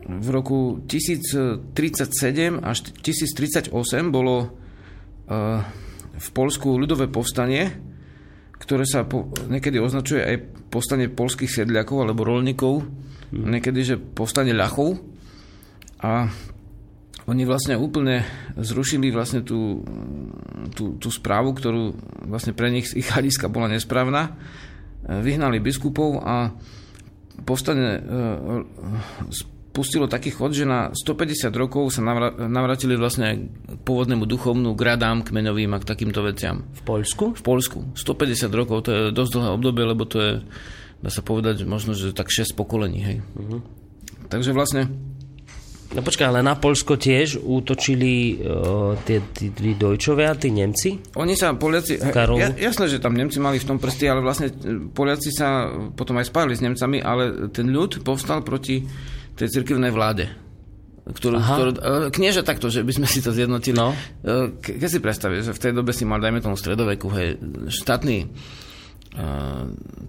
[0.09, 1.65] v roku 1037
[2.61, 3.73] až 1038
[4.09, 4.53] bolo
[6.19, 7.69] v Polsku ľudové povstanie,
[8.59, 10.35] ktoré sa po, niekedy označuje aj
[10.73, 12.83] povstanie polských sedliakov alebo rolníkov,
[13.31, 13.57] mhm.
[13.57, 14.99] niekedy, že povstanie ľachov.
[15.99, 16.31] A
[17.29, 18.25] oni vlastne úplne
[18.57, 19.85] zrušili vlastne tú,
[20.73, 21.93] tú, tú správu, ktorú
[22.25, 24.33] vlastne pre nich z ich hľadiska bola nesprávna.
[25.05, 26.49] Vyhnali biskupov a
[27.45, 28.01] povstane e,
[29.69, 32.01] spustilo taký chod, že na 150 rokov sa
[32.35, 36.65] navratili vlastne k pôvodnému duchovnú gradám, kmeňovým a k takýmto veciam.
[36.73, 37.37] V Poľsku?
[37.37, 37.79] V Poľsku.
[37.93, 40.33] 150 rokov, to je dosť dlhé obdobie, lebo to je,
[41.05, 42.99] dá sa povedať, možno, že tak 6 pokolení.
[42.99, 43.17] Hej.
[43.37, 43.61] Uh-huh.
[44.27, 44.89] Takže vlastne
[45.89, 51.01] No počkaj, ale na Polsko tiež útočili uh, tie, tí, tí Dojčovia, tí Nemci?
[51.17, 54.85] Oni sa, Poliaci, ja, jasné, že tam Nemci mali v tom prsti, ale vlastne e,
[54.93, 55.65] Poliaci sa
[55.97, 58.85] potom aj spájali s Nemcami, ale ten ľud povstal proti
[59.33, 60.29] tej cirkevnej vláde.
[61.09, 63.73] Ktorú, ktorú, e, knieža takto, že by sme si to zjednotili.
[63.73, 63.97] No.
[64.61, 68.29] Ke, keď si predstavíš, že v tej dobe si mal, dajme tomu stredoveku, hej, štátny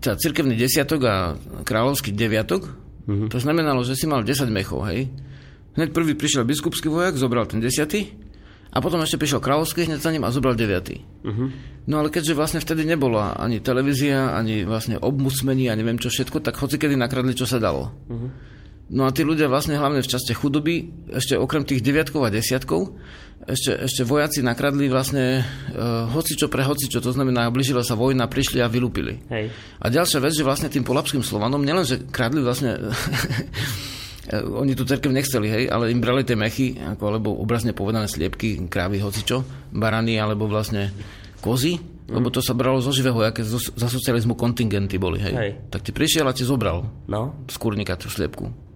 [0.00, 1.16] teda cirkevný desiatok a
[1.64, 2.68] kráľovský deviatok,
[3.08, 3.28] mm-hmm.
[3.32, 5.08] to znamenalo, že si mal 10 mechov, hej.
[5.78, 8.10] Hneď prvý prišiel biskupský vojak, zobral ten desiatý
[8.70, 11.02] a potom ešte prišiel kráľovský hneď za ním a zobral deviatý.
[11.26, 11.50] Uh-huh.
[11.90, 16.38] No ale keďže vlastne vtedy nebola ani televízia, ani vlastne obmusmení a neviem čo všetko,
[16.38, 17.90] tak hoci kedy nakradli, čo sa dalo.
[18.06, 18.30] Uh-huh.
[18.90, 22.98] No a tí ľudia vlastne hlavne v časte chudoby, ešte okrem tých deviatkov a desiatkov,
[23.46, 28.58] ešte, ešte vojaci nakradli vlastne uh, hocičo pre hocičo, to znamená, blížila sa vojna, prišli
[28.58, 29.22] a vylúpili.
[29.30, 29.54] Hej.
[29.78, 32.90] A ďalšia vec, že vlastne tým polapským Slovanom nielenže kradli vlastne E,
[34.38, 38.62] oni tu cerkev nechceli, hej, ale im brali tie mechy, ako, alebo obrazne povedané sliepky,
[38.70, 39.42] krávy, hocičo,
[39.74, 40.94] barany, alebo vlastne
[41.42, 42.14] kozy, mm.
[42.14, 45.34] lebo to sa bralo zo živého, aké zo, za socializmu kontingenty boli, hej.
[45.34, 45.50] hej.
[45.68, 47.42] Tak ty prišiel a ti zobral no.
[47.50, 48.70] z kurníka tú sliepku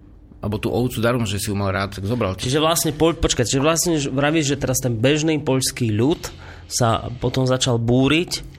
[0.45, 2.37] alebo tú ovcu darom, že si ju mal rád, tak zobral.
[2.37, 6.21] Čiže vlastne, po, počkaj, čiže vlastne vravíš, že teraz ten bežný poľský ľud
[6.69, 8.54] sa potom začal búriť Eh,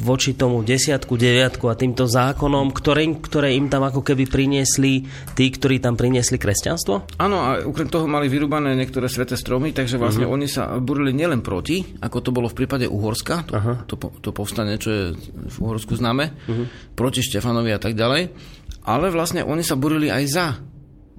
[0.00, 5.04] voči tomu desiatku, deviatku a týmto zákonom, ktoré, ktoré im tam ako keby priniesli
[5.36, 7.20] tí, ktorí tam priniesli kresťanstvo?
[7.20, 10.36] Áno, a okrem toho mali vyrúbané niektoré sveté stromy, takže vlastne uh-huh.
[10.40, 13.76] oni sa burili nielen proti, ako to bolo v prípade Uhorska, to, uh-huh.
[13.84, 13.94] to,
[14.24, 16.66] to povstanie, čo je v Uhorsku známe, uh-huh.
[16.96, 18.32] proti Štefanovi a tak ďalej,
[18.88, 20.46] ale vlastne oni sa burili aj za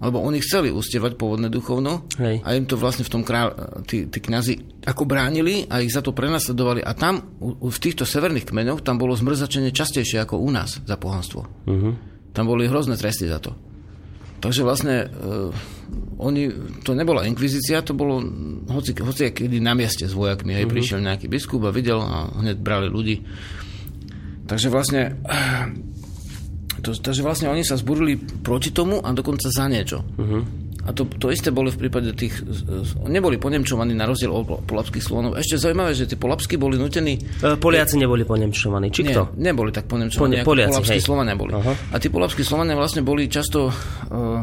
[0.01, 2.41] lebo oni chceli ustievať pôvodné duchovno Hej.
[2.41, 3.53] a im to vlastne v tom král,
[3.85, 6.81] tí, tí kniazy ako bránili a ich za to prenasledovali.
[6.81, 11.45] A tam, v týchto severných kmeňoch, tam bolo zmrzačenie častejšie ako u nás za pohanstvo.
[11.45, 11.93] Uh-huh.
[12.33, 13.53] Tam boli hrozné tresty za to.
[14.41, 15.53] Takže vlastne uh,
[16.17, 16.49] oni,
[16.81, 18.25] to nebola inkvizícia, to bolo
[18.73, 20.57] hoci, hoci kedy na mieste s vojakmi.
[20.57, 20.73] Hej, uh-huh.
[20.73, 23.21] prišiel nejaký biskup a videl a hneď brali ľudí.
[24.49, 25.21] Takže vlastne
[26.79, 29.99] to, takže vlastne oni sa zburili proti tomu a dokonca za niečo.
[30.15, 30.41] Uh-huh.
[30.81, 32.41] A to, to isté boli v prípade tých...
[33.05, 35.37] Neboli ponemčovaní na rozdiel od polapských Slovanov.
[35.37, 37.21] Ešte zaujímavé, že tí polapskí boli nutení...
[37.37, 39.37] E, Poliaci neboli ponemčovaní, či Nie, kto?
[39.37, 41.05] neboli tak ponemčovaní, Pone- ako Poliaci, polapskí hej.
[41.05, 41.51] Slovania boli.
[41.53, 41.73] Aha.
[41.93, 43.69] A tí polapskí Slovania vlastne boli často...
[44.09, 44.41] Uh,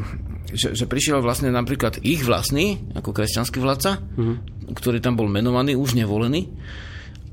[0.48, 4.34] že, že prišiel vlastne napríklad ich vlastný, ako kresťanský vládca, Mhm.
[4.78, 6.54] ktorý tam bol menovaný, už nevolený.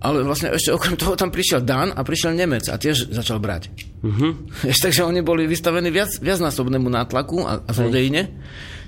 [0.04, 3.72] Ale vlastne ešte okrem toho tam prišiel Dan a prišiel Nemec a tiež začal brať.
[4.04, 4.28] Mhm.
[4.68, 8.32] Vieš, takže oni boli vystavení viac, viacnásobnému nátlaku a, a zlodejine.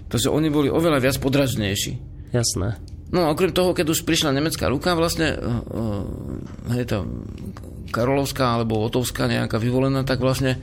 [0.08, 2.00] Takže oni boli oveľa viac podražnejší.
[2.32, 2.80] Jasné.
[3.12, 6.04] No a okrem toho, keď už prišla nemecká ruka, vlastne uh,
[6.76, 7.04] hej, tá
[7.92, 10.60] Karolovská alebo Otovská nejaká vyvolená, tak vlastne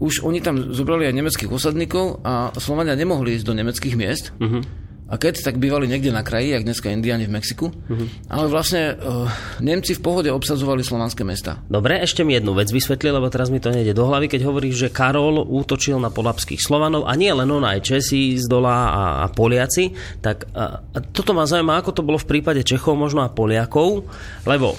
[0.00, 4.32] už oni tam zobrali aj nemeckých osadníkov a Slovania nemohli ísť do nemeckých miest.
[4.36, 4.60] Uh-huh.
[5.06, 7.70] A keď, tak bývali niekde na kraji, jak dneska Indiani v Mexiku.
[7.70, 8.10] Uh-huh.
[8.26, 9.30] Ale vlastne uh,
[9.62, 11.62] Nemci v pohode obsadzovali slovanské mesta.
[11.70, 14.86] Dobre, ešte mi jednu vec vysvetli, lebo teraz mi to nejde do hlavy, keď hovoríš,
[14.86, 19.02] že Karol útočil na polapských Slovanov a nie len on, aj Česi z dola a,
[19.22, 19.94] a Poliaci.
[20.18, 24.10] Tak a, a toto ma zaujíma, ako to bolo v prípade Čechov, možno a Poliakov,
[24.42, 24.74] lebo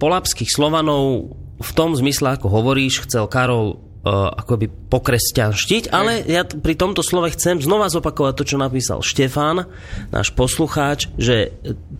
[0.00, 7.02] polapských Slovanov v tom zmysle, ako hovoríš, chcel Karol akoby pokresťanštiť, ale ja pri tomto
[7.02, 9.66] slove chcem znova zopakovať to, čo napísal Štefán,
[10.14, 11.50] náš poslucháč, že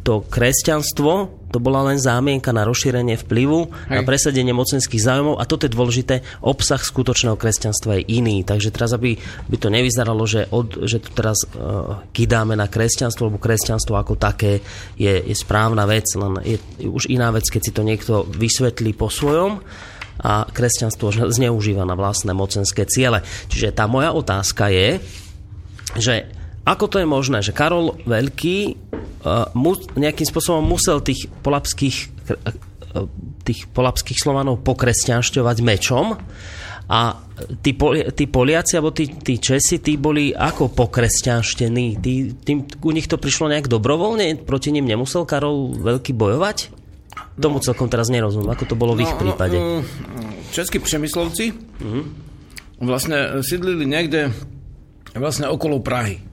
[0.07, 3.97] to kresťanstvo to bola len zámienka na rozšírenie vplyvu, Hej.
[3.97, 8.43] na presadenie mocenských záujmov a toto je dôležité, obsah skutočného kresťanstva je iný.
[8.43, 9.17] Takže teraz, aby
[9.49, 14.19] by to nevyzeralo, že, od, že tu teraz uh, kydáme na kresťanstvo, lebo kresťanstvo ako
[14.19, 14.61] také
[14.99, 18.93] je, je správna vec, len je, je už iná vec, keď si to niekto vysvetlí
[18.93, 19.63] po svojom
[20.27, 23.23] a kresťanstvo zneužíva na vlastné mocenské ciele.
[23.47, 24.99] Čiže tá moja otázka je,
[25.95, 26.27] že
[26.67, 28.59] ako to je možné, že Karol Veľký
[29.23, 29.55] uh,
[29.95, 31.97] nejakým spôsobom musel tých polapských,
[32.27, 33.07] uh,
[33.47, 36.19] tých polapských Slovanov pokresťanšťovať mečom
[36.91, 37.01] a
[37.63, 37.79] tí,
[38.19, 42.03] tí Poliaci alebo tí, tí Česi, tí boli ako pokresťanštení?
[42.03, 44.43] Tí, tým, u nich to prišlo nejak dobrovoľne?
[44.43, 46.76] Proti nim nemusel Karol Veľký bojovať?
[47.37, 48.49] Tomu celkom teraz nerozumiem.
[48.49, 49.57] Ako to bolo v ich prípade?
[49.57, 52.05] No, mm, českí přemyslovci uh-huh.
[52.81, 54.33] vlastne sídlili niekde
[55.13, 56.25] vlastne okolo Prahy.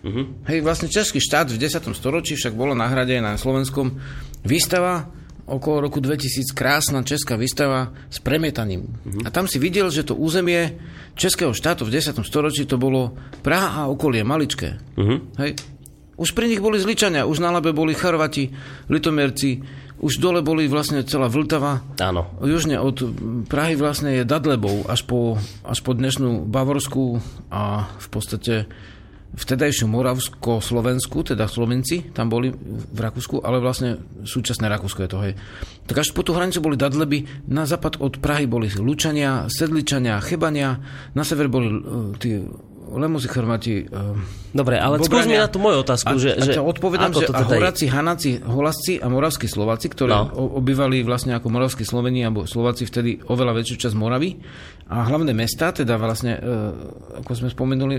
[0.00, 0.32] Uh-huh.
[0.48, 1.92] Hej, vlastne Český štát v 10.
[1.92, 4.00] storočí však bolo na hrade na Slovenskom
[4.44, 5.12] výstava
[5.50, 8.86] okolo roku 2000, krásna česká výstava s premietaním.
[8.86, 9.26] Uh-huh.
[9.26, 10.78] A tam si videl, že to územie
[11.18, 12.16] Českého štátu v 10.
[12.22, 14.78] storočí to bolo Praha a okolie maličké.
[14.94, 15.20] Uh-huh.
[15.42, 15.58] Hej.
[16.20, 18.52] Už pri nich boli Zličania, už na Labe boli Charvati,
[18.92, 19.64] Litomierci,
[20.00, 21.84] už dole boli vlastne celá Vltava.
[22.00, 22.26] Áno.
[22.40, 23.04] Južne od
[23.46, 27.20] Prahy vlastne je Dadlebou až po, až po dnešnú Bavorsku
[27.52, 28.64] a v podstate
[29.30, 35.34] vtedajšiu Moravsko-Slovensku, teda Slovenci tam boli v Rakúsku, ale vlastne súčasné Rakúsko je to, hej.
[35.86, 40.82] Tak až po tú hranicu boli Dadleby, na západ od Prahy boli Lučania, Sedličania, Chebania,
[41.14, 42.42] na sever boli uh, tí
[42.90, 44.18] Lemuzi, Chrmati, uh,
[44.50, 46.10] Dobre, ale skús mi na tú moju otázku.
[46.10, 47.58] a, že, a to odpovedám, že to teda je?
[47.62, 50.26] Horáci, Hanáci, Holasci a Moravskí Slováci, ktorí No.
[50.58, 54.42] obývali vlastne ako Moravskí Sloveni alebo Slováci vtedy oveľa väčšiu časť Moravy
[54.90, 56.42] a hlavné mesta, teda vlastne, e,
[57.22, 57.94] ako sme spomenuli,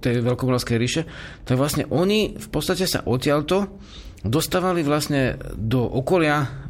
[0.00, 1.02] tej Veľkomoravskej ríše,
[1.44, 3.76] tak vlastne oni v podstate sa odtiaľto
[4.24, 6.63] dostávali vlastne do okolia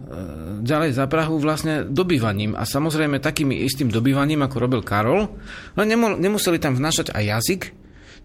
[0.64, 5.28] ďalej za Prahu vlastne dobývaním a samozrejme takým istým dobývaním, ako robil Karol,
[5.74, 7.62] ale nemo, nemuseli tam vnášať aj jazyk,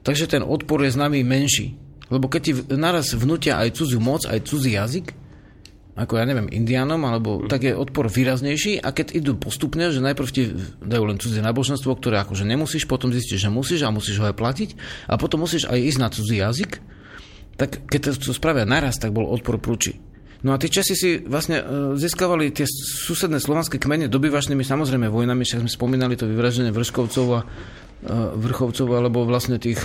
[0.03, 1.75] takže ten odpor je nami menší.
[2.09, 5.13] Lebo keď ti naraz vnútia aj cudziu moc, aj cudzí jazyk,
[5.99, 10.29] ako ja neviem, indiánom, alebo tak je odpor výraznejší a keď idú postupne, že najprv
[10.31, 14.31] ti dajú len cudzie náboženstvo, ktoré akože nemusíš, potom zistíš, že musíš a musíš ho
[14.31, 14.69] aj platiť
[15.11, 16.71] a potom musíš aj ísť na cudzí jazyk,
[17.59, 19.99] tak keď to spravia naraz, tak bol odpor prúči.
[20.39, 21.63] No a tí Česi si vlastne e,
[21.99, 27.39] získavali tie susedné slovanské kmene dobyvačnými samozrejme vojnami, však sme spomínali to vyvraženie Vrškovcov a
[27.43, 27.45] e,
[28.39, 29.83] Vrchovcov, alebo vlastne tých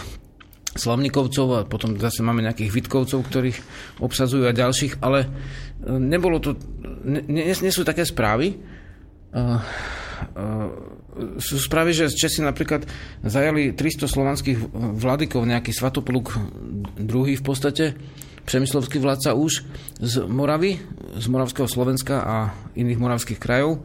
[0.75, 3.59] Slavnikovcov a potom zase máme nejakých Vitkovcov, ktorých
[4.03, 5.29] obsadzujú a ďalších, ale e,
[5.91, 6.55] nebolo to,
[7.03, 8.59] nie, nie, nie sú také správy.
[9.35, 9.59] Uh,
[10.39, 10.71] uh,
[11.43, 12.87] sú správy, že Česi napríklad
[13.27, 14.59] zajali 300 slovanských
[15.03, 16.39] vladykov, nejaký Svatopluk
[16.95, 17.99] druhý v podstate,
[18.45, 19.65] přemyslovský vládca už
[20.01, 20.79] z Moravy,
[21.15, 22.37] z Moravského Slovenska a
[22.75, 23.79] iných moravských krajov.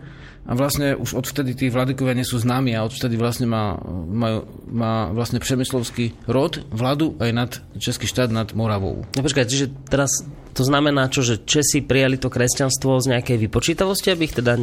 [0.49, 3.77] A vlastne už odvtedy tí vladykovia nie sú známi a odvtedy vlastne má,
[4.09, 9.05] má, má vlastne přemyslovský rod vládu aj nad Český štát nad Moravou.
[9.13, 10.09] No počkaj, čiže teraz
[10.49, 14.57] to znamená čo, že Česi prijali to kresťanstvo z nejakej vypočítavosti, aby ich teda,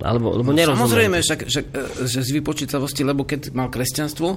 [0.00, 0.78] alebo, lebo nerozumiem.
[0.78, 4.28] Samozrejme, však, však, e, že z vypočítavosti, lebo keď mal kresťanstvo,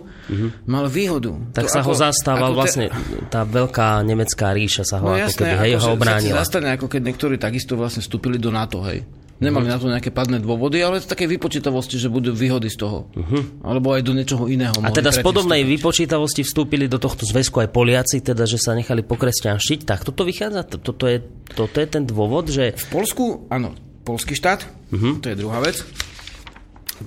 [0.66, 1.38] mal výhodu.
[1.54, 2.86] Tak To sa ho ako- zastával ako te- vlastne,
[3.30, 6.36] tá veľká nemecká ríša sa ho No ako jasné, keby, hej, ako, ho obránila.
[6.36, 9.06] zastane, ako keď niektorí takisto vlastne vstúpili do NATO, hej.
[9.40, 13.08] Nemali na to nejaké padné dôvody, ale z také vypočítavosti, že budú výhody z toho.
[13.16, 13.64] Uh-huh.
[13.64, 14.76] Alebo aj do niečoho iného.
[14.84, 15.76] A teda z podobnej vstúpiť.
[15.80, 19.88] vypočítavosti vstúpili do tohto zväzku aj Poliaci, teda že sa nechali pokresťanštiť.
[19.88, 20.68] Tak toto vychádza?
[20.68, 21.24] Toto je,
[21.56, 22.76] toto je ten dôvod, že...
[22.76, 25.24] V Polsku, áno, polský štát, uh-huh.
[25.24, 25.88] to je druhá vec.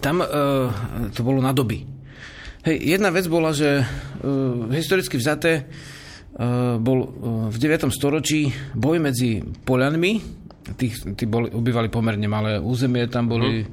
[0.00, 0.72] Tam uh,
[1.12, 1.84] to bolo na doby.
[2.64, 7.08] Hej, jedna vec bola, že uh, historicky vzaté uh, bol uh,
[7.52, 7.92] v 9.
[7.92, 10.41] storočí boj medzi Polianmi,
[10.76, 13.68] tí, tí boli, obývali pomerne malé územie, tam boli uh,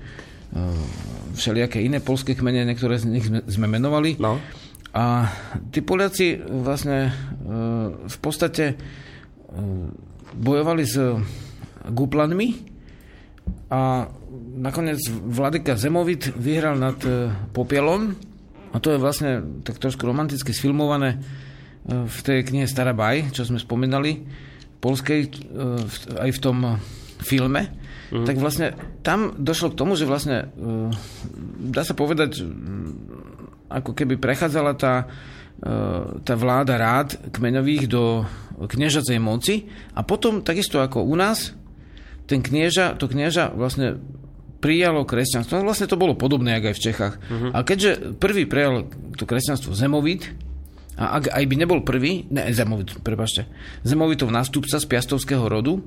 [1.38, 4.18] všelijaké iné polské kmene, niektoré z nich sme, sme menovali.
[4.18, 4.41] No.
[4.90, 5.30] A
[5.70, 9.88] tí Poliaci vlastne uh, v podstate uh,
[10.34, 10.98] bojovali s
[11.90, 12.49] Guplanmi
[13.70, 14.06] a
[14.61, 16.98] nakoniec Vladyka Zemovit vyhral nad
[17.49, 18.14] Popielom
[18.70, 21.18] a to je vlastne tak trošku romanticky sfilmované
[21.90, 24.22] v tej knihe Starabaj, čo sme spomínali
[24.80, 25.30] polskej, e,
[26.19, 26.57] aj v tom
[27.19, 27.68] filme,
[28.11, 28.26] mm.
[28.26, 30.91] tak vlastne tam došlo k tomu, že vlastne e,
[31.72, 32.43] dá sa povedať,
[33.69, 35.06] ako keby prechádzala tá,
[35.60, 35.76] e,
[36.23, 38.23] tá vláda rád kmeňových do
[38.60, 41.56] kniežacej moci a potom takisto ako u nás
[42.27, 43.97] ten knieža, to knieža vlastne
[44.60, 45.60] prijalo kresťanstvo.
[45.60, 47.15] No vlastne to bolo podobné, ako aj v Čechách.
[47.18, 47.51] Uh-huh.
[47.56, 50.30] A keďže prvý prijal to kresťanstvo Zemovit,
[51.00, 53.48] a ak aj by nebol prvý, ne, Zemovit, prepašte,
[53.88, 55.80] Zemovitov nástupca z Piastovského rodu,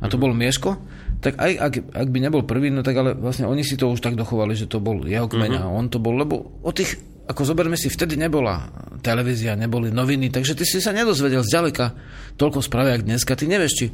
[0.00, 0.80] a to bol Mieško,
[1.20, 4.00] tak aj ak, ak by nebol prvý, no tak ale vlastne oni si to už
[4.00, 5.68] tak dochovali, že to bol jeho kmeň uh-huh.
[5.68, 6.96] a on to bol, lebo o tých,
[7.28, 8.72] ako zoberme si, vtedy nebola
[9.04, 11.92] televízia, neboli noviny, takže ty si sa nedozvedel zďaleka
[12.40, 13.36] toľko správ, jak dneska.
[13.36, 13.86] Ty nevieš, či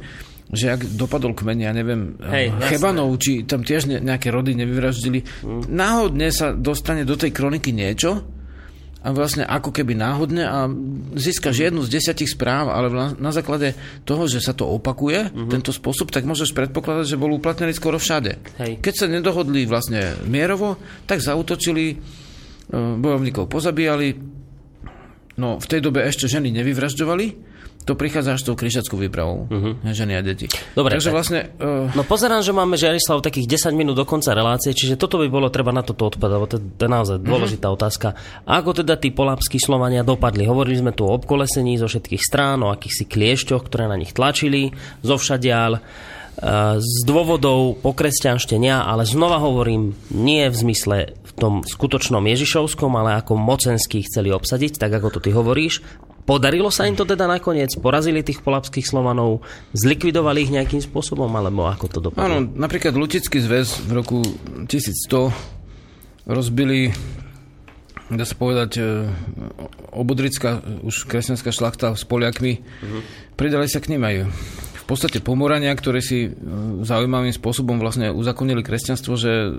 [0.47, 5.67] že ak dopadol kmeň, ja neviem, Hej, Chebanov, či tam tiež nejaké rody nevyvraždili, mm.
[5.67, 8.23] náhodne sa dostane do tej kroniky niečo,
[9.05, 10.65] a vlastne ako keby náhodne a
[11.13, 15.49] získaš jednu z desiatich správ, ale na, základe toho, že sa to opakuje, uh-huh.
[15.53, 18.41] tento spôsob, tak môžeš predpokladať, že bol uplatnený skoro všade.
[18.57, 18.81] Hej.
[18.81, 21.95] Keď sa nedohodli vlastne mierovo, tak zautočili, e,
[22.73, 24.17] bojovníkov pozabíjali,
[25.37, 27.25] no v tej dobe ešte ženy nevyvražďovali,
[27.87, 29.47] to prichádza až s tou križackou výpravou.
[29.47, 29.79] Uh-huh.
[29.87, 30.51] Ženy a deti.
[30.75, 31.15] Dobre, Takže tak.
[31.15, 31.39] vlastne...
[31.55, 31.87] Uh...
[31.95, 35.47] No pozerám, že máme Žiarislav takých 10 minút do konca relácie, čiže toto by bolo
[35.47, 37.23] treba na toto odpadať, lebo to je naozaj mhm.
[37.23, 37.79] dôležitá uh-huh.
[37.79, 38.07] otázka.
[38.43, 40.43] Ako teda tí polápsky Slovania dopadli?
[40.43, 44.75] Hovorili sme tu o obkolesení zo všetkých strán, o akýchsi kliešťoch, ktoré na nich tlačili,
[44.99, 45.79] zo všadiaľ
[46.77, 53.33] z dôvodov pokresťanštenia, ale znova hovorím, nie v zmysle v tom skutočnom Ježišovskom, ale ako
[53.33, 55.81] mocenský chceli obsadiť, tak ako to ty hovoríš,
[56.27, 57.71] Podarilo sa im to teda nakoniec?
[57.79, 59.47] Porazili tých polapských Slovanov?
[59.71, 61.31] Zlikvidovali ich nejakým spôsobom?
[61.31, 62.27] Alebo ako to dopadlo?
[62.27, 64.19] Áno, napríklad Lučický zväz v roku
[64.67, 65.31] 1100
[66.27, 66.91] rozbili
[68.07, 69.11] dá sa povedať, e,
[69.91, 73.01] obodrická, už kresťanská šlachta s Poliakmi, uh-huh.
[73.35, 76.29] pridali sa k ním aj v podstate pomorania, ktoré si e,
[76.87, 79.51] zaujímavým spôsobom vlastne uzakonili kresťanstvo, že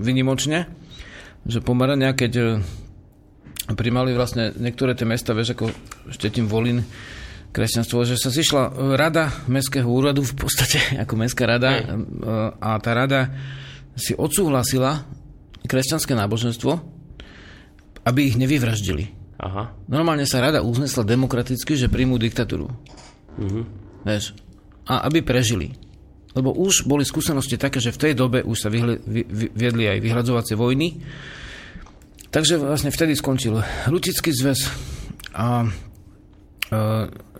[0.00, 0.72] vynimočne,
[1.44, 2.44] že pomorania, keď e,
[3.74, 5.72] primali vlastne niektoré tie mesta, vieš, ako
[6.10, 6.84] Štetín, Volín,
[7.52, 11.84] kresťanstvo, že sa zišla rada Mestského úradu v podstate ako Mestská rada Hej.
[12.58, 13.28] a tá rada
[13.92, 15.04] si odsúhlasila
[15.68, 16.72] kresťanské náboženstvo,
[18.08, 19.12] aby ich nevyvraždili.
[19.42, 19.74] Aha.
[19.90, 22.70] Normálne sa rada uznesla demokraticky, že príjmú diktatúru.
[23.36, 23.64] Uh-huh.
[24.06, 24.38] Vieš?
[24.86, 25.74] A aby prežili.
[26.32, 29.84] Lebo už boli skúsenosti také, že v tej dobe už sa vyhli, vy, vy, viedli
[29.90, 31.04] aj vyhľadzovacie vojny
[32.32, 33.60] Takže vlastne vtedy skončil
[33.92, 34.64] Lutický zväz
[35.36, 35.68] a e,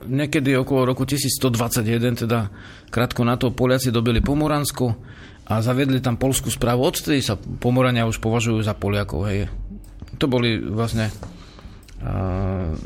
[0.05, 2.52] niekedy okolo roku 1121, teda
[2.93, 4.93] krátko na to, Poliaci dobili Pomoransko
[5.48, 6.85] a zaviedli tam polskú správu.
[6.85, 9.32] Odtedy sa Pomorania už považujú za Poliakov.
[9.32, 9.48] Hej.
[10.20, 11.09] To boli vlastne
[12.05, 12.77] uh,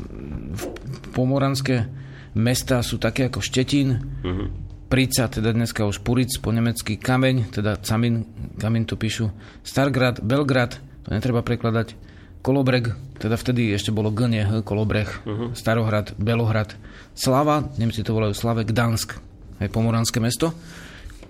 [1.11, 2.07] pomoranské
[2.37, 4.47] mesta sú také ako Štetín, uh-huh.
[4.87, 8.23] Prica, teda dneska už Puric, po nemecky Kameň, teda Camin,
[8.55, 9.27] Kamin to píšu,
[9.59, 11.95] Stargrad, Belgrad, to netreba prekladať.
[12.43, 15.55] Kolobreg, teda vtedy ešte bolo Gnie, Kolobreh, uh-huh.
[15.57, 16.75] Starohrad, Belohrad,
[17.17, 19.17] Slava, Nemci to volajú Slave, Gdansk,
[19.57, 20.53] aj pomoránske mesto.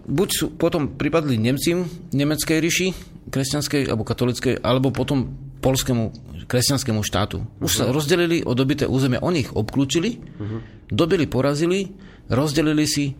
[0.07, 2.87] Buď sú potom pripadli Nemcim, nemeckej ríši,
[3.29, 5.31] kresťanskej alebo katolickej, alebo potom
[5.63, 7.43] polskému kresťanskému štátu.
[7.59, 7.87] Už uh-huh.
[7.87, 10.89] sa rozdelili o dobité územia, oni ich obklúčili, uh-huh.
[10.91, 11.91] dobili, porazili,
[12.29, 13.15] rozdelili si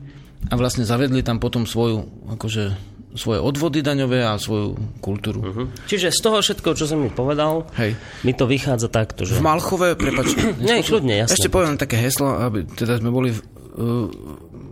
[0.47, 5.41] a vlastne zavedli tam potom svoju akože svoje odvody daňové a svoju kultúru.
[5.41, 5.67] Uh-huh.
[5.89, 7.97] Čiže z toho všetko, čo som mi povedal, Hej.
[8.23, 9.35] mi to vychádza takto, že...
[9.37, 10.37] V Malchove, prepač...
[10.63, 11.35] Nie, kľudne, jasne.
[11.35, 13.33] Ešte poviem také heslo, aby teda sme boli...
[13.77, 14.09] Uh,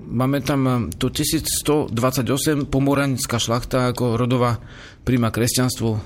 [0.06, 4.58] máme tam to 1128 pomoranická šlachta ako rodová
[5.06, 6.00] príjma kresťanstvo,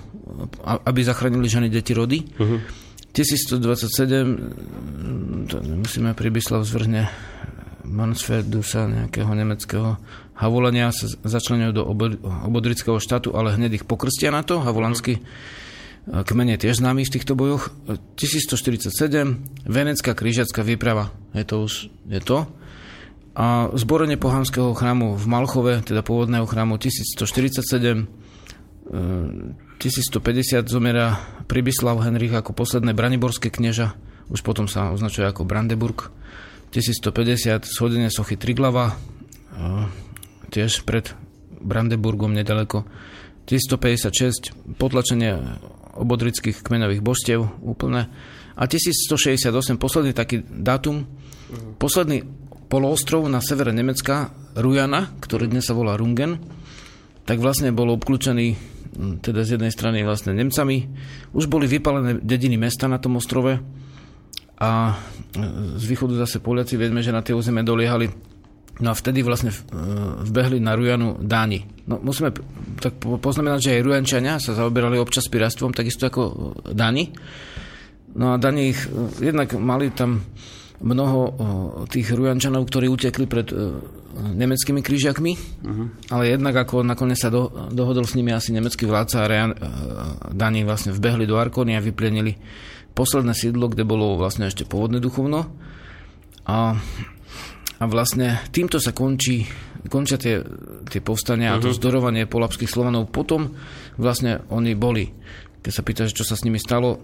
[0.88, 2.24] aby zachránili ženy, deti, rody.
[2.40, 2.60] Uh-huh.
[3.14, 7.10] 1127 to musíme Pribyslav zvrhne
[7.90, 9.98] Mansferdusa, nejakého nemeckého
[10.40, 11.84] Havolania sa začlenujú do
[12.48, 14.64] obodrického štátu, ale hneď ich pokrstia na to.
[14.64, 15.20] Havolanský
[16.08, 17.76] kmene tiež známy v týchto bojoch.
[18.16, 21.74] 1147, Venecká krížacká výprava, je to už
[22.08, 22.48] je to.
[23.36, 28.08] A zborenie pohanského chrámu v Malchove, teda pôvodného chrámu 1147,
[28.90, 31.20] 1150 zomiera
[31.52, 33.94] Pribislav Henrich ako posledné braniborské knieža,
[34.32, 36.16] už potom sa označuje ako Brandeburg.
[36.72, 38.98] 1150 shodenie sochy Triglava,
[40.50, 41.14] tiež pred
[41.62, 42.86] Brandeburgom nedaleko.
[43.50, 45.38] 1156 potlačenie
[45.98, 48.06] obodrických kmenových božstiev úplne.
[48.60, 49.50] A 1168,
[49.82, 51.08] posledný taký dátum,
[51.82, 52.28] posledný
[52.70, 56.38] poloostrov na severe Nemecka, Rujana, ktorý dnes sa volá Rungen,
[57.26, 58.78] tak vlastne bol obklúčený
[59.24, 60.86] teda z jednej strany vlastne Nemcami.
[61.34, 63.58] Už boli vypalené dediny mesta na tom ostrove
[64.60, 64.70] a
[65.80, 68.12] z východu zase Poliaci vieme, že na tie územie doliehali
[68.80, 69.58] No a vtedy vlastne e,
[70.24, 71.68] vbehli na Rujanu Dáni.
[71.84, 72.32] No musíme
[72.80, 76.22] tak poznamenať, že aj Rujančania sa zaoberali občas pirastvom, takisto ako
[76.72, 77.12] Dáni.
[78.16, 80.24] No a Dáni ich, e, jednak mali tam
[80.80, 81.36] mnoho
[81.92, 83.84] tých Rujančanov, ktorí utekli pred e,
[84.20, 85.88] nemeckými krížiakmi, uh-huh.
[86.16, 89.52] ale jednak ako nakoniec sa do, dohodol s nimi asi nemecký vládca a Rejan,
[90.32, 92.40] Dáni vlastne vbehli do Arkony a vyplienili
[92.96, 95.48] posledné sídlo, kde bolo vlastne ešte pôvodné duchovno.
[96.48, 96.80] A
[97.80, 99.48] a vlastne týmto sa končí,
[99.88, 100.44] končia tie,
[100.92, 101.60] tie povstania uh-huh.
[101.60, 101.78] a to mhm.
[101.80, 103.08] zdorovanie polapských Slovanov.
[103.12, 103.56] Potom
[103.96, 105.08] vlastne oni boli.
[105.60, 107.04] Keď sa pýtaš, čo sa s nimi stalo,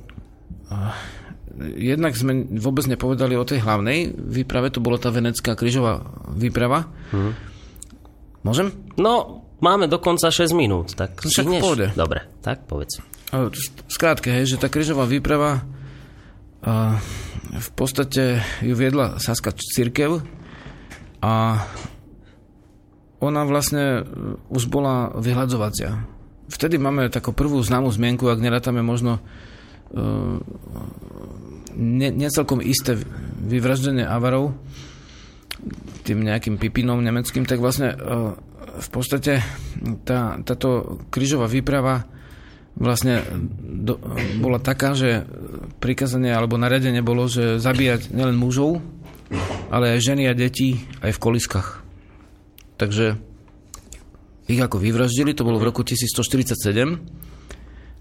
[1.76, 6.91] jednak sme vôbec nepovedali o tej hlavnej výprave, to bola tá venecká krížová výprava.
[7.11, 7.31] Uh-huh.
[8.43, 8.72] Môžem?
[8.99, 11.88] No, máme dokonca 6 minút, tak no, Však povede.
[11.95, 12.99] Dobre, tak povedz.
[13.91, 15.65] Skrátke, hej, že tá krížová výprava
[17.56, 20.23] v podstate ju viedla Saska církev,
[21.26, 21.65] a
[23.18, 24.02] ona vlastne e,
[24.53, 26.06] už bola vyhľadzovacia.
[26.45, 30.38] Vtedy máme takú prvú známu zmienku, ak nerátame možno uh,
[31.73, 33.02] ne, necelkom isté
[33.41, 34.53] vyvraždenie Avarov
[36.06, 38.38] tým nejakým pipinom nemeckým, tak vlastne uh,
[38.77, 39.41] v podstate
[40.06, 42.06] tá, táto krížová výprava
[42.77, 43.26] vlastne
[43.65, 43.97] do,
[44.38, 45.26] bola taká, že
[45.81, 48.85] prikázanie alebo naredenie bolo, že zabíjať nielen mužov,
[49.73, 51.81] ale aj ženy a deti aj v koliskách.
[52.76, 53.18] Takže
[54.45, 57.02] ich ako vyvraždili, to bolo v roku 1147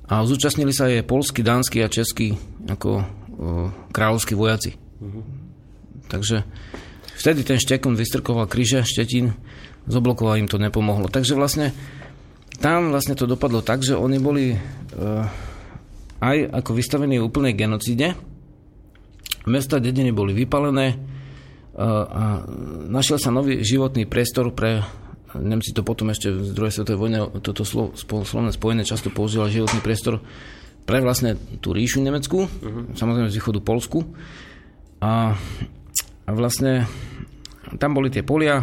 [0.04, 2.36] a zúčastnili sa aj polskí, dánsky a českí
[2.68, 3.02] ako o,
[3.88, 4.76] kráľovskí vojaci.
[4.76, 5.24] Uh-huh.
[6.12, 6.44] Takže
[7.16, 9.32] vtedy ten Štekun vystrkoval kríže, Štetín,
[9.88, 11.08] zoblokoval im to nepomohlo.
[11.08, 11.72] Takže vlastne
[12.60, 14.58] tam vlastne to dopadlo tak, že oni boli e,
[16.20, 18.12] aj ako vystavení úplnej genocíde.
[19.48, 20.96] Mesta, dediny boli vypalené,
[21.78, 22.46] a
[22.86, 24.86] našiel sa nový životný priestor pre
[25.34, 29.82] Nemci to potom ešte v druhej svetovej vojne toto slo, slovné spojené často používali životný
[29.82, 30.22] priestor
[30.86, 32.94] pre vlastne tú ríšu nemeckú, uh-huh.
[32.94, 34.04] samozrejme z východu Polsku.
[35.02, 35.34] A,
[36.24, 36.86] a vlastne
[37.80, 38.62] tam boli tie polia,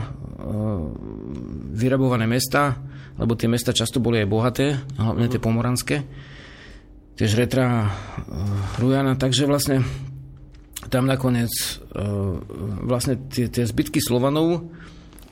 [1.76, 2.80] vyrabované mesta,
[3.20, 5.34] lebo tie mesta často boli aj bohaté, hlavne uh-huh.
[5.34, 5.98] tie pomoranské,
[7.20, 7.92] tie žretra,
[8.80, 9.84] Rujana, takže vlastne
[10.90, 11.52] tam nakoniec
[11.94, 12.40] uh,
[12.88, 14.66] vlastne tie, tie zbytky Slovanov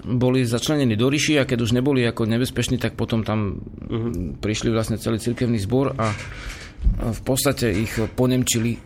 [0.05, 4.39] boli začlenení do ríši a keď už neboli ako nebezpeční, tak potom tam uh-huh.
[4.39, 6.15] prišli vlastne celý cirkevný zbor a
[7.11, 8.79] v podstate ich ponemčili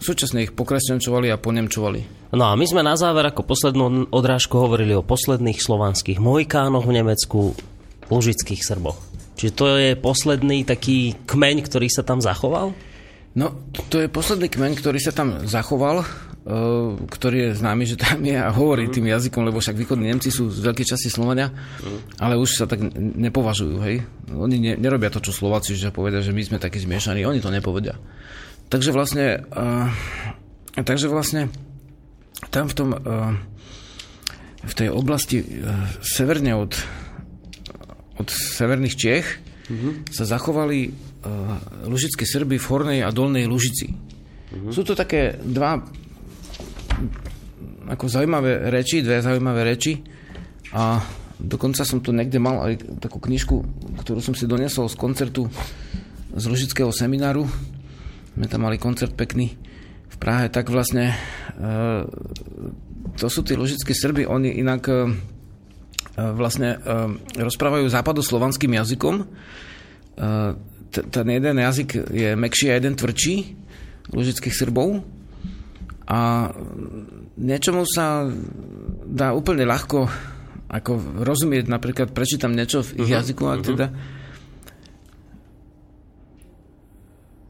[0.00, 2.32] súčasne ich pokresťančovali a ponemčovali.
[2.36, 6.96] No a my sme na záver ako poslednú odrážku hovorili o posledných slovanských Mojkánoch v
[7.00, 7.52] Nemecku,
[8.08, 8.96] Lužických Srboch.
[9.36, 12.76] Čiže to je posledný taký kmeň, ktorý sa tam zachoval?
[13.30, 13.54] No,
[13.86, 16.06] to je posledný kmeň, ktorý sa tam zachoval, e,
[17.06, 20.50] ktorý je známy, že tam je a hovorí tým jazykom, lebo však východní Nemci sú
[20.50, 21.54] z veľkej časti Slovania,
[22.18, 24.02] ale už sa tak nepovažujú, hej.
[24.34, 27.54] Oni ne, nerobia to, čo Slováci, že povedia, že my sme takí zmiešaní, oni to
[27.54, 27.94] nepovedia.
[28.66, 29.86] Takže vlastne, uh,
[30.74, 31.54] takže vlastne
[32.50, 33.34] tam v tom, uh,
[34.66, 35.40] v tej oblasti
[36.02, 36.74] severne od,
[38.20, 39.26] od severných Čiech
[39.70, 39.92] mm-hmm.
[40.12, 41.56] sa zachovali uh,
[41.86, 43.92] lužické Srby v Hornej a Dolnej Lužici.
[43.92, 44.72] Mm-hmm.
[44.74, 45.80] Sú to také dva
[47.90, 49.98] ako zaujímavé reči, dve zaujímavé reči
[50.70, 51.02] a
[51.40, 53.56] dokonca som tu niekde mal aj takú knižku,
[54.04, 55.50] ktorú som si donesol z koncertu
[56.30, 57.48] z Lužického semináru.
[58.38, 59.58] My tam mali koncert pekný
[60.06, 61.10] v Prahe, tak vlastne
[61.58, 62.06] uh,
[63.18, 65.10] to sú tí lužické Srby, oni inak uh,
[66.20, 66.76] vlastne
[67.38, 69.24] rozprávajú západoslovanským jazykom.
[70.90, 73.36] Uh, ten jeden jazyk je mekší a jeden tvrdší
[74.10, 75.06] lužických Srbov
[76.10, 76.50] a
[77.38, 78.26] niečomu sa
[79.06, 80.10] dá úplne ľahko
[80.70, 83.18] ako rozumieť, napríklad prečítam niečo v ich uh-huh.
[83.22, 83.66] jazyku, a uh-huh.
[83.66, 83.86] teda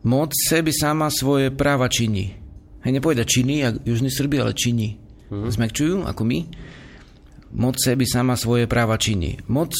[0.04, 2.32] moc sebi sama svoje práva činí.
[2.80, 4.96] Hej, nepoveda činy, jak južní Srbi, ale činí.
[5.28, 5.52] Uh-huh.
[5.52, 6.38] Zmekčujú, ako my.
[7.52, 9.36] Moc sebi sama svoje práva činí.
[9.52, 9.76] Moc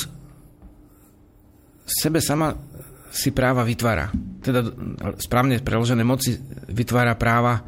[1.89, 2.61] sebe sama
[3.11, 4.15] si práva vytvára.
[4.41, 4.63] Teda
[5.19, 6.39] správne preložené moci
[6.71, 7.59] vytvára práva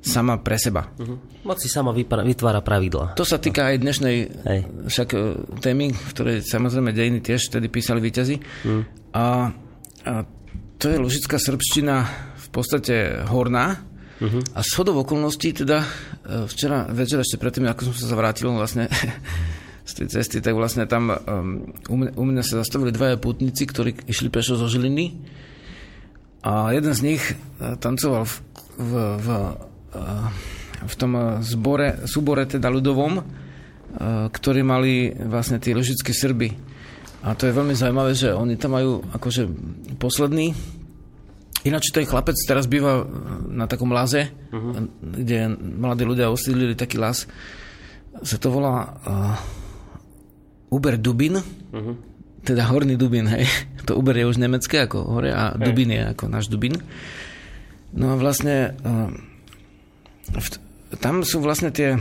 [0.00, 0.88] sama pre seba.
[0.96, 1.18] Uh-huh.
[1.44, 3.18] Moc si sama vytvára pravidla.
[3.18, 4.16] To sa týka aj dnešnej
[4.46, 4.60] Hej.
[4.88, 5.18] však e,
[5.58, 8.36] témy, v ktorej samozrejme dejiny tiež vtedy písali výťazi.
[8.38, 8.82] Uh-huh.
[9.12, 9.50] A,
[10.06, 10.12] a
[10.78, 11.96] to je ložická srbština
[12.38, 13.82] v podstate horná.
[14.16, 14.40] Uh-huh.
[14.56, 15.88] A z hodov okolností teda e,
[16.48, 18.86] včera večer ešte predtým, ako som sa zavrátil vlastne
[19.86, 23.70] z tej cesty, tak vlastne tam um, u, mňa, u mňa sa zastavili dvaja putníci,
[23.70, 25.14] ktorí išli pešo zo Žiliny
[26.42, 27.22] a jeden z nich
[27.58, 28.34] tancoval v,
[28.76, 29.28] v, v
[30.76, 33.24] v tom zbore, súbore teda ľudovom,
[34.28, 36.52] ktorí mali vlastne tí ložické Srby.
[37.24, 39.48] A to je veľmi zaujímavé, že oni tam majú akože
[39.96, 40.52] posledný
[41.66, 43.02] Ináč ten chlapec teraz býva
[43.50, 44.86] na takom laze, uh-huh.
[45.02, 47.26] kde mladí ľudia osídlili taký las.
[48.22, 49.34] Sa to volá uh,
[50.70, 51.94] Uber Dubin, uh-huh.
[52.42, 53.46] teda Horný Dubin, hej.
[53.86, 55.62] To Uber je už nemecké ako hore a hey.
[55.62, 56.74] Dubin je ako náš Dubin.
[57.94, 59.10] No a vlastne uh,
[60.98, 61.94] tam sú vlastne tie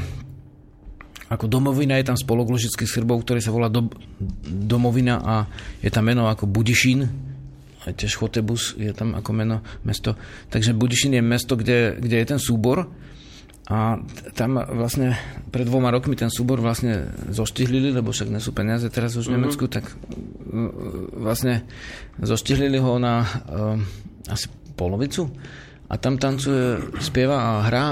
[1.26, 3.90] ako domovina, je tam spolok ložických Srbov, ktorý sa volá do,
[4.46, 5.36] domovina a
[5.82, 7.10] je tam meno ako Budišín,
[7.86, 10.14] aj tiež Chotebus je tam ako meno, mesto.
[10.54, 12.90] Takže Budišín je mesto, kde, kde je ten súbor
[13.66, 13.98] a
[14.38, 15.18] tam vlastne
[15.50, 19.32] pred dvoma rokmi ten súbor vlastne zoštihlili, lebo však nie sú peniaze teraz už v
[19.34, 19.36] mhm.
[19.42, 19.90] Nemecku, tak
[21.18, 21.66] vlastne
[22.22, 23.82] zoštihlili ho na um,
[24.30, 25.34] asi polovicu
[25.90, 27.86] a tam tancuje, spieva a hrá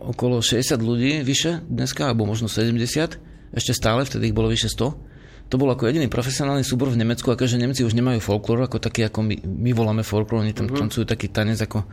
[0.00, 3.20] okolo 60 ľudí vyše dneska, alebo možno 70,
[3.52, 5.52] ešte stále, vtedy ich bolo vyše 100.
[5.52, 8.80] To bol ako jediný profesionálny súbor v Nemecku, a keďže Nemci už nemajú folklór, ako
[8.80, 10.88] taký, ako my, my voláme folklór, oni tam uh-huh.
[10.88, 11.84] tancujú taký tanec, ako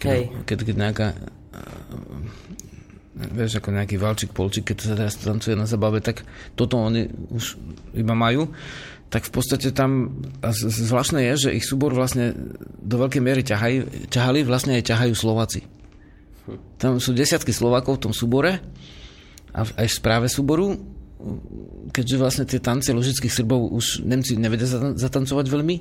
[0.00, 1.06] keď, keď, keď nejaká
[3.14, 6.26] vieš, ako nejaký valčík, polčík, keď sa teraz tancuje na zabave, tak
[6.58, 7.58] toto oni už
[7.94, 8.50] iba majú
[9.14, 10.10] tak v podstate tam
[10.66, 12.34] zvláštne je, že ich súbor vlastne
[12.82, 15.62] do veľkej miery ťahajú, ťahali, vlastne aj ťahajú Slováci.
[16.82, 18.58] Tam sú desiatky Slovákov v tom súbore
[19.54, 20.74] a aj v správe súboru,
[21.94, 24.66] keďže vlastne tie tance ložických Srbov už Nemci nevedia
[24.98, 25.76] zatancovať veľmi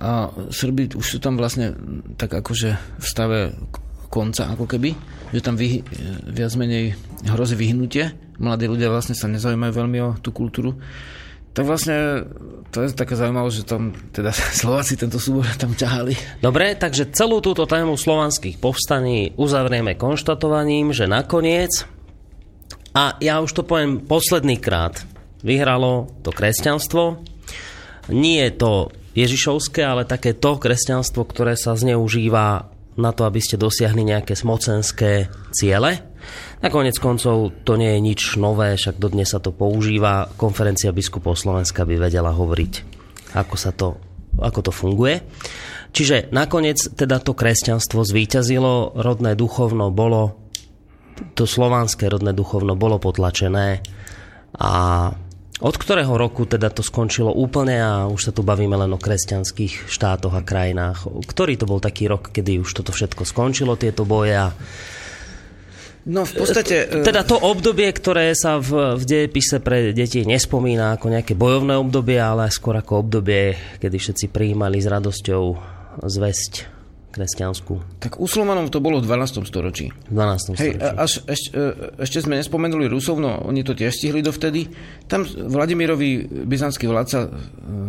[0.00, 1.76] a Srbi už sú tam vlastne
[2.16, 3.52] tak akože v stave
[4.08, 4.96] konca ako keby,
[5.32, 5.84] že tam vy,
[6.32, 6.96] viac menej
[7.28, 8.12] hrozí vyhnutie.
[8.40, 10.76] Mladí ľudia vlastne sa nezaujímajú veľmi o tú kultúru
[11.58, 12.22] tak vlastne
[12.70, 14.30] to je také zaujímavé, že tam teda
[14.62, 16.38] Slováci tento súbor tam ťahali.
[16.38, 21.82] Dobre, takže celú túto tému slovanských povstaní uzavrieme konštatovaním, že nakoniec,
[22.94, 25.02] a ja už to poviem posledný krát,
[25.42, 27.26] vyhralo to kresťanstvo.
[28.14, 28.72] Nie je to
[29.18, 35.30] Ježišovské, ale také to kresťanstvo, ktoré sa zneužíva na to, aby ste dosiahli nejaké smocenské
[35.54, 36.02] ciele.
[36.58, 40.26] Nakoniec koncov to nie je nič nové, však dodnes sa to používa.
[40.34, 42.72] Konferencia biskupov Slovenska by vedela hovoriť,
[43.38, 44.02] ako, sa to,
[44.42, 45.22] ako to funguje.
[45.94, 50.36] Čiže nakoniec teda to kresťanstvo zvíťazilo, rodné duchovno bolo,
[51.32, 53.80] to slovanské rodné duchovno bolo potlačené
[54.58, 54.72] a
[55.58, 59.90] od ktorého roku teda to skončilo úplne a už sa tu bavíme len o kresťanských
[59.90, 61.10] štátoch a krajinách.
[61.26, 64.54] Ktorý to bol taký rok, kedy už toto všetko skončilo, tieto boje a
[66.08, 66.88] No v podstate...
[66.88, 71.76] E, teda to obdobie, ktoré sa v, v dejepise pre deti nespomína ako nejaké bojovné
[71.76, 75.42] obdobie, ale skôr ako obdobie, kedy všetci prijímali s radosťou
[76.00, 76.77] zväzť
[77.08, 78.00] kresťanskú.
[78.04, 79.48] Tak u Slovanov to bolo v 12.
[79.48, 79.90] storočí.
[80.12, 80.60] 12.
[80.60, 81.50] Hej, až ešte,
[81.98, 84.68] ešte sme nespomenuli Rusov, no oni to tiež stihli dovtedy.
[85.08, 87.28] Tam Vladimirovi byzantský vládca e,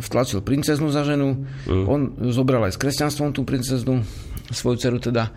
[0.01, 1.85] vtlačil princeznu za ženu, mm.
[1.85, 1.99] on
[2.31, 4.01] zobral aj s kresťanstvom tú princeznu,
[4.49, 5.29] svoju dceru teda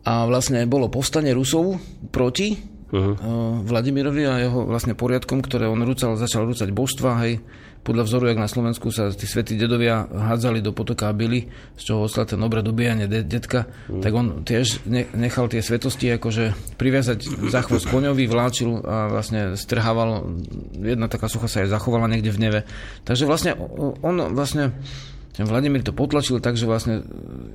[0.00, 1.76] a vlastne bolo povstanie Rusov
[2.08, 3.60] proti uh-huh.
[3.68, 7.44] Vladimirovi a jeho vlastne poriadkom, ktoré on rúcal, začal rúcať božstva, hej,
[7.80, 11.48] podľa vzoru, jak na Slovensku sa tí svätí dedovia hádzali do potoka a byli,
[11.80, 14.04] z čoho ostal ten obrad ubíjania de- detka, uh-huh.
[14.04, 14.84] tak on tiež
[15.16, 20.28] nechal tie svetosti akože priviazať za chvost koňovi, vláčil a vlastne strhával,
[20.76, 22.60] jedna taká sucha sa aj zachovala niekde v neve.
[23.08, 23.56] Takže vlastne
[24.04, 24.76] on vlastne
[25.30, 27.00] ten Vladimír to potlačil tak, že vlastne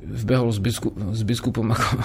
[0.10, 2.02] vbehol s, biskup, s biskupom ako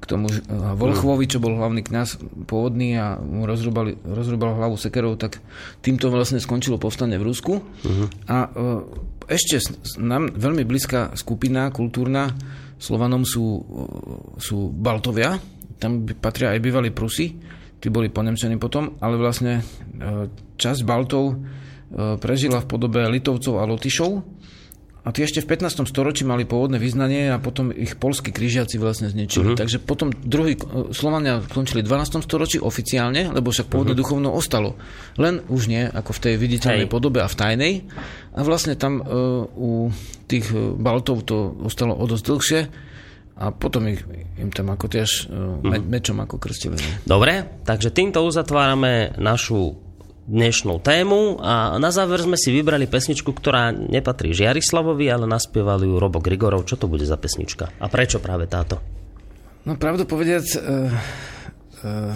[0.00, 5.44] k tomu Volchvovi, čo bol hlavný kňaz pôvodný a mu rozrúbal, rozrúbal hlavu sekerov, tak
[5.84, 7.60] týmto vlastne skončilo povstanie v Rusku.
[7.60, 8.08] Uh-huh.
[8.24, 8.78] A e,
[9.28, 9.60] ešte
[10.00, 12.32] nám veľmi blízka skupina kultúrna
[12.80, 13.60] Slovanom sú,
[14.40, 15.36] sú Baltovia,
[15.76, 17.36] tam patria aj bývalí Prusy,
[17.76, 19.60] tí boli ponemčení potom, ale vlastne
[20.56, 21.36] časť Baltov
[22.24, 24.39] prežila v podobe Litovcov a Lotyšov
[25.00, 25.88] a tí ešte v 15.
[25.88, 29.52] storočí mali pôvodné vyznanie a potom ich polskí križiaci vlastne zničili.
[29.52, 29.58] Uh-huh.
[29.58, 32.20] Takže potom druhý e, Slovania skončili v 12.
[32.20, 34.04] storočí oficiálne, lebo však pôvodné uh-huh.
[34.04, 34.76] duchovno ostalo.
[35.16, 36.92] Len už nie ako v tej viditeľnej Hej.
[36.92, 37.74] podobe a v tajnej.
[38.36, 39.88] A vlastne tam uh, u
[40.28, 42.60] tých Baltov to ostalo o dosť dlhšie
[43.40, 44.04] a potom ich,
[44.36, 46.76] im tam ako tiež uh, me, mečom ako krstili.
[47.08, 49.89] Dobre, takže týmto uzatvárame našu
[50.30, 55.98] dnešnú tému a na záver sme si vybrali pesničku, ktorá nepatrí Žiarislavovi, ale naspieval ju
[55.98, 56.70] Robo Grigorov.
[56.70, 57.74] Čo to bude za pesnička?
[57.82, 58.78] A prečo práve táto?
[59.66, 60.88] No pravdu povediac, uh,
[61.82, 62.14] uh,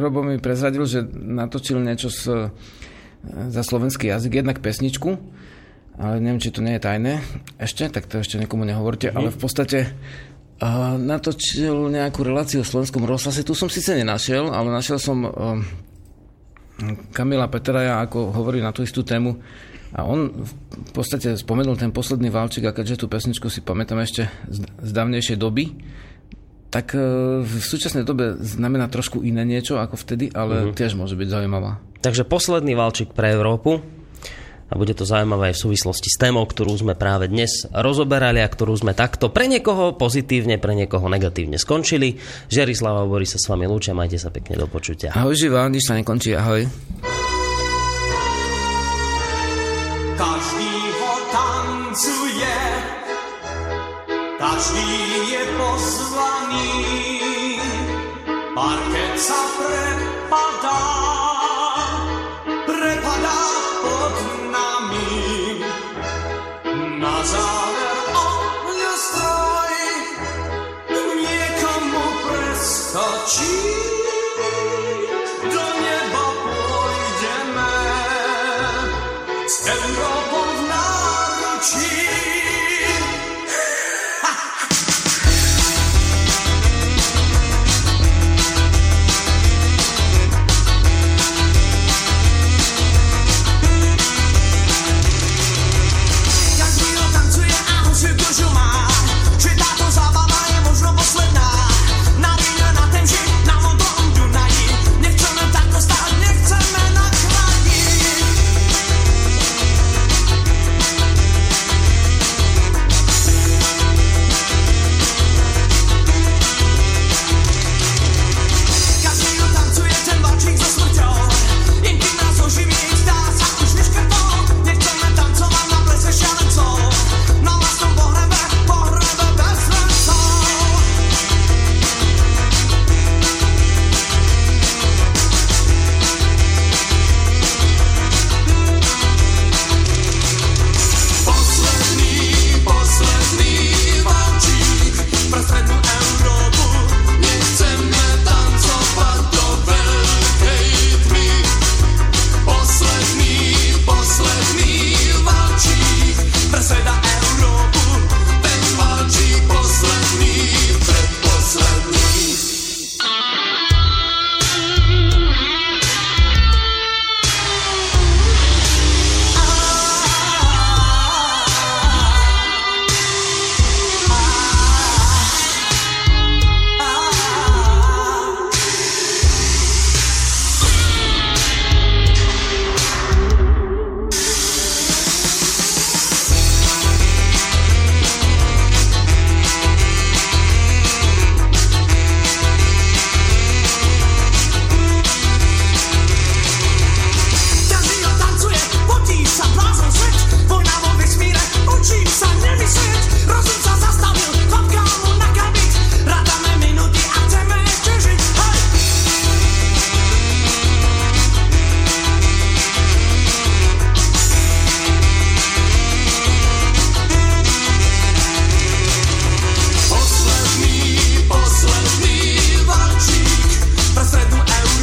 [0.00, 2.28] Robo mi prezradil, že natočil niečo s,
[3.24, 5.16] za slovenský jazyk, jednak pesničku,
[6.00, 7.12] ale neviem, či to nie je tajné
[7.60, 9.16] ešte, tak to ešte niekomu nehovorte, mm.
[9.16, 9.78] ale v podstate
[11.00, 15.56] natočil nejakú reláciu o slovenskom rozhlase, tu som síce nenašiel, ale našiel som uh,
[17.16, 19.40] Kamila Petraja, ako hovorí na tú istú tému
[19.96, 24.28] a on v podstate spomenul ten posledný válčik a keďže tú pesničku si pamätám ešte
[24.52, 25.72] z, dávnejšej doby,
[26.68, 30.76] tak uh, v súčasnej dobe znamená trošku iné niečo ako vtedy, ale uh-huh.
[30.76, 31.80] tiež môže byť zaujímavá.
[32.04, 33.99] Takže posledný valčik pre Európu
[34.70, 38.46] a bude to zaujímavé aj v súvislosti s témou, ktorú sme práve dnes rozoberali a
[38.46, 42.14] ktorú sme takto pre niekoho pozitívne, pre niekoho negatívne skončili.
[42.46, 45.10] Žiarislava Bory sa s vami lúčia, majte sa pekne do počutia.
[45.10, 46.70] Ahoj živa, nič sa nekončí, ahoj.
[50.14, 52.58] Každý ho tancuje,
[54.38, 54.90] každý
[55.34, 56.70] je pozvaný,
[58.54, 59.69] parket sa prepadá,